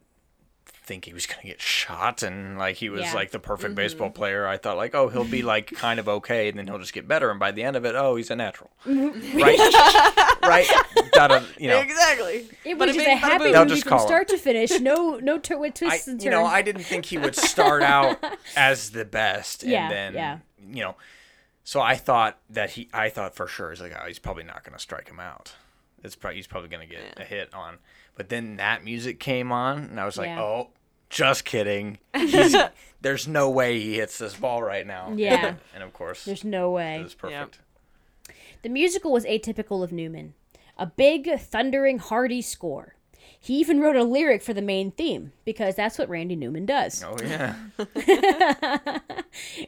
think 0.66 1.04
he 1.04 1.12
was 1.12 1.24
going 1.24 1.40
to 1.40 1.46
get 1.46 1.60
shot 1.62 2.20
and 2.24 2.58
like 2.58 2.74
he 2.76 2.88
was 2.88 3.02
Yeah. 3.02 3.14
like 3.14 3.30
the 3.30 3.38
perfect 3.38 3.76
baseball 3.76 4.10
player. 4.10 4.44
I 4.48 4.56
thought 4.56 4.76
like, 4.76 4.92
"Oh, 4.92 5.06
he'll 5.08 5.22
be 5.24 5.42
like 5.42 5.70
kind 5.70 6.00
of 6.00 6.08
okay 6.08 6.48
and 6.48 6.58
then 6.58 6.66
he'll 6.66 6.80
just 6.80 6.92
get 6.92 7.06
better 7.06 7.30
and 7.30 7.38
by 7.38 7.52
the 7.52 7.62
end 7.62 7.76
of 7.76 7.84
it, 7.84 7.94
oh, 7.94 8.16
he's 8.16 8.28
a 8.30 8.34
natural." 8.34 8.70
right? 8.86 10.36
right? 10.42 10.66
Da-da, 11.12 11.42
you 11.58 11.68
know. 11.68 11.78
Exactly. 11.78 12.48
it 12.64 12.76
But 12.76 12.88
was 12.88 12.96
just 12.96 13.06
bing, 13.06 13.16
a 13.16 13.20
happy. 13.20 13.52
They'll 13.52 13.60
movie 13.64 13.70
just 13.76 13.82
from 13.84 13.90
call 13.90 14.00
him. 14.00 14.06
start 14.08 14.28
to 14.28 14.38
finish 14.38 14.80
no 14.80 15.18
no 15.18 15.38
tur- 15.38 15.58
with 15.58 15.74
I, 15.82 15.88
twists 15.90 16.08
and 16.08 16.18
turns 16.18 16.24
you 16.24 16.30
know, 16.30 16.44
I 16.44 16.62
didn't 16.62 16.82
think 16.84 17.04
he 17.04 17.18
would 17.18 17.36
start 17.36 17.82
out 17.82 18.18
as 18.56 18.90
the 18.90 19.04
best, 19.04 19.62
and 19.62 19.70
Yeah, 19.70 19.88
then 19.88 20.14
yeah. 20.14 20.38
you 20.68 20.82
know, 20.82 20.96
so 21.62 21.80
I 21.80 21.94
thought 21.94 22.38
that 22.50 22.70
he, 22.70 22.88
I 22.92 23.10
thought 23.10 23.36
for 23.36 23.46
sure 23.46 23.70
he's 23.70 23.80
like, 23.80 23.92
oh, 24.00 24.06
he's 24.08 24.18
probably 24.18 24.42
not 24.44 24.64
going 24.64 24.72
to 24.72 24.80
strike 24.82 25.08
him 25.08 25.20
out. 25.20 25.52
It's 26.02 26.16
probably 26.16 26.36
he's 26.36 26.48
probably 26.48 26.68
going 26.70 26.88
to 26.88 26.92
get 26.92 27.14
a 27.16 27.24
hit 27.24 27.52
on. 27.54 27.78
But 28.20 28.28
then 28.28 28.56
that 28.56 28.84
music 28.84 29.18
came 29.18 29.50
on, 29.50 29.78
and 29.78 29.98
I 29.98 30.04
was 30.04 30.18
like, 30.18 30.26
Yeah. 30.26 30.42
oh, 30.42 30.68
just 31.08 31.46
kidding. 31.46 31.96
He's, 32.14 32.54
there's 33.00 33.26
no 33.26 33.48
way 33.48 33.80
he 33.80 33.94
hits 33.94 34.18
this 34.18 34.36
ball 34.36 34.62
right 34.62 34.86
now. 34.86 35.10
Yeah. 35.16 35.46
and, 35.46 35.56
and 35.74 35.82
of 35.82 35.94
course, 35.94 36.26
there's 36.26 36.44
no 36.44 36.70
way 36.70 36.96
it 37.00 37.02
was 37.04 37.14
perfect. 37.14 37.60
The 38.60 38.68
musical 38.68 39.10
was 39.10 39.24
atypical 39.24 39.82
of 39.82 39.90
Newman. 39.90 40.34
A 40.76 40.84
big, 40.84 41.30
thundering, 41.38 41.98
hearty 41.98 42.42
score. 42.42 42.94
He 43.40 43.54
even 43.58 43.80
wrote 43.80 43.96
a 43.96 44.04
lyric 44.04 44.42
for 44.42 44.52
the 44.52 44.60
main 44.60 44.90
theme 44.90 45.32
because 45.46 45.74
that's 45.76 45.96
what 45.96 46.10
Randy 46.10 46.36
Newman 46.36 46.66
does. 46.66 47.02
Oh 47.02 47.16
yeah, 47.24 47.54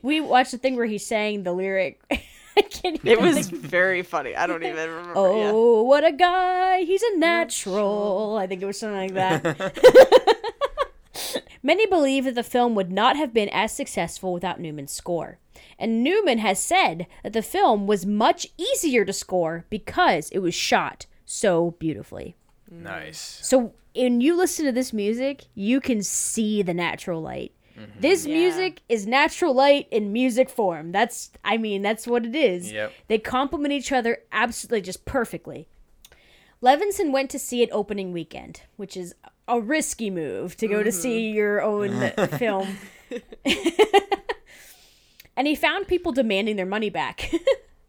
We 0.02 0.20
watched 0.20 0.50
the 0.52 0.58
thing 0.58 0.76
where 0.76 0.84
he 0.84 0.98
sang 0.98 1.44
the 1.44 1.52
lyric. 1.54 2.02
I 2.56 2.62
can't 2.62 3.00
It 3.04 3.20
was 3.20 3.48
think- 3.48 3.62
very 3.62 4.02
funny. 4.02 4.34
I 4.36 4.46
don't 4.46 4.62
even 4.62 4.76
remember. 4.90 5.12
yeah. 5.12 5.50
Oh, 5.54 5.82
what 5.82 6.04
a 6.04 6.12
guy! 6.12 6.82
He's 6.82 7.02
a 7.02 7.16
natural. 7.18 8.36
I 8.40 8.46
think 8.46 8.62
it 8.62 8.66
was 8.66 8.78
something 8.78 9.14
like 9.14 9.14
that. 9.14 10.32
Many 11.64 11.86
believe 11.86 12.24
that 12.24 12.34
the 12.34 12.42
film 12.42 12.74
would 12.74 12.90
not 12.90 13.16
have 13.16 13.32
been 13.32 13.48
as 13.50 13.72
successful 13.72 14.32
without 14.32 14.58
Newman's 14.60 14.90
score. 14.92 15.38
And 15.78 16.02
Newman 16.02 16.38
has 16.38 16.58
said 16.58 17.06
that 17.22 17.32
the 17.32 17.42
film 17.42 17.86
was 17.86 18.04
much 18.04 18.46
easier 18.58 19.04
to 19.04 19.12
score 19.12 19.64
because 19.70 20.30
it 20.30 20.40
was 20.40 20.54
shot 20.54 21.06
so 21.24 21.72
beautifully. 21.78 22.34
Mm. 22.72 22.82
nice. 22.82 23.38
So 23.42 23.74
when 23.94 24.20
you 24.20 24.34
listen 24.36 24.64
to 24.66 24.72
this 24.72 24.92
music, 24.92 25.44
you 25.54 25.80
can 25.80 26.02
see 26.02 26.62
the 26.62 26.74
natural 26.74 27.22
light. 27.22 27.52
Mm-hmm. 27.78 28.00
This 28.00 28.26
Yeah. 28.26 28.34
music 28.34 28.80
is 28.88 29.06
natural 29.06 29.54
light 29.54 29.88
in 29.90 30.12
music 30.12 30.50
form. 30.50 30.92
That's 30.92 31.30
I 31.44 31.56
mean, 31.56 31.82
that's 31.82 32.06
what 32.06 32.26
it 32.26 32.34
is. 32.34 32.72
Yep. 32.72 32.92
They 33.08 33.18
complement 33.18 33.72
each 33.72 33.92
other 33.92 34.18
absolutely 34.30 34.82
just 34.82 35.04
perfectly. 35.04 35.68
Levinson 36.62 37.10
went 37.10 37.30
to 37.30 37.38
see 37.38 37.62
it 37.62 37.68
opening 37.72 38.12
weekend, 38.12 38.62
which 38.76 38.96
is 38.96 39.14
a 39.48 39.60
risky 39.60 40.10
move 40.10 40.56
to 40.56 40.68
go 40.68 40.82
to 40.82 40.92
see 40.92 41.28
mm-hmm. 41.28 41.36
your 41.36 41.62
own 41.62 42.10
film. 42.38 42.76
and 45.36 45.46
he 45.46 45.54
found 45.54 45.88
people 45.88 46.12
demanding 46.12 46.56
their 46.56 46.66
money 46.66 46.90
back. 46.90 47.32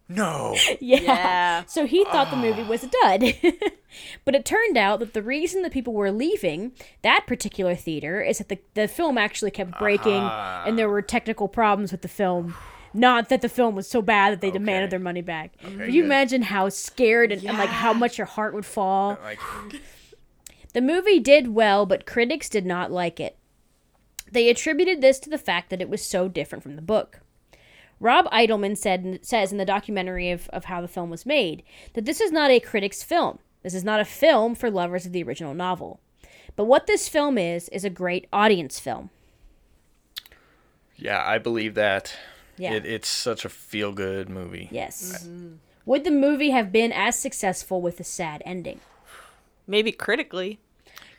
No. 0.10 0.56
Yeah. 0.80 1.00
Yeah. 1.02 1.64
So 1.66 1.86
he 1.86 2.04
thought 2.06 2.30
the 2.30 2.38
movie 2.38 2.64
ah. 2.64 2.68
was 2.68 2.84
a 2.84 2.88
dud. 2.88 3.36
but 4.26 4.36
it 4.36 4.46
turned 4.46 4.78
out 4.78 5.00
that 5.00 5.14
the 5.14 5.24
reason 5.24 5.62
that 5.62 5.72
people 5.72 5.94
were 5.94 6.12
leaving 6.12 6.74
that 7.04 7.26
particular 7.26 7.76
theater 7.76 8.22
is 8.22 8.40
that 8.40 8.50
the, 8.50 8.60
the 8.74 8.88
film 8.88 9.18
actually 9.18 9.52
kept 9.52 9.72
uh-huh. 9.72 9.80
breaking 9.80 10.22
and 10.66 10.78
there 10.78 10.90
were 10.90 11.02
technical 11.02 11.48
problems 11.48 11.92
with 11.92 12.02
the 12.02 12.08
film 12.08 12.54
Not 12.94 13.30
that 13.30 13.42
the 13.42 13.50
film 13.50 13.76
was 13.76 13.90
so 13.90 14.02
bad 14.02 14.34
that 14.34 14.42
they 14.42 14.52
demanded 14.52 14.92
their 14.92 15.00
money 15.00 15.22
back. 15.22 15.54
Okay, 15.64 15.76
Can 15.76 15.94
you 15.94 16.02
good. 16.02 16.06
imagine 16.06 16.42
how 16.44 16.70
scared 16.70 17.32
and, 17.32 17.44
and 17.44 17.58
like 17.58 17.70
how 17.70 17.94
much 17.94 18.18
your 18.18 18.28
heart 18.28 18.54
would 18.54 18.66
fall? 18.66 19.18
Like, 19.24 19.40
The 20.74 20.82
movie 20.82 21.20
did 21.20 21.50
well, 21.50 21.86
but 21.86 22.06
critics 22.06 22.50
did 22.50 22.66
not 22.66 22.92
like 22.92 23.20
it. 23.20 23.38
They 24.32 24.50
attributed 24.50 25.02
this 25.02 25.20
to 25.20 25.30
the 25.30 25.38
fact 25.38 25.70
that 25.70 25.82
it 25.82 25.90
was 25.90 26.04
so 26.04 26.28
different 26.28 26.64
from 26.64 26.76
the 26.76 26.82
book. 26.82 27.20
Rob 28.00 28.26
Edelman 28.32 28.78
said 28.78 29.20
says 29.24 29.52
in 29.52 29.58
the 29.58 29.66
documentary 29.66 30.30
of, 30.32 30.50
of 30.50 30.66
how 30.66 30.82
the 30.82 30.88
film 30.88 31.10
was 31.10 31.26
made 31.26 31.64
that 31.94 32.06
this 32.06 32.20
is 32.20 32.32
not 32.32 32.52
a 32.52 32.60
critic's 32.60 33.04
film. 33.04 33.40
This 33.62 33.74
is 33.74 33.84
not 33.84 34.00
a 34.02 34.06
film 34.06 34.56
for 34.56 34.70
lovers 34.70 35.06
of 35.06 35.14
the 35.14 35.24
original 35.24 35.54
novel. 35.54 36.00
But 36.56 36.66
what 36.66 36.86
this 36.88 37.08
film 37.08 37.38
is 37.38 37.70
is 37.70 37.86
a 37.86 37.90
great 37.90 38.28
audience 38.34 38.80
film. 38.80 39.10
yeah, 40.96 41.24
I 41.26 41.38
believe 41.38 41.76
that. 41.76 42.16
Yeah. 42.58 42.74
It, 42.74 42.86
it's 42.86 43.08
such 43.08 43.46
a 43.46 43.50
feel 43.50 43.92
good 43.94 44.30
movie. 44.30 44.68
Yes. 44.72 45.24
Mm-hmm. 45.28 45.54
Would 45.86 46.04
the 46.04 46.12
movie 46.12 46.52
have 46.52 46.72
been 46.72 46.92
as 46.92 47.18
successful 47.18 47.82
with 47.82 48.00
a 48.00 48.04
sad 48.04 48.42
ending? 48.46 48.80
Maybe 49.66 49.92
critically. 49.92 50.60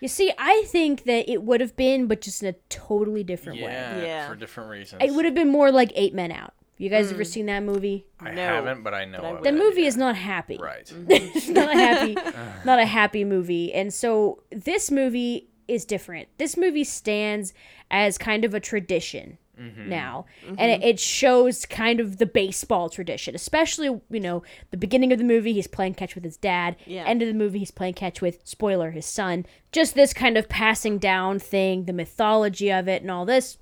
You 0.00 0.08
see, 0.08 0.32
I 0.38 0.64
think 0.66 1.04
that 1.04 1.30
it 1.30 1.42
would 1.42 1.60
have 1.60 1.76
been, 1.76 2.06
but 2.06 2.20
just 2.20 2.42
in 2.42 2.48
a 2.50 2.56
totally 2.68 3.24
different 3.24 3.60
way. 3.60 3.72
Yeah, 3.72 4.02
Yeah. 4.02 4.28
for 4.28 4.36
different 4.36 4.70
reasons. 4.70 5.02
It 5.02 5.12
would 5.12 5.24
have 5.24 5.34
been 5.34 5.50
more 5.50 5.70
like 5.72 5.92
Eight 5.94 6.14
Men 6.14 6.30
Out. 6.30 6.54
You 6.76 6.90
guys 6.90 7.12
ever 7.12 7.22
hmm. 7.22 7.24
seen 7.24 7.46
that 7.46 7.62
movie? 7.62 8.06
I 8.18 8.32
No, 8.32 8.42
haven't, 8.42 8.82
but 8.82 8.94
I 8.94 9.04
know 9.04 9.18
but 9.18 9.26
I 9.26 9.30
of 9.30 9.42
The 9.44 9.50
it, 9.50 9.54
movie 9.54 9.82
yeah. 9.82 9.88
is 9.88 9.96
not 9.96 10.16
happy. 10.16 10.58
right. 10.60 10.92
it's 11.08 11.48
not 11.48 11.70
a 11.70 11.74
happy, 11.74 12.14
not 12.64 12.78
a 12.78 12.86
happy 12.86 13.24
movie. 13.24 13.72
And 13.72 13.94
so 13.94 14.42
this 14.50 14.90
movie 14.90 15.50
is 15.68 15.84
different. 15.84 16.28
This 16.38 16.56
movie 16.56 16.84
stands 16.84 17.54
as 17.90 18.18
kind 18.18 18.44
of 18.44 18.54
a 18.54 18.60
tradition 18.60 19.38
mm-hmm. 19.58 19.88
now, 19.88 20.26
mm-hmm. 20.44 20.56
and 20.58 20.70
it, 20.72 20.82
it 20.82 21.00
shows 21.00 21.64
kind 21.64 22.00
of 22.00 22.18
the 22.18 22.26
baseball 22.26 22.88
tradition. 22.88 23.36
Especially, 23.36 23.86
you 24.10 24.20
know, 24.20 24.42
the 24.72 24.76
beginning 24.76 25.12
of 25.12 25.18
the 25.18 25.24
movie, 25.24 25.52
he's 25.52 25.68
playing 25.68 25.94
catch 25.94 26.16
with 26.16 26.24
his 26.24 26.36
dad. 26.36 26.74
Yeah. 26.86 27.04
End 27.04 27.22
of 27.22 27.28
the 27.28 27.34
movie, 27.34 27.60
he's 27.60 27.70
playing 27.70 27.94
catch 27.94 28.20
with 28.20 28.40
spoiler 28.44 28.90
his 28.90 29.06
son. 29.06 29.46
Just 29.70 29.94
this 29.94 30.12
kind 30.12 30.36
of 30.36 30.48
passing 30.48 30.98
down 30.98 31.38
thing, 31.38 31.84
the 31.84 31.92
mythology 31.92 32.72
of 32.72 32.88
it, 32.88 33.02
and 33.02 33.12
all 33.12 33.24
this 33.24 33.58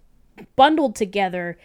bundled 0.56 0.96
together 0.96 1.58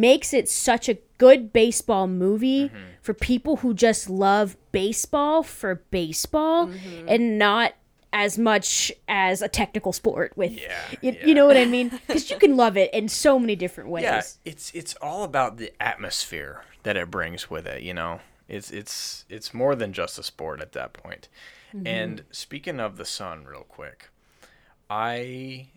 makes 0.00 0.32
it 0.34 0.48
such 0.48 0.88
a 0.88 0.98
good 1.18 1.52
baseball 1.52 2.06
movie 2.06 2.70
for 3.00 3.14
people 3.14 3.56
who 3.56 3.72
just 3.74 4.10
love 4.10 4.56
baseball 4.72 5.42
for 5.42 5.76
baseball 5.90 6.70
and 7.06 7.38
not 7.38 7.74
as 8.12 8.38
much 8.38 8.92
as 9.08 9.42
a 9.42 9.48
technical 9.48 9.92
sport 9.92 10.32
with 10.36 10.52
Yeah, 10.52 10.72
you, 11.02 11.12
yeah. 11.12 11.26
you 11.26 11.34
know 11.34 11.46
what 11.46 11.56
i 11.56 11.64
mean 11.64 11.88
because 12.06 12.30
you 12.30 12.38
can 12.38 12.56
love 12.56 12.76
it 12.76 12.92
in 12.94 13.08
so 13.08 13.38
many 13.40 13.56
different 13.56 13.90
ways 13.90 14.04
Yeah, 14.04 14.22
it's 14.44 14.70
it's 14.74 14.94
all 15.02 15.24
about 15.24 15.56
the 15.56 15.72
atmosphere 15.80 16.62
that 16.84 16.96
it 16.96 17.10
brings 17.10 17.50
with 17.50 17.66
it. 17.66 17.82
You 17.82 17.94
know, 17.94 18.20
it's 18.48 18.70
it's 18.70 19.24
it's 19.28 19.52
more 19.52 19.74
than 19.74 19.92
just 19.92 20.18
a 20.18 20.22
sport 20.22 20.60
at 20.60 20.72
that 20.72 20.92
point. 20.92 21.28
Mm-hmm. 21.74 21.86
And 21.86 22.22
speaking 22.30 22.78
of 22.78 22.96
the 22.96 23.04
sun, 23.04 23.44
real 23.44 23.64
quick, 23.64 24.10
I 24.88 25.68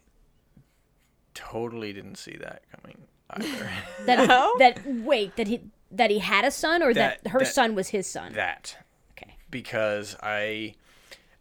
totally 1.33 1.93
didn't 1.93 2.17
see 2.17 2.35
that 2.37 2.61
coming 2.75 3.05
either. 3.31 3.69
that 4.05 4.27
No? 4.27 4.53
that 4.59 4.79
wait 4.85 5.35
that 5.35 5.47
he 5.47 5.61
that 5.91 6.09
he 6.11 6.19
had 6.19 6.45
a 6.45 6.51
son 6.51 6.83
or 6.83 6.93
that, 6.93 7.23
That- 7.23 7.31
her 7.31 7.39
that- 7.39 7.53
son 7.53 7.75
was 7.75 7.89
his 7.89 8.07
son 8.07 8.33
that 8.33 8.77
okay 9.11 9.35
because 9.49 10.15
I, 10.21 10.75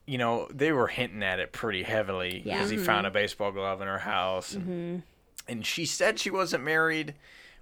you 0.07 0.19
know, 0.19 0.49
they 0.53 0.73
were 0.73 0.87
hinting 0.87 1.23
at 1.23 1.41
it 1.41 1.53
pretty 1.53 1.83
heavily 1.83 2.43
Yeah. 2.45 2.55
because 2.55 2.71
he 2.71 2.77
found 2.77 3.07
a 3.07 3.11
mm-hmm. 3.11 3.15
baseball 3.15 3.53
glove 3.53 3.81
in 3.81 3.89
her 3.89 3.99
house, 3.99 4.55
and, 4.55 4.65
mm-hmm. 4.65 5.51
and 5.51 5.67
she 5.67 5.87
said 5.87 6.19
she 6.19 6.31
wasn't 6.31 6.65
married, 6.65 7.15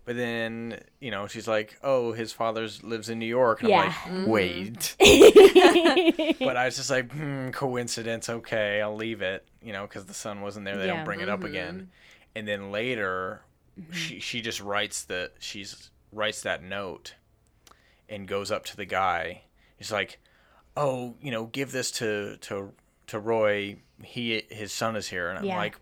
but 0.04 0.16
then 0.16 0.80
you 1.00 1.10
know 1.10 1.26
she's 1.26 1.48
like, 1.48 1.78
oh, 1.82 2.12
his 2.12 2.32
father's 2.32 2.82
lives 2.82 3.08
in 3.08 3.18
New 3.18 3.26
York, 3.26 3.60
and 3.62 3.70
Yeah. 3.70 3.94
I'm 4.06 4.16
like, 4.16 4.26
mm. 4.26 4.28
wait, 4.28 4.96
but 6.38 6.56
I 6.56 6.66
was 6.66 6.76
just 6.76 6.90
like, 6.90 7.10
hmm, 7.10 7.50
coincidence, 7.50 8.28
okay, 8.28 8.82
I'll 8.82 8.96
leave 8.96 9.22
it, 9.22 9.46
you 9.62 9.72
know, 9.72 9.86
because 9.86 10.04
the 10.04 10.14
son 10.14 10.42
wasn't 10.42 10.66
there, 10.66 10.76
they 10.76 10.86
Yeah. 10.86 10.96
don't 10.96 11.04
bring 11.04 11.20
it 11.20 11.28
up 11.30 11.44
again, 11.44 11.74
mm-hmm. 11.74 12.36
and 12.36 12.46
then 12.46 12.70
later, 12.70 13.40
Mm-hmm. 13.80 13.92
she 13.92 14.20
she 14.20 14.40
just 14.40 14.60
writes 14.60 15.02
the 15.04 15.32
she's 15.40 15.90
writes 16.12 16.42
that 16.42 16.62
note 16.62 17.14
and 18.08 18.28
goes 18.28 18.50
up 18.52 18.64
to 18.66 18.76
the 18.76 18.84
guy. 18.84 19.42
He's 19.76 19.90
like, 19.90 20.20
"Oh, 20.76 21.16
you 21.20 21.30
know, 21.32 21.46
give 21.46 21.72
this 21.72 21.90
to 21.92 22.36
to 22.42 22.72
to 23.08 23.18
Roy. 23.18 23.76
He 24.02 24.42
his 24.50 24.72
son 24.72 24.94
is 24.94 25.08
here." 25.08 25.28
And 25.28 25.38
I'm 25.40 25.44
Yeah. 25.44 25.56
like, 25.56 25.76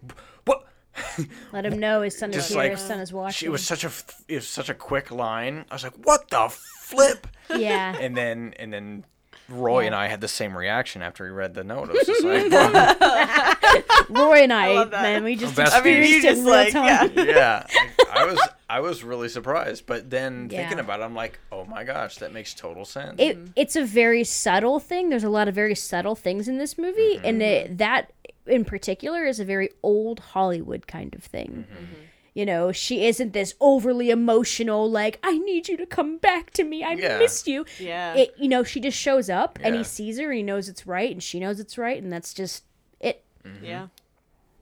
"What?" 0.46 0.64
let 1.52 1.64
him 1.66 1.78
know 1.78 2.02
his 2.02 2.16
son 2.18 2.32
is 2.32 2.48
here 2.48 2.56
like 2.58 2.70
his 2.72 2.80
son 2.80 3.00
is 3.00 3.12
watching 3.12 3.46
She 3.46 3.48
was 3.48 3.62
such 3.64 3.82
a 3.84 3.90
it 4.28 4.36
was 4.36 4.48
such 4.48 4.68
a 4.70 4.74
quick 4.74 5.10
line. 5.10 5.64
I 5.70 5.74
was 5.74 5.84
like, 5.84 5.96
"What 6.06 6.28
the 6.30 6.48
flip?" 6.50 7.26
yeah 7.54 7.94
And 8.00 8.16
then 8.16 8.54
and 8.58 8.72
then 8.72 9.04
Roy 9.48 9.84
and 9.86 9.94
I 9.94 10.06
had 10.08 10.20
the 10.22 10.28
same 10.28 10.56
reaction 10.56 11.02
after 11.02 11.26
he 11.26 11.30
read 11.30 11.52
the 11.54 11.64
note. 11.64 11.90
It 11.90 11.92
was 11.92 12.06
just 12.06 12.24
like. 12.24 13.58
roy 14.10 14.42
and 14.42 14.52
i, 14.52 14.74
love 14.74 14.90
that. 14.90 15.02
man 15.02 15.24
we 15.24 15.36
just 15.36 15.56
Best 15.56 15.74
I 15.74 15.82
mean, 15.82 15.98
experienced 15.98 16.24
you 16.24 16.30
it 16.30 16.34
just, 16.34 16.44
real 16.44 16.50
like, 16.50 16.72
time 16.72 17.12
yeah. 17.16 17.24
yeah, 17.24 17.66
I 18.12 18.24
was 18.24 18.40
I 18.72 18.80
was 18.80 19.04
really 19.04 19.28
surprised. 19.28 19.84
But 19.84 20.08
then 20.08 20.48
thinking 20.48 20.78
about 20.78 21.00
it, 21.00 21.02
I'm 21.02 21.14
like, 21.14 21.38
"Oh 21.50 21.66
my 21.66 21.84
gosh, 21.84 22.16
that 22.16 22.32
makes 22.32 22.54
total 22.54 22.86
sense." 22.86 23.16
it 23.18 23.36
mm-hmm. 23.36 23.52
it's 23.54 23.76
a 23.76 23.84
very 23.84 24.24
subtle 24.24 24.80
thing. 24.80 25.10
There's 25.10 25.24
a 25.24 25.28
lot 25.28 25.46
of 25.46 25.54
very 25.54 25.74
subtle 25.74 26.14
things 26.14 26.48
in 26.48 26.56
this 26.56 26.78
movie, 26.78 27.16
mm-hmm. 27.16 27.26
and 27.26 27.42
it, 27.42 27.78
that 27.78 28.12
in 28.46 28.64
particular 28.64 29.26
is 29.26 29.38
a 29.38 29.44
very 29.44 29.68
old 29.82 30.20
Hollywood 30.20 30.86
kind 30.86 31.14
of 31.14 31.22
thing. 31.22 31.66
Mm-hmm. 31.70 31.84
You 32.32 32.46
know, 32.46 32.72
she 32.72 33.04
isn't 33.04 33.34
this 33.34 33.54
overly 33.60 34.08
emotional, 34.08 34.90
like 34.90 35.18
"I 35.22 35.36
need 35.36 35.68
you 35.68 35.76
to 35.76 35.84
come 35.84 36.16
back 36.16 36.50
to 36.52 36.64
me. 36.64 36.82
I 36.82 36.92
Yeah. 36.92 37.18
miss 37.18 37.46
you." 37.46 37.66
Yeah. 37.78 38.14
It, 38.14 38.34
you 38.38 38.48
know, 38.48 38.64
she 38.64 38.80
just 38.80 38.96
shows 38.96 39.28
up 39.28 39.58
and 39.62 39.74
he 39.74 39.84
sees 39.84 40.18
her 40.18 40.30
and 40.30 40.36
he 40.36 40.42
knows 40.42 40.70
it's 40.70 40.86
right, 40.86 41.10
and 41.10 41.22
she 41.22 41.40
knows 41.40 41.60
it's 41.60 41.76
right, 41.76 42.02
and 42.02 42.10
that's 42.10 42.32
just 42.32 42.64
it. 43.44 43.50
yeah. 43.62 43.88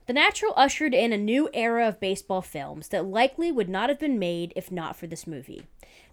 The 0.07 0.13
Natural 0.13 0.53
ushered 0.57 0.93
in 0.93 1.13
a 1.13 1.17
new 1.17 1.49
era 1.53 1.87
of 1.87 1.99
baseball 1.99 2.41
films 2.41 2.89
that 2.89 3.05
likely 3.05 3.51
would 3.51 3.69
not 3.69 3.89
have 3.89 3.99
been 3.99 4.19
made 4.19 4.51
if 4.55 4.71
not 4.71 4.95
for 4.95 5.07
this 5.07 5.25
movie, 5.25 5.67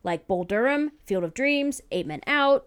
like 0.05 0.27
Bull 0.29 0.45
Durham, 0.45 0.93
Field 1.05 1.25
of 1.25 1.35
Dreams, 1.35 1.81
Eight 1.91 2.07
Men 2.07 2.21
Out, 2.27 2.67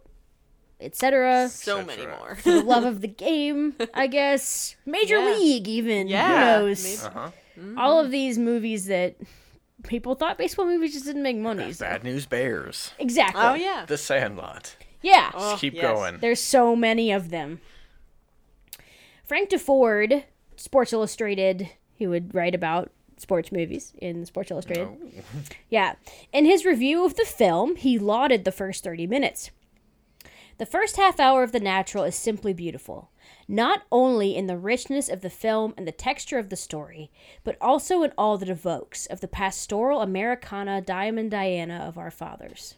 etc. 0.79 1.47
So 1.49 1.83
many 1.85 2.05
more. 2.05 2.35
For 2.35 2.51
the 2.51 2.63
love 2.63 2.83
of 2.83 3.01
the 3.01 3.07
game, 3.07 3.75
I 3.93 4.07
guess. 4.07 4.75
Major 4.85 5.19
Yeah. 5.19 5.35
League, 5.37 5.67
even. 5.67 6.07
Yeah, 6.07 6.59
Who 6.59 6.65
knows? 6.67 7.03
Uh-huh. 7.05 7.29
All 7.77 7.99
of 7.99 8.11
these 8.11 8.37
movies 8.37 8.87
that 8.87 9.15
people 9.83 10.15
thought 10.15 10.37
baseball 10.37 10.65
movies 10.65 10.93
just 10.93 11.05
didn't 11.05 11.23
make 11.23 11.37
money. 11.37 11.71
so- 11.71 11.85
Bad 11.85 12.03
News 12.03 12.25
Bears, 12.25 12.91
Exactly. 12.99 13.41
Oh 13.41 13.53
yeah. 13.53 13.85
The 13.87 13.97
Sandlot. 13.97 14.75
Yeah. 15.01 15.31
Oh, 15.33 15.55
Keep 15.59 15.75
yes. 15.75 15.83
going. 15.83 16.17
There's 16.19 16.39
so 16.41 16.75
many 16.75 17.11
of 17.11 17.29
them. 17.29 17.61
Frank 19.31 19.49
Deford, 19.49 20.25
Sports 20.57 20.91
Illustrated, 20.91 21.69
he 21.93 22.05
would 22.05 22.35
write 22.35 22.53
about 22.53 22.91
sports 23.15 23.49
movies 23.49 23.93
in 23.97 24.25
Sports 24.25 24.51
Illustrated. 24.51 24.89
Oh. 24.91 25.21
Yeah. 25.69 25.93
In 26.33 26.43
his 26.43 26.65
review 26.65 27.05
of 27.05 27.15
the 27.15 27.23
film, 27.23 27.77
he 27.77 27.97
lauded 27.97 28.43
the 28.43 28.51
first 28.51 28.83
30 28.83 29.07
minutes. 29.07 29.51
The 30.57 30.65
first 30.65 30.97
half 30.97 31.17
hour 31.17 31.43
of 31.43 31.53
The 31.53 31.61
Natural 31.61 32.03
is 32.03 32.15
simply 32.15 32.51
beautiful, 32.51 33.09
not 33.47 33.83
only 33.89 34.35
in 34.35 34.47
the 34.47 34.57
richness 34.57 35.07
of 35.07 35.21
the 35.21 35.29
film 35.29 35.73
and 35.77 35.87
the 35.87 35.93
texture 35.93 36.37
of 36.37 36.49
the 36.49 36.57
story, 36.57 37.09
but 37.45 37.55
also 37.61 38.03
in 38.03 38.11
all 38.17 38.37
that 38.37 38.49
evokes 38.49 39.05
of 39.05 39.21
the 39.21 39.29
pastoral 39.29 40.01
Americana 40.01 40.81
Diamond 40.81 41.31
Diana 41.31 41.85
of 41.87 41.97
our 41.97 42.11
fathers. 42.11 42.75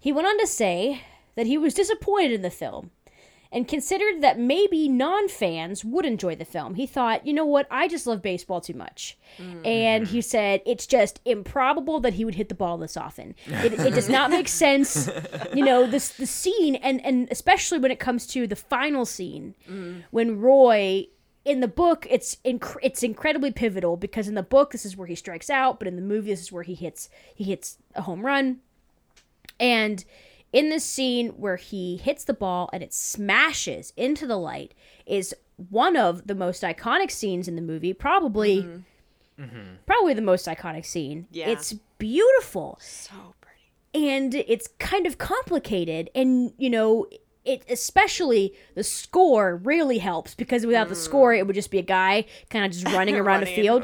He 0.00 0.10
went 0.10 0.26
on 0.26 0.40
to 0.40 0.48
say 0.48 1.02
that 1.36 1.46
he 1.46 1.56
was 1.56 1.74
disappointed 1.74 2.32
in 2.32 2.42
the 2.42 2.50
film 2.50 2.90
and 3.52 3.68
considered 3.68 4.22
that 4.22 4.38
maybe 4.38 4.88
non 4.88 5.28
fans 5.28 5.84
would 5.84 6.04
enjoy 6.04 6.36
the 6.36 6.44
film. 6.44 6.74
He 6.74 6.86
thought, 6.86 7.26
you 7.26 7.32
know 7.32 7.44
what, 7.44 7.66
I 7.70 7.88
just 7.88 8.06
love 8.06 8.22
baseball 8.22 8.60
too 8.60 8.74
much. 8.74 9.16
Mm. 9.38 9.66
And 9.66 10.06
he 10.06 10.18
mm-hmm. 10.18 10.22
said 10.22 10.62
it's 10.66 10.86
just 10.86 11.20
improbable 11.24 12.00
that 12.00 12.14
he 12.14 12.24
would 12.24 12.34
hit 12.34 12.48
the 12.48 12.54
ball 12.54 12.78
this 12.78 12.96
often. 12.96 13.34
It, 13.46 13.72
it 13.72 13.94
does 13.94 14.08
not 14.08 14.30
make 14.30 14.48
sense. 14.64 15.10
You 15.54 15.64
know, 15.64 15.86
this 15.86 16.10
the 16.10 16.26
scene, 16.26 16.76
and, 16.76 17.04
and 17.04 17.28
especially 17.30 17.78
when 17.78 17.90
it 17.90 17.98
comes 17.98 18.26
to 18.28 18.46
the 18.46 18.56
final 18.56 19.04
scene, 19.04 19.54
mm. 19.68 20.02
when 20.10 20.40
Roy. 20.40 21.08
In 21.44 21.60
the 21.60 21.68
book, 21.68 22.08
it's 22.10 22.38
inc- 22.44 22.76
it's 22.82 23.04
incredibly 23.04 23.52
pivotal 23.52 23.96
because 23.96 24.26
in 24.26 24.34
the 24.34 24.42
book 24.42 24.72
this 24.72 24.84
is 24.84 24.96
where 24.96 25.06
he 25.06 25.14
strikes 25.14 25.48
out, 25.48 25.78
but 25.78 25.86
in 25.86 25.94
the 25.94 26.02
movie 26.02 26.30
this 26.30 26.40
is 26.40 26.50
where 26.50 26.64
he 26.64 26.74
hits 26.74 27.08
he 27.36 27.44
hits 27.44 27.78
a 27.94 28.02
home 28.02 28.26
run. 28.26 28.58
And 29.60 30.04
in 30.56 30.70
this 30.70 30.84
scene 30.86 31.28
where 31.36 31.56
he 31.56 31.98
hits 31.98 32.24
the 32.24 32.32
ball 32.32 32.70
and 32.72 32.82
it 32.82 32.94
smashes 32.94 33.92
into 33.94 34.26
the 34.26 34.38
light 34.38 34.72
is 35.04 35.34
one 35.68 35.98
of 35.98 36.26
the 36.26 36.34
most 36.34 36.62
iconic 36.62 37.10
scenes 37.10 37.46
in 37.46 37.56
the 37.56 37.62
movie, 37.62 37.92
probably 37.92 38.62
mm-hmm. 38.62 39.42
Mm-hmm. 39.42 39.74
probably 39.84 40.14
the 40.14 40.22
most 40.22 40.46
iconic 40.46 40.86
scene. 40.86 41.26
Yeah. 41.30 41.50
It's 41.50 41.74
beautiful 41.98 42.78
So 42.80 43.12
pretty. 43.42 44.08
and 44.08 44.34
it's 44.34 44.66
kind 44.78 45.06
of 45.06 45.18
complicated 45.18 46.08
and 46.14 46.54
you 46.56 46.70
know 46.70 47.06
it 47.46 47.62
especially 47.70 48.54
the 48.74 48.82
score 48.82 49.56
really 49.56 49.98
helps 49.98 50.34
because 50.34 50.66
without 50.66 50.88
the 50.88 50.94
score 50.94 51.32
it 51.32 51.46
would 51.46 51.54
just 51.54 51.70
be 51.70 51.78
a 51.78 51.82
guy 51.82 52.24
kind 52.50 52.64
of 52.64 52.72
just 52.72 52.86
running 52.94 53.16
around 53.16 53.42
a 53.42 53.46
field 53.46 53.82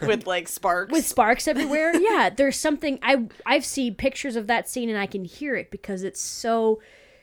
with 0.06 0.26
like 0.26 0.46
sparks. 0.46 0.92
with 0.92 1.06
sparks 1.06 1.48
everywhere. 1.48 1.94
yeah, 2.00 2.30
there's 2.30 2.56
something 2.56 2.98
I 3.02 3.26
I've 3.46 3.64
seen 3.64 3.94
pictures 3.94 4.36
of 4.36 4.46
that 4.46 4.68
scene 4.68 4.88
and 4.88 4.98
I 4.98 5.06
can 5.06 5.24
hear 5.24 5.56
it 5.56 5.70
because 5.70 6.02
it's 6.02 6.20
so 6.20 6.80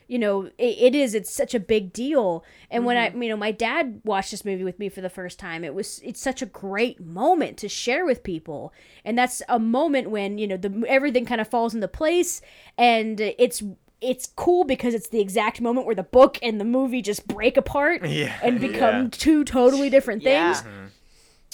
you 0.08 0.18
know 0.18 0.42
it, 0.58 0.78
it 0.78 0.94
is 0.94 1.14
it's 1.14 1.32
such 1.32 1.54
a 1.54 1.60
big 1.60 1.92
deal 1.92 2.44
and 2.70 2.84
when 2.84 2.96
i 2.96 3.08
mm-hmm. 3.08 3.22
you 3.24 3.28
know 3.28 3.36
my 3.36 3.50
dad 3.50 4.00
watched 4.04 4.30
this 4.30 4.44
movie 4.44 4.62
with 4.62 4.78
me 4.78 4.88
for 4.88 5.00
the 5.00 5.10
first 5.10 5.38
time 5.38 5.64
it 5.64 5.74
was 5.74 6.00
it's 6.04 6.20
such 6.20 6.42
a 6.42 6.46
great 6.46 7.00
moment 7.00 7.56
to 7.56 7.68
share 7.68 8.06
with 8.06 8.22
people 8.22 8.72
and 9.04 9.18
that's 9.18 9.42
a 9.48 9.58
moment 9.58 10.10
when 10.10 10.38
you 10.38 10.46
know 10.46 10.56
the 10.56 10.84
everything 10.86 11.24
kind 11.24 11.40
of 11.40 11.48
falls 11.48 11.74
into 11.74 11.88
place 11.88 12.40
and 12.78 13.20
it's 13.20 13.64
it's 14.00 14.26
cool 14.36 14.64
because 14.64 14.94
it's 14.94 15.08
the 15.08 15.20
exact 15.20 15.60
moment 15.60 15.86
where 15.86 15.94
the 15.94 16.02
book 16.02 16.38
and 16.42 16.60
the 16.60 16.64
movie 16.64 17.00
just 17.02 17.26
break 17.26 17.56
apart 17.56 18.04
Yeah, 18.08 18.38
and 18.42 18.60
become 18.60 19.02
yeah. 19.04 19.08
two 19.10 19.44
totally 19.44 19.88
different 19.90 20.22
Yeah. 20.22 20.54
things 20.54 20.68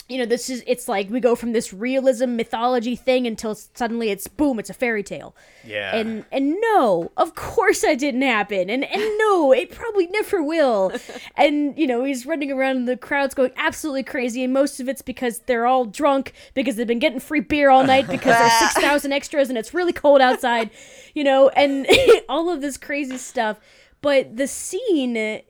you 0.09 0.17
know 0.17 0.25
this 0.25 0.49
is 0.49 0.63
it's 0.67 0.87
like 0.87 1.09
we 1.09 1.19
go 1.19 1.35
from 1.35 1.53
this 1.53 1.71
realism 1.71 2.35
mythology 2.35 2.95
thing 2.95 3.25
until 3.25 3.55
suddenly 3.55 4.09
it's 4.09 4.27
boom 4.27 4.59
it's 4.59 4.69
a 4.69 4.73
fairy 4.73 5.03
tale. 5.03 5.35
Yeah. 5.65 5.95
and 5.95 6.25
and 6.31 6.57
no 6.59 7.11
of 7.15 7.35
course 7.35 7.81
that 7.81 7.99
didn't 7.99 8.21
happen. 8.21 8.69
And 8.69 8.83
and 8.83 9.17
no 9.17 9.53
it 9.53 9.71
probably 9.71 10.07
never 10.07 10.43
will. 10.43 10.91
And 11.35 11.77
you 11.77 11.87
know 11.87 12.03
he's 12.03 12.25
running 12.25 12.51
around 12.51 12.77
and 12.77 12.87
the 12.87 12.97
crowd's 12.97 13.33
going 13.33 13.51
absolutely 13.55 14.03
crazy. 14.03 14.43
And 14.43 14.53
most 14.53 14.79
of 14.79 14.89
it's 14.89 15.01
because 15.01 15.39
they're 15.39 15.65
all 15.65 15.85
drunk 15.85 16.33
because 16.53 16.75
they've 16.75 16.85
been 16.85 16.99
getting 16.99 17.19
free 17.19 17.39
beer 17.39 17.69
all 17.69 17.83
night 17.83 18.07
because 18.07 18.37
there's 18.37 18.71
6000 18.73 19.11
extras 19.11 19.49
and 19.49 19.57
it's 19.57 19.73
really 19.73 19.93
cold 19.93 20.21
outside 20.21 20.69
you 21.13 21.23
know 21.23 21.49
and 21.49 21.87
all 22.29 22.49
of 22.49 22.61
this 22.61 22.77
crazy 22.77 23.17
stuff. 23.17 23.59
But 24.01 24.35
the 24.35 24.47
scene 24.47 25.15
it 25.15 25.45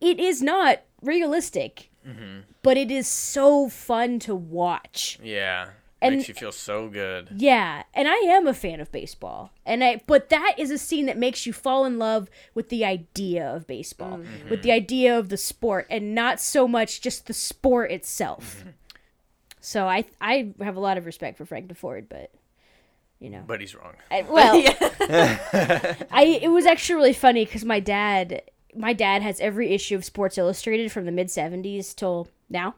is 0.00 0.42
not 0.42 0.82
realistic 1.00 1.90
mm-hmm. 2.06 2.40
But 2.64 2.76
it 2.76 2.90
is 2.90 3.06
so 3.06 3.68
fun 3.68 4.18
to 4.20 4.34
watch 4.34 5.20
yeah. 5.22 5.68
and- 6.02 6.16
Makes 6.16 6.28
you 6.28 6.34
feel 6.34 6.50
so 6.50 6.88
good. 6.88 7.28
yeah, 7.36 7.84
and 7.94 8.08
I 8.08 8.16
am 8.16 8.48
a 8.48 8.54
fan 8.54 8.80
of 8.80 8.90
baseball. 8.90 9.52
And 9.64 9.84
I 9.84 10.00
but 10.06 10.30
that 10.30 10.54
is 10.58 10.72
a 10.72 10.78
scene 10.78 11.06
that 11.06 11.16
makes 11.16 11.46
you 11.46 11.52
fall 11.52 11.84
in 11.84 11.98
love 11.98 12.28
with 12.54 12.70
the 12.70 12.84
idea 12.84 13.46
of 13.46 13.66
baseball, 13.68 14.18
mm-hmm. 14.18 14.48
with 14.48 14.62
the 14.62 14.72
idea 14.72 15.16
of 15.16 15.28
the 15.28 15.36
sport 15.36 15.86
and 15.90 16.14
not 16.14 16.40
so 16.40 16.66
much 16.66 17.00
just 17.00 17.26
the 17.26 17.34
sport 17.34 17.92
itself. 17.92 18.56
Mm-hmm. 18.58 18.70
So 19.60 19.86
I 19.86 20.04
I 20.20 20.52
have 20.60 20.76
a 20.76 20.80
lot 20.80 20.98
of 20.98 21.06
respect 21.06 21.38
for 21.38 21.46
Frank 21.46 21.68
Deford, 21.72 22.06
but 22.08 22.32
you 23.18 23.30
know. 23.30 23.42
But 23.46 23.60
he's 23.60 23.74
wrong. 23.74 23.94
I, 24.10 24.22
well, 24.22 24.56
I 26.10 26.38
it 26.42 26.50
was 26.50 26.66
actually 26.66 26.96
really 26.96 27.12
funny 27.14 27.46
cuz 27.46 27.64
my 27.64 27.80
dad 27.80 28.42
my 28.76 28.92
dad 28.92 29.22
has 29.22 29.40
every 29.40 29.70
issue 29.70 29.94
of 29.94 30.04
Sports 30.04 30.36
Illustrated 30.36 30.92
from 30.92 31.06
the 31.06 31.12
mid 31.12 31.28
70s 31.28 31.94
till 31.94 32.28
now. 32.48 32.74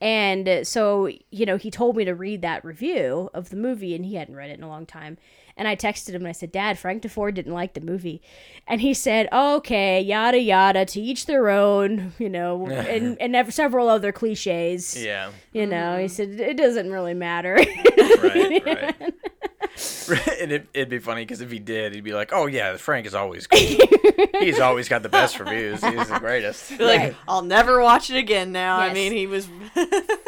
And 0.00 0.48
uh, 0.48 0.64
so, 0.64 1.08
you 1.30 1.46
know, 1.46 1.56
he 1.56 1.70
told 1.70 1.96
me 1.96 2.04
to 2.04 2.14
read 2.14 2.42
that 2.42 2.64
review 2.64 3.30
of 3.34 3.50
the 3.50 3.56
movie, 3.56 3.94
and 3.94 4.04
he 4.04 4.16
hadn't 4.16 4.34
read 4.34 4.50
it 4.50 4.58
in 4.58 4.62
a 4.64 4.68
long 4.68 4.86
time. 4.86 5.18
And 5.56 5.68
I 5.68 5.76
texted 5.76 6.10
him 6.10 6.22
and 6.22 6.28
I 6.28 6.32
said, 6.32 6.52
Dad, 6.52 6.78
Frank 6.78 7.02
Deford 7.02 7.34
didn't 7.34 7.52
like 7.52 7.74
the 7.74 7.80
movie. 7.80 8.22
And 8.66 8.80
he 8.80 8.94
said, 8.94 9.28
okay, 9.32 10.00
yada, 10.00 10.38
yada, 10.38 10.84
to 10.86 11.00
each 11.00 11.26
their 11.26 11.50
own, 11.50 12.12
you 12.18 12.28
know, 12.28 12.66
and, 12.68 13.20
and 13.20 13.36
ev- 13.36 13.52
several 13.52 13.88
other 13.88 14.12
cliches. 14.12 15.02
Yeah. 15.02 15.30
You 15.52 15.66
know, 15.66 15.98
he 15.98 16.04
mm-hmm. 16.04 16.14
said, 16.14 16.40
it 16.40 16.56
doesn't 16.56 16.90
really 16.90 17.14
matter. 17.14 17.54
Right. 17.54 18.62
Right. 18.64 19.14
and 20.40 20.52
it, 20.52 20.68
it'd 20.74 20.88
be 20.88 20.98
funny 20.98 21.22
because 21.22 21.40
if 21.40 21.50
he 21.50 21.58
did, 21.58 21.94
he'd 21.94 22.04
be 22.04 22.12
like, 22.12 22.30
"Oh 22.32 22.46
yeah, 22.46 22.76
Frank 22.76 23.06
is 23.06 23.14
always 23.14 23.46
good. 23.46 23.80
He's 24.38 24.60
always 24.60 24.88
got 24.88 25.02
the 25.02 25.08
best 25.08 25.38
reviews. 25.38 25.82
He's 25.82 26.08
the 26.08 26.18
greatest." 26.18 26.70
like 26.72 27.00
Right. 27.00 27.16
I'll 27.26 27.42
never 27.42 27.80
watch 27.80 28.10
it 28.10 28.16
again 28.16 28.52
now. 28.52 28.78
I 28.78 28.92
mean, 28.92 29.12
he 29.12 29.26
was 29.26 29.48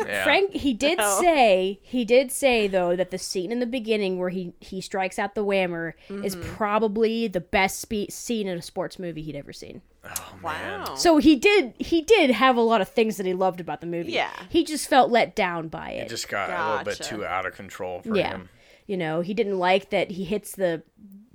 Yeah. 0.06 0.24
Frank, 0.24 0.52
he 0.52 0.72
did 0.74 0.98
No. 0.98 1.18
say, 1.20 1.80
he 1.82 2.04
did 2.04 2.30
say 2.32 2.66
though 2.68 2.94
that 2.96 3.10
the 3.10 3.18
scene 3.18 3.50
in 3.52 3.60
the 3.60 3.66
beginning 3.66 4.18
where 4.18 4.30
he 4.30 4.52
he 4.60 4.80
strikes 4.80 5.18
out 5.18 5.34
the 5.34 5.44
whammer 5.44 5.92
is 6.08 6.36
Mm-hmm. 6.36 6.54
probably 6.54 7.28
the 7.28 7.40
best 7.40 7.80
spe- 7.80 8.10
scene 8.10 8.46
in 8.48 8.58
a 8.58 8.62
sports 8.62 8.98
movie 8.98 9.22
he'd 9.22 9.36
ever 9.36 9.52
seen. 9.52 9.82
Oh, 10.04 10.34
man. 10.42 10.80
wow. 10.80 10.94
So 10.96 11.16
he 11.18 11.36
did 11.36 11.74
he 11.78 12.02
did 12.02 12.30
have 12.30 12.56
a 12.56 12.60
lot 12.60 12.80
of 12.80 12.88
things 12.88 13.16
that 13.16 13.26
he 13.26 13.32
loved 13.34 13.60
about 13.60 13.80
the 13.80 13.86
movie. 13.86 14.12
Yeah. 14.12 14.30
He 14.50 14.62
just 14.64 14.88
felt 14.88 15.10
let 15.10 15.34
down 15.34 15.68
by 15.68 15.90
it. 15.92 16.06
It 16.06 16.08
just 16.10 16.28
got 16.28 16.50
a 16.50 16.70
little 16.70 16.84
bit 16.84 17.00
too 17.02 17.24
out 17.24 17.46
of 17.46 17.54
control 17.54 18.02
for 18.02 18.16
yeah. 18.16 18.30
him. 18.30 18.48
You 18.86 18.98
know, 18.98 19.22
he 19.22 19.32
didn't 19.32 19.58
like 19.58 19.90
that 19.90 20.10
he 20.10 20.24
hits 20.24 20.52
the 20.52 20.82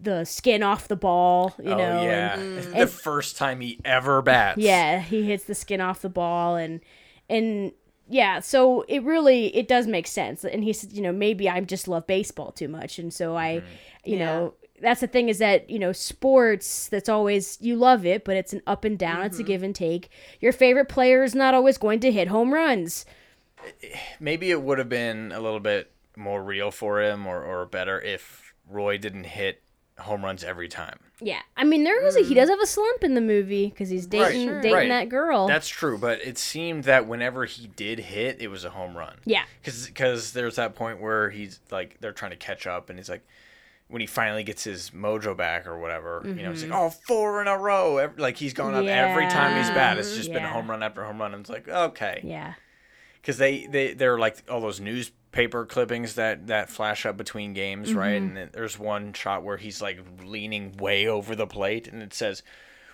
the 0.02 0.24
skin 0.24 0.64
off 0.64 0.88
the 0.88 0.96
ball, 0.96 1.54
you 1.62 1.72
oh 1.72 1.78
know. 1.78 2.04
yeah, 2.04 2.40
and- 2.40 2.58
It's 2.60 2.68
the 2.68 2.88
first 2.88 3.36
time 3.38 3.60
he 3.60 3.80
ever 3.84 4.22
bats. 4.22 4.58
yeah, 4.60 5.00
he 5.02 5.24
hits 5.24 5.44
the 5.44 5.56
skin 5.56 5.82
off 5.82 6.02
the 6.02 6.10
ball 6.10 6.56
and 6.56 6.80
and 7.28 7.74
yeah, 8.10 8.40
so 8.40 8.82
it 8.88 9.04
really 9.04 9.56
it 9.56 9.68
does 9.68 9.88
make 9.88 10.08
sense. 10.08 10.44
And 10.44 10.64
he 10.64 10.74
said, 10.74 10.94
you 10.94 11.02
know, 11.02 11.12
maybe 11.12 11.48
I 11.50 11.60
just 11.62 11.88
love 11.88 12.08
baseball 12.08 12.52
too 12.52 12.68
much 12.68 13.00
and 13.00 13.14
so 13.14 13.38
I 13.38 13.62
you 14.04 14.18
Yeah. 14.18 14.26
know, 14.26 14.54
that's 14.82 15.02
the 15.02 15.08
thing 15.08 15.30
is 15.30 15.40
that, 15.40 15.70
you 15.70 15.78
know, 15.78 15.92
sports 15.92 16.88
that's 16.90 17.10
always 17.10 17.58
you 17.62 17.76
love 17.76 18.06
it, 18.06 18.24
but 18.26 18.36
it's 18.36 18.54
an 18.54 18.62
up 18.66 18.84
and 18.84 18.98
down, 18.98 19.26
it's 19.26 19.38
a 19.38 19.42
mm-hmm. 19.42 19.48
give 19.48 19.64
and 19.64 19.76
take. 19.76 20.10
Your 20.40 20.52
favorite 20.52 20.90
player 20.90 21.24
is 21.24 21.36
not 21.36 21.54
always 21.54 21.78
going 21.78 22.00
to 22.02 22.12
hit 22.12 22.28
home 22.30 22.54
runs. 22.54 23.06
Maybe 24.20 24.52
it 24.52 24.62
would 24.62 24.80
have 24.80 24.90
been 24.90 25.32
a 25.32 25.40
little 25.40 25.60
bit 25.60 25.92
more 26.18 26.44
real 26.44 26.72
for 26.72 27.02
him, 27.02 27.28
or 27.28 27.44
or 27.44 27.66
better 27.66 28.02
if 28.02 28.54
Roy 28.68 28.98
didn't 28.98 29.26
hit 29.26 29.62
home 30.00 30.24
runs 30.24 30.44
every 30.44 30.68
time. 30.68 31.00
Yeah. 31.22 31.42
I 31.58 31.64
mean, 31.64 31.84
there 31.84 32.02
was 32.02 32.16
a, 32.16 32.22
he 32.22 32.30
hmm. 32.30 32.34
does 32.36 32.50
have 32.50 32.62
a 32.62 32.66
slump 32.66 33.04
in 33.04 33.14
the 33.14 33.22
movie 33.22 33.72
cuz 33.72 33.90
he's 33.90 34.06
dating 34.08 34.48
Sure. 34.48 34.62
dating 34.62 34.76
Right. 34.76 34.90
that 34.90 35.10
girl. 35.10 35.48
That's 35.48 35.68
true, 35.68 35.98
but 35.98 36.20
it 36.26 36.38
seemed 36.38 36.86
that 36.86 37.08
whenever 37.08 37.46
he 37.46 37.68
did 37.68 38.00
hit, 38.00 38.38
it 38.42 38.48
was 38.48 38.64
a 38.66 38.70
home 38.70 38.98
run. 38.98 39.18
yeah. 39.26 39.44
because 39.62 39.86
because 39.88 40.34
there's 40.34 40.56
that 40.56 40.76
point 40.76 41.02
where 41.02 41.30
he's 41.30 41.60
like 41.72 41.98
they're 42.00 42.14
trying 42.14 42.32
to 42.32 42.38
catch 42.38 42.66
up 42.68 42.90
and 42.90 42.98
he's 42.98 43.10
like 43.10 43.26
when 43.90 44.02
he 44.02 44.08
finally 44.08 44.44
gets 44.44 44.64
his 44.64 44.92
mojo 44.92 45.36
back 45.36 45.66
or 45.66 45.80
whatever 45.80 46.22
you 46.24 46.36
know 46.44 46.52
he's 46.52 46.62
like 46.64 46.72
mm-hmm. 46.72 46.80
oh 46.80 46.90
four 47.08 47.42
in 47.42 47.48
a 47.48 47.58
row 47.58 47.98
Ev- 47.98 48.20
like 48.20 48.38
he's 48.38 48.54
going 48.54 48.76
up 48.76 48.86
every 48.86 49.28
time 49.30 49.58
he's 49.58 49.70
bat 49.72 49.98
it's 49.98 50.16
just 50.16 50.32
been 50.32 50.44
Yeah. 50.44 50.54
home 50.54 50.70
run 50.70 50.84
after 50.84 51.04
home 51.04 51.20
run 51.20 51.34
and 51.34 51.42
it's 51.42 51.50
like 51.50 51.68
okay 51.68 52.22
Yeah. 52.24 52.54
because 53.20 53.40
they 53.40 53.66
they 53.66 53.94
they're 53.96 54.20
like 54.20 54.44
all 54.48 54.62
those 54.62 54.80
newspaper 55.32 55.66
clippings 55.66 56.16
that 56.16 56.48
that 56.48 56.70
flash 56.70 57.06
up 57.06 57.16
between 57.18 57.54
games 57.54 57.94
right 57.94 58.16
Mm-hmm. 58.16 58.28
and 58.30 58.38
then 58.38 58.50
there's 58.52 58.80
one 58.80 59.14
shot 59.14 59.44
where 59.44 59.58
he's 59.58 59.82
like 59.82 60.00
leaning 60.24 60.76
way 60.78 61.08
over 61.08 61.36
the 61.36 61.48
plate 61.48 61.88
and 61.88 62.02
it 62.02 62.14
says 62.14 62.42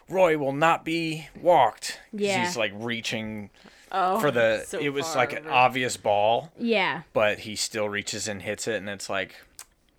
Roy 0.10 0.38
will 0.38 0.52
not 0.54 0.86
be 0.86 1.28
walked." 1.42 2.00
Yeah. 2.12 2.46
he's 2.46 2.56
like 2.58 2.72
reaching 2.76 3.50
oh, 3.92 4.20
for 4.20 4.30
the 4.32 4.64
so 4.68 4.80
it 4.80 4.90
was 4.90 5.06
far 5.08 5.16
like 5.16 5.34
an 5.34 5.40
over. 5.46 5.52
obvious 5.52 5.98
ball 5.98 6.52
Yeah. 6.60 7.02
but 7.14 7.40
he 7.40 7.56
still 7.56 7.90
reaches 7.90 8.28
and 8.28 8.42
hits 8.42 8.68
it, 8.68 8.76
and 8.76 8.90
it's 8.90 9.10
like 9.10 9.34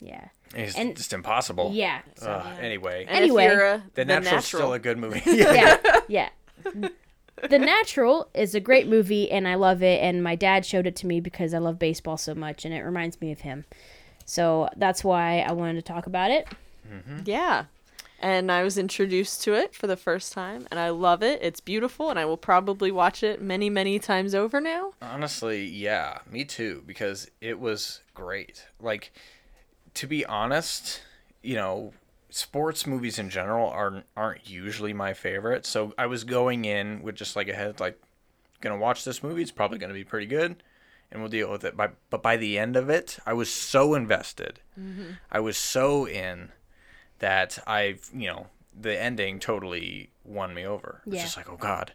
Yeah. 0.00 0.26
it's 0.54 0.76
And- 0.76 0.94
just 0.96 1.12
impossible. 1.12 1.72
Yeah. 1.74 2.00
So, 2.16 2.30
Ugh, 2.30 2.58
Anyway, 2.60 3.06
And 3.08 3.16
Anyway, 3.16 3.46
if 3.46 3.52
you're 3.52 3.66
a, 3.66 3.78
the, 3.78 3.82
the, 3.94 4.04
Natural's 4.04 4.24
natural, 4.44 4.60
still 4.60 4.72
a 4.74 4.78
good 4.78 4.98
movie. 4.98 5.22
yeah, 5.26 5.76
yeah. 6.08 6.28
The 7.42 7.58
Natural 7.58 8.28
is 8.34 8.54
a 8.54 8.60
great 8.60 8.88
movie, 8.88 9.30
and 9.30 9.46
I 9.46 9.54
love 9.56 9.82
it. 9.82 10.02
And 10.02 10.22
my 10.22 10.36
dad 10.36 10.64
showed 10.64 10.86
it 10.86 10.96
to 10.96 11.06
me 11.06 11.20
because 11.20 11.52
I 11.54 11.58
love 11.58 11.78
baseball 11.78 12.16
so 12.16 12.34
much, 12.34 12.64
and 12.64 12.72
it 12.72 12.82
reminds 12.82 13.20
me 13.20 13.32
of 13.32 13.40
him. 13.40 13.64
So 14.24 14.68
that's 14.76 15.04
why 15.04 15.40
I 15.40 15.52
wanted 15.52 15.74
to 15.74 15.82
talk 15.82 16.06
about 16.06 16.30
it. 16.30 16.48
Mm-hmm. 16.90 17.18
Yeah. 17.26 17.66
And 18.18 18.50
I 18.50 18.62
was 18.62 18.78
introduced 18.78 19.42
to 19.42 19.54
it 19.54 19.74
for 19.74 19.86
the 19.86 19.96
first 19.96 20.32
time, 20.32 20.66
and 20.70 20.80
I 20.80 20.88
love 20.88 21.22
it. 21.22 21.38
It's 21.42 21.60
beautiful, 21.60 22.08
and 22.08 22.18
I 22.18 22.24
will 22.24 22.38
probably 22.38 22.90
watch 22.90 23.22
it 23.22 23.42
many, 23.42 23.68
many 23.68 23.98
times 23.98 24.34
over 24.34 24.58
now. 24.58 24.92
Honestly, 25.02 25.64
yeah, 25.66 26.18
me 26.30 26.44
too, 26.44 26.82
because 26.86 27.30
it 27.42 27.60
was 27.60 28.00
great. 28.14 28.66
Like, 28.80 29.12
to 29.94 30.06
be 30.06 30.24
honest, 30.24 31.02
you 31.42 31.56
know, 31.56 31.92
sports 32.36 32.86
movies 32.86 33.18
in 33.18 33.30
general 33.30 33.68
aren't 33.70 34.04
aren't 34.16 34.48
usually 34.48 34.92
my 34.92 35.14
favorite. 35.14 35.64
So 35.66 35.94
I 35.96 36.06
was 36.06 36.24
going 36.24 36.64
in 36.64 37.02
with 37.02 37.14
just 37.14 37.34
like 37.36 37.48
a 37.48 37.54
head, 37.54 37.80
like, 37.80 37.98
gonna 38.60 38.76
watch 38.76 39.04
this 39.04 39.22
movie. 39.22 39.42
It's 39.42 39.50
probably 39.50 39.78
gonna 39.78 39.94
be 39.94 40.04
pretty 40.04 40.26
good, 40.26 40.62
and 41.10 41.20
we'll 41.20 41.30
deal 41.30 41.50
with 41.50 41.64
it. 41.64 41.76
By, 41.76 41.90
but 42.10 42.22
by 42.22 42.36
the 42.36 42.58
end 42.58 42.76
of 42.76 42.90
it, 42.90 43.18
I 43.24 43.32
was 43.32 43.52
so 43.52 43.94
invested. 43.94 44.60
Mm-hmm. 44.78 45.12
I 45.30 45.40
was 45.40 45.56
so 45.56 46.06
in 46.06 46.50
that 47.20 47.58
I've, 47.66 48.10
you 48.14 48.28
know, 48.28 48.46
the 48.78 49.00
ending 49.00 49.40
totally 49.40 50.10
won 50.24 50.52
me 50.52 50.66
over. 50.66 51.00
It's 51.06 51.16
Yeah. 51.16 51.22
just 51.22 51.36
like, 51.38 51.48
oh 51.50 51.56
god, 51.56 51.92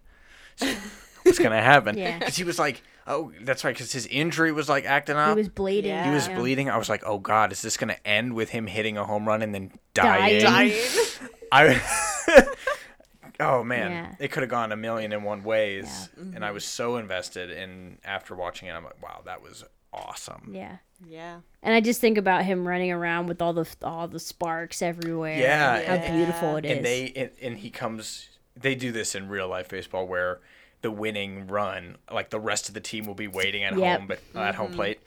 what's 1.24 1.40
gonna 1.40 1.62
happen? 1.62 1.98
Yeah. 1.98 2.18
Because 2.20 2.36
he 2.38 2.44
was 2.44 2.58
like, 2.60 2.82
oh, 3.08 3.32
that's 3.42 3.64
right, 3.64 3.74
because 3.76 3.92
his 3.92 4.06
injury 4.08 4.52
was 4.52 4.70
like 4.70 4.86
acting 4.86 5.16
up. 5.18 5.30
He 5.30 5.36
was 5.42 5.50
bleeding. 5.50 5.92
Yeah. 5.92 6.08
He 6.08 6.12
was 6.14 6.28
bleeding. 6.28 6.70
I 6.70 6.78
was 6.78 6.90
like, 6.90 7.04
oh 7.06 7.18
god, 7.18 7.52
is 7.52 7.62
this 7.62 7.78
gonna 7.78 7.98
end 8.06 8.34
with 8.34 8.50
him 8.50 8.68
hitting 8.68 8.98
a 8.98 9.04
home 9.06 9.28
run 9.28 9.42
and 9.42 9.54
then 9.54 9.72
dying? 9.94 10.42
Dying. 10.44 10.72
Dying. 10.72 10.82
I. 11.52 11.82
oh 13.40 13.64
man, 13.64 13.92
Yeah. 13.92 14.16
it 14.20 14.32
could 14.32 14.44
have 14.44 14.50
gone 14.50 14.72
a 14.72 14.76
million 14.78 15.12
and 15.14 15.24
one 15.24 15.44
ways, 15.44 16.10
and 16.18 16.44
I 16.46 16.52
was 16.52 16.64
so 16.66 16.98
invested. 16.98 17.52
And 17.52 17.98
after 18.04 18.36
watching 18.36 18.68
it, 18.68 18.72
I'm 18.74 18.84
like, 18.84 19.02
wow, 19.02 19.22
that 19.26 19.42
was 19.42 19.64
awesome. 19.94 20.52
Yeah. 20.54 20.78
Yeah. 21.08 21.40
And 21.64 21.74
I 21.74 21.82
just 21.82 22.00
think 22.00 22.18
about 22.18 22.46
him 22.46 22.68
running 22.68 22.92
around 22.92 23.28
with 23.28 23.42
all 23.42 23.54
the 23.54 23.68
all 23.82 24.08
the 24.08 24.20
sparks 24.20 24.82
everywhere. 24.82 25.38
Yeah, 25.40 25.76
and 25.78 25.88
how 25.88 25.94
and- 26.08 26.16
beautiful 26.18 26.56
it 26.58 26.66
is. 26.66 26.78
and 26.78 26.86
they 26.86 27.12
and, 27.16 27.30
and 27.42 27.58
he 27.58 27.70
comes 27.70 28.30
they 28.56 28.76
do 28.76 28.92
this 28.92 29.16
in 29.16 29.28
real 29.30 29.48
life 29.48 29.70
baseball 29.70 30.06
where 30.08 30.40
the 30.82 30.92
winning 30.92 31.48
run 31.48 31.98
like 32.12 32.30
the 32.30 32.40
rest 32.40 32.68
of 32.68 32.74
the 32.74 32.82
team 32.82 33.06
will 33.06 33.14
be 33.16 33.28
waiting 33.28 33.64
at 33.64 33.78
Yep. 33.78 34.00
home 34.00 34.08
but 34.08 34.20
at 34.42 34.56
home 34.56 34.68
mm-hmm. 34.68 34.76
plate 34.76 35.00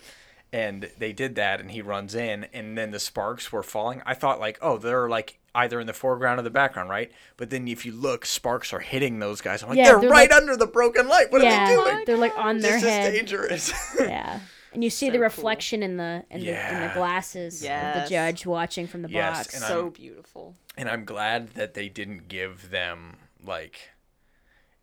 and 0.53 0.89
they 0.99 1.12
did 1.12 1.35
that 1.35 1.61
and 1.61 1.70
he 1.72 1.83
runs 1.83 2.14
in 2.14 2.45
and 2.53 2.79
then 2.79 2.91
the 2.93 3.01
sparks 3.01 3.51
were 3.53 3.62
falling 3.62 4.03
i 4.07 4.14
thought 4.14 4.39
like 4.41 4.59
oh 4.62 4.79
they're 4.79 5.09
like 5.09 5.39
either 5.57 5.81
in 5.81 5.87
the 5.87 5.93
foreground 5.93 6.39
or 6.39 6.43
the 6.43 6.51
background 6.51 6.89
right 6.91 7.11
but 7.37 7.51
then 7.51 7.66
if 7.68 7.85
you 7.87 7.93
look 7.93 8.25
sparks 8.25 8.72
are 8.72 8.81
hitting 8.81 9.18
those 9.18 9.41
guys 9.41 9.62
i'm 9.62 9.68
like 9.68 9.79
Yeah, 9.79 9.85
they're, 9.93 10.01
they're 10.03 10.11
right 10.11 10.31
like- 10.31 10.41
under 10.41 10.57
the 10.57 10.66
broken 10.66 11.09
light 11.09 11.31
what 11.33 11.43
yeah, 11.43 11.64
are 11.64 11.68
they 11.68 11.75
doing 11.93 12.05
they're 12.07 12.16
like 12.16 12.37
on 12.39 12.59
their 12.61 12.72
this 12.75 12.83
is 12.83 12.89
head. 12.89 13.12
dangerous 13.12 13.72
Yeah. 14.01 14.41
And 14.72 14.83
you 14.83 14.91
see 14.91 15.07
So 15.07 15.12
the 15.12 15.18
cool. 15.18 15.22
reflection 15.22 15.85
in 15.85 15.97
the 15.99 16.25
in, 16.31 16.41
the 16.41 16.75
in 16.75 16.81
the 16.89 16.91
glasses 16.95 17.62
of 17.62 17.68
the 17.68 18.07
judge 18.09 18.45
watching 18.45 18.89
from 18.89 19.03
the 19.03 19.09
Yes, 19.09 19.39
box. 19.45 19.55
and 19.55 19.62
so 19.62 19.81
I'm- 19.83 19.91
beautiful. 19.91 20.55
and 20.77 20.89
i'm 20.89 21.05
glad 21.05 21.51
that 21.51 21.75
they 21.75 21.89
didn't 21.89 22.27
give 22.29 22.70
them 22.70 23.16
like 23.47 23.91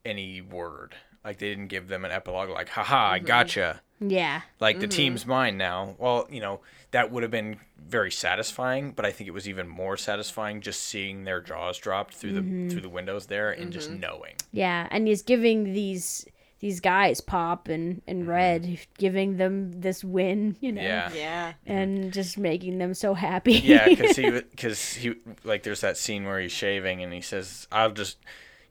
any 0.06 0.41
word 0.41 0.95
like 1.24 1.38
they 1.38 1.49
didn't 1.49 1.68
give 1.68 1.88
them 1.88 2.06
an 2.06 2.12
epilogue 2.12 2.49
like 2.49 2.70
haha 2.70 3.12
i 3.12 3.18
mm-hmm. 3.18 3.28
gotcha 3.28 3.82
yeah. 4.02 4.41
like 4.60 4.80
the 4.80 4.88
mm-hmm. 4.88 4.95
team's 4.95 5.26
mine 5.26 5.58
now. 5.58 5.95
Well, 5.97 6.28
you 6.30 6.41
know, 6.41 6.62
that 6.91 7.12
would 7.12 7.24
have 7.24 7.32
been 7.32 7.58
very 7.78 8.12
satisfying, 8.12 8.91
but 8.91 9.06
I 9.06 9.12
think 9.12 9.28
it 9.28 9.32
was 9.32 9.47
even 9.47 9.68
more 9.68 9.95
satisfying 9.95 10.62
just 10.62 10.82
seeing 10.82 11.24
their 11.24 11.39
jaws 11.39 11.78
dropped 11.78 12.16
through 12.16 12.34
the 12.34 12.41
mm-hmm. 12.41 12.70
through 12.70 12.82
the 12.82 12.89
windows 12.89 13.28
there 13.28 13.52
and 13.52 13.72
just 13.72 13.91
knowing. 13.91 14.36
Yeah, 14.52 14.88
and 14.89 15.08
he's 15.08 15.22
giving 15.22 15.74
these 15.74 16.26
these 16.60 16.80
guys 16.80 17.22
Pop 17.22 17.68
and 17.68 18.02
and 18.08 18.28
Red 18.28 18.80
giving 18.97 19.38
them 19.38 19.80
this 19.82 20.04
win, 20.04 20.58
you 20.60 20.72
know. 20.72 20.82
Mm-hmm. 20.82 21.16
Yeah. 21.16 21.22
Yeah. 21.22 21.54
And 21.66 22.12
just 22.12 22.38
making 22.38 22.80
them 22.80 22.93
so 22.93 23.14
happy. 23.14 23.54
Yeah, 23.54 23.93
cuz 23.93 24.18
he 24.18 24.41
cuz 24.58 24.93
he 24.95 25.16
like 25.43 25.64
there's 25.64 25.82
that 25.82 25.97
scene 25.97 26.26
where 26.26 26.39
he's 26.39 26.52
shaving 26.52 27.04
and 27.04 27.14
he 27.14 27.22
says, 27.22 27.68
"I'll 27.72 27.91
just, 27.91 28.18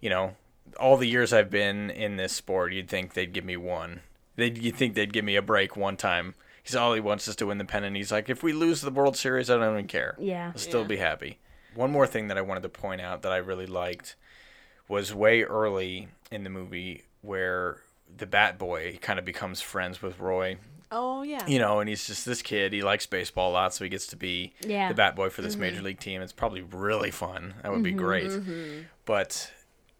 you 0.00 0.10
know, 0.10 0.34
all 0.78 0.96
the 0.96 1.08
years 1.08 1.32
I've 1.32 1.50
been 1.50 1.90
in 1.90 2.16
this 2.16 2.32
sport, 2.32 2.72
you'd 2.72 2.88
think 2.88 3.14
they'd 3.14 3.32
give 3.32 3.44
me 3.44 3.56
one. 3.56 4.00
They'd 4.36 4.58
you 4.58 4.72
think 4.72 4.94
they'd 4.94 5.12
give 5.12 5.24
me 5.24 5.36
a 5.36 5.42
break 5.42 5.76
one 5.76 5.96
time." 5.96 6.34
He's 6.62 6.76
all 6.76 6.92
he 6.94 7.00
wants 7.00 7.26
is 7.26 7.36
to 7.36 7.46
win 7.46 7.58
the 7.58 7.64
pennant. 7.64 7.96
He's 7.96 8.12
like, 8.12 8.28
if 8.28 8.42
we 8.42 8.52
lose 8.52 8.80
the 8.82 8.90
World 8.90 9.16
Series, 9.16 9.50
I 9.50 9.56
don't 9.56 9.72
even 9.72 9.86
care. 9.86 10.14
Yeah. 10.18 10.52
I'll 10.52 10.58
still 10.58 10.82
Yeah. 10.82 10.86
be 10.88 10.96
happy. 10.98 11.38
One 11.74 11.90
more 11.90 12.06
thing 12.06 12.28
that 12.28 12.36
I 12.36 12.42
wanted 12.42 12.62
to 12.64 12.68
point 12.68 13.00
out 13.00 13.22
that 13.22 13.32
I 13.32 13.38
really 13.38 13.66
liked 13.66 14.14
was 14.86 15.14
way 15.14 15.42
early 15.42 16.08
in 16.30 16.44
the 16.44 16.50
movie 16.50 17.04
where 17.22 17.78
the 18.14 18.26
Bat 18.26 18.58
Boy 18.58 18.98
kind 19.00 19.18
of 19.18 19.24
becomes 19.24 19.60
friends 19.60 20.02
with 20.02 20.18
Roy. 20.18 20.58
Oh 20.92 21.22
yeah. 21.22 21.46
You 21.46 21.60
know, 21.60 21.80
and 21.80 21.88
he's 21.88 22.06
just 22.06 22.26
this 22.26 22.42
kid. 22.42 22.72
He 22.72 22.82
likes 22.82 23.06
baseball 23.06 23.50
a 23.50 23.54
lot, 23.54 23.72
so 23.72 23.84
he 23.84 23.88
gets 23.90 24.08
to 24.08 24.16
be 24.16 24.52
Yeah. 24.60 24.88
the 24.88 24.94
Bat 24.94 25.16
Boy 25.16 25.30
for 25.30 25.42
this 25.42 25.54
mm-hmm. 25.54 25.62
major 25.62 25.82
league 25.82 26.00
team. 26.00 26.20
It's 26.20 26.32
probably 26.32 26.62
really 26.62 27.10
fun. 27.10 27.54
That 27.62 27.72
would 27.72 27.82
be 27.82 27.90
mm-hmm, 27.90 27.98
great. 27.98 28.30
Mm-hmm. 28.30 28.80
But 29.06 29.52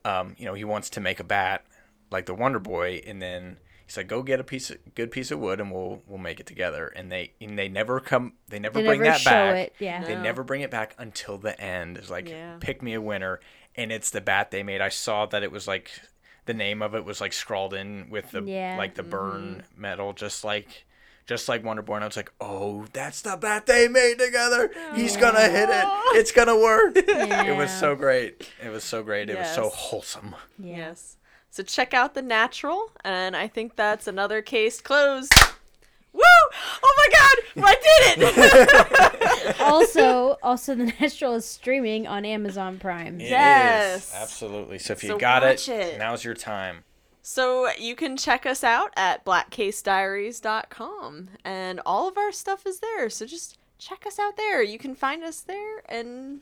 um, 0.05 0.35
you 0.39 0.45
know, 0.47 0.55
he 0.55 0.65
wants 0.65 0.91
to 0.91 1.01
make 1.01 1.21
a 1.21 1.25
bat 1.25 1.65
like 2.11 2.27
the 2.27 2.35
Wonder 2.35 2.59
Boy, 2.59 3.03
and 3.07 3.21
then 3.21 3.59
he's 3.87 3.97
like, 3.97 4.09
"Go 4.09 4.23
get 4.23 4.41
a 4.41 4.45
piece 4.45 4.71
of 4.71 4.79
good 4.95 5.11
piece 5.11 5.31
of 5.31 5.39
wood, 5.39 5.61
and 5.61 5.71
we'll 5.71 6.03
we'll 6.07 6.19
make 6.19 6.41
it 6.41 6.47
together." 6.47 6.89
And 6.89 7.11
they 7.13 7.33
and 7.41 7.59
they 7.59 7.69
never 7.69 8.01
come. 8.01 8.35
They 8.49 8.59
never 8.59 8.81
They 8.81 8.87
bring 8.87 9.01
never 9.01 9.13
that 9.13 9.21
show 9.21 9.31
back. 9.31 9.57
it. 9.57 9.75
Yeah. 9.79 10.03
They 10.05 10.15
No. 10.17 10.23
never 10.23 10.43
bring 10.43 10.63
it 10.63 10.71
back 10.71 10.95
until 10.99 11.39
the 11.39 11.59
end. 11.61 11.97
It's 11.99 12.11
like, 12.11 12.29
Yeah. 12.29 12.57
pick 12.61 12.83
me 12.83 12.95
a 12.95 13.01
winner, 13.01 13.41
and 13.77 13.93
it's 13.93 14.11
the 14.11 14.21
bat 14.21 14.51
they 14.51 14.63
made. 14.63 14.81
I 14.81 14.89
saw 14.89 15.27
that 15.27 15.43
it 15.43 15.53
was 15.53 15.69
like 15.69 15.91
the 16.47 16.55
name 16.55 16.83
of 16.83 16.95
it 16.95 17.05
was 17.05 17.21
like 17.21 17.33
scrawled 17.33 17.75
in 17.75 18.09
with 18.11 18.31
the 18.33 18.43
Yeah. 18.43 18.77
like 18.79 18.95
the 18.95 19.03
burn 19.03 19.65
metal, 19.77 20.13
just 20.13 20.45
like. 20.45 20.87
Just 21.27 21.49
like 21.49 21.65
Wonder 21.65 21.83
Boy, 21.83 21.97
I 21.99 22.07
was 22.07 22.17
like, 22.17 22.33
"Oh, 22.41 22.87
that's 22.93 23.23
the 23.23 23.37
bat 23.37 23.67
they 23.67 23.87
made 23.87 24.19
together. 24.19 24.71
He's 24.97 25.17
gonna 25.17 25.49
hit 25.49 25.69
it. 25.69 25.85
It's 26.17 26.33
gonna 26.33 26.59
work." 26.59 26.97
It 27.51 27.57
was 27.57 27.71
so 27.71 27.95
great. 27.95 28.51
It 28.65 28.71
was 28.71 28.83
so 28.85 29.03
great. 29.03 29.31
It 29.31 29.39
was 29.39 29.49
so 29.55 29.69
wholesome. 29.69 30.35
Yes. 30.59 31.17
So 31.51 31.63
check 31.63 31.95
out 31.95 32.15
The 32.15 32.23
Natural, 32.23 32.91
and 33.05 33.37
I 33.37 33.49
think 33.49 33.77
that's 33.77 34.07
another 34.07 34.41
case 34.43 34.81
closed. 34.81 35.33
Woo! 36.13 36.23
Oh 36.83 36.95
my 36.97 37.09
God! 37.63 37.65
I 37.67 37.75
did 38.17 38.19
it! 38.23 39.61
also, 39.61 40.39
also 40.43 40.75
the 40.75 40.87
Natural 41.01 41.35
is 41.35 41.45
streaming 41.45 42.07
on 42.09 42.25
Amazon 42.25 42.79
Prime. 42.79 43.21
It 43.21 43.25
is, 43.25 43.31
Yes. 43.31 44.13
absolutely. 44.17 44.79
So 44.79 44.93
if 44.93 45.05
you 45.05 45.17
got 45.19 45.45
it, 45.45 45.69
it. 45.69 45.99
now's 45.99 46.25
your 46.25 46.35
time. 46.35 46.83
So 47.23 47.69
you 47.79 47.95
can 47.97 48.17
check 48.17 48.47
us 48.47 48.63
out 48.65 48.93
at 48.97 49.25
blackcasediaries.com, 49.25 51.29
and 51.45 51.81
all 51.87 52.09
of 52.09 52.17
our 52.19 52.33
stuff 52.33 52.67
is 52.67 52.81
there. 52.81 53.09
So 53.11 53.27
just 53.27 53.59
check 53.79 54.05
us 54.07 54.19
out 54.19 54.37
there. 54.37 54.63
You 54.63 54.79
can 54.79 54.95
find 54.95 55.23
us 55.25 55.41
there 55.41 55.83
and 55.89 56.41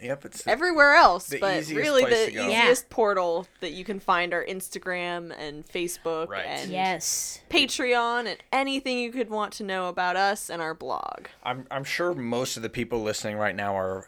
Yep, 0.00 0.26
it's 0.26 0.46
everywhere 0.46 0.94
else, 0.94 1.26
The 1.26 1.40
but 1.40 1.56
easiest 1.62 1.76
really 1.76 2.02
place 2.04 2.26
the 2.26 2.30
to 2.30 2.36
go. 2.36 2.48
Yeah. 2.48 2.62
easiest 2.62 2.88
portal 2.88 3.48
that 3.58 3.72
you 3.72 3.84
can 3.84 3.98
find 3.98 4.32
our 4.32 4.44
Instagram 4.44 5.34
and 5.36 5.66
Facebook 5.66 6.28
Right. 6.28 6.44
and 6.46 6.70
Yes. 6.70 7.40
Patreon 7.50 8.28
and 8.28 8.36
anything 8.52 8.98
you 9.00 9.10
could 9.10 9.28
want 9.28 9.52
to 9.54 9.64
know 9.64 9.88
about 9.88 10.14
us 10.14 10.50
and 10.50 10.62
our 10.62 10.72
blog. 10.74 11.26
I'm 11.42 11.66
I'm 11.70 11.82
sure 11.82 12.14
most 12.14 12.56
of 12.56 12.62
the 12.62 12.68
people 12.68 13.02
listening 13.02 13.38
right 13.38 13.56
now 13.56 13.76
are 13.76 14.06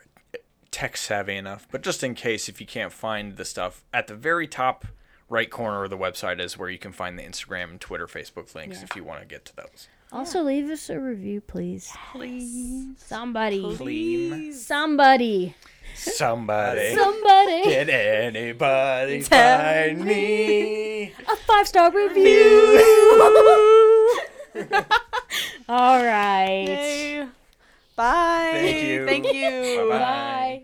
tech 0.71 0.97
savvy 0.97 1.35
enough, 1.35 1.67
but 1.73 1.83
just 1.83 2.05
in 2.05 2.15
case 2.15 2.49
if 2.49 2.61
you 2.61 2.69
can't 2.69 2.93
find 2.93 3.37
the 3.37 3.45
stuff 3.45 3.83
at 3.93 4.07
the 4.07 4.15
very 4.15 4.47
top 4.47 4.85
right 5.31 5.49
corner 5.51 5.85
of 5.85 5.91
the 5.91 5.97
website 5.97 6.39
is 6.41 6.59
where 6.59 6.69
you 6.69 6.77
can 6.79 6.93
find 6.93 7.19
the 7.19 7.23
Instagram, 7.23 7.79
Twitter, 7.79 8.07
Facebook 8.07 8.55
links 8.55 8.79
Yeah. 8.79 8.85
if 8.85 8.97
you 8.97 9.05
want 9.05 9.21
to 9.21 9.27
get 9.27 9.47
to 9.47 9.57
those. 9.57 9.89
Also, 10.13 10.43
leave 10.43 10.69
us 10.69 10.91
a 10.91 10.99
review, 10.99 11.41
please. 11.41 11.93
Please. 12.13 12.95
Somebody. 12.99 13.77
Please. 13.77 14.67
Somebody. 14.67 15.55
Somebody. 15.95 16.95
Somebody. 16.97 17.63
Did 17.63 17.89
anybody 17.91 19.23
Tell 19.25 19.61
find 19.61 20.05
me? 20.05 21.13
A 21.13 21.37
five 21.47 21.69
star 21.69 21.93
review. 21.93 22.83
All 25.69 26.05
right. 26.05 26.65
Yay. 26.67 27.27
Bye. 27.95 28.51
Thank 28.55 28.83
you. 28.89 29.07
Thank 29.07 29.33
you. 29.33 29.87
Bye-bye. 29.89 29.99
Bye. 29.99 30.63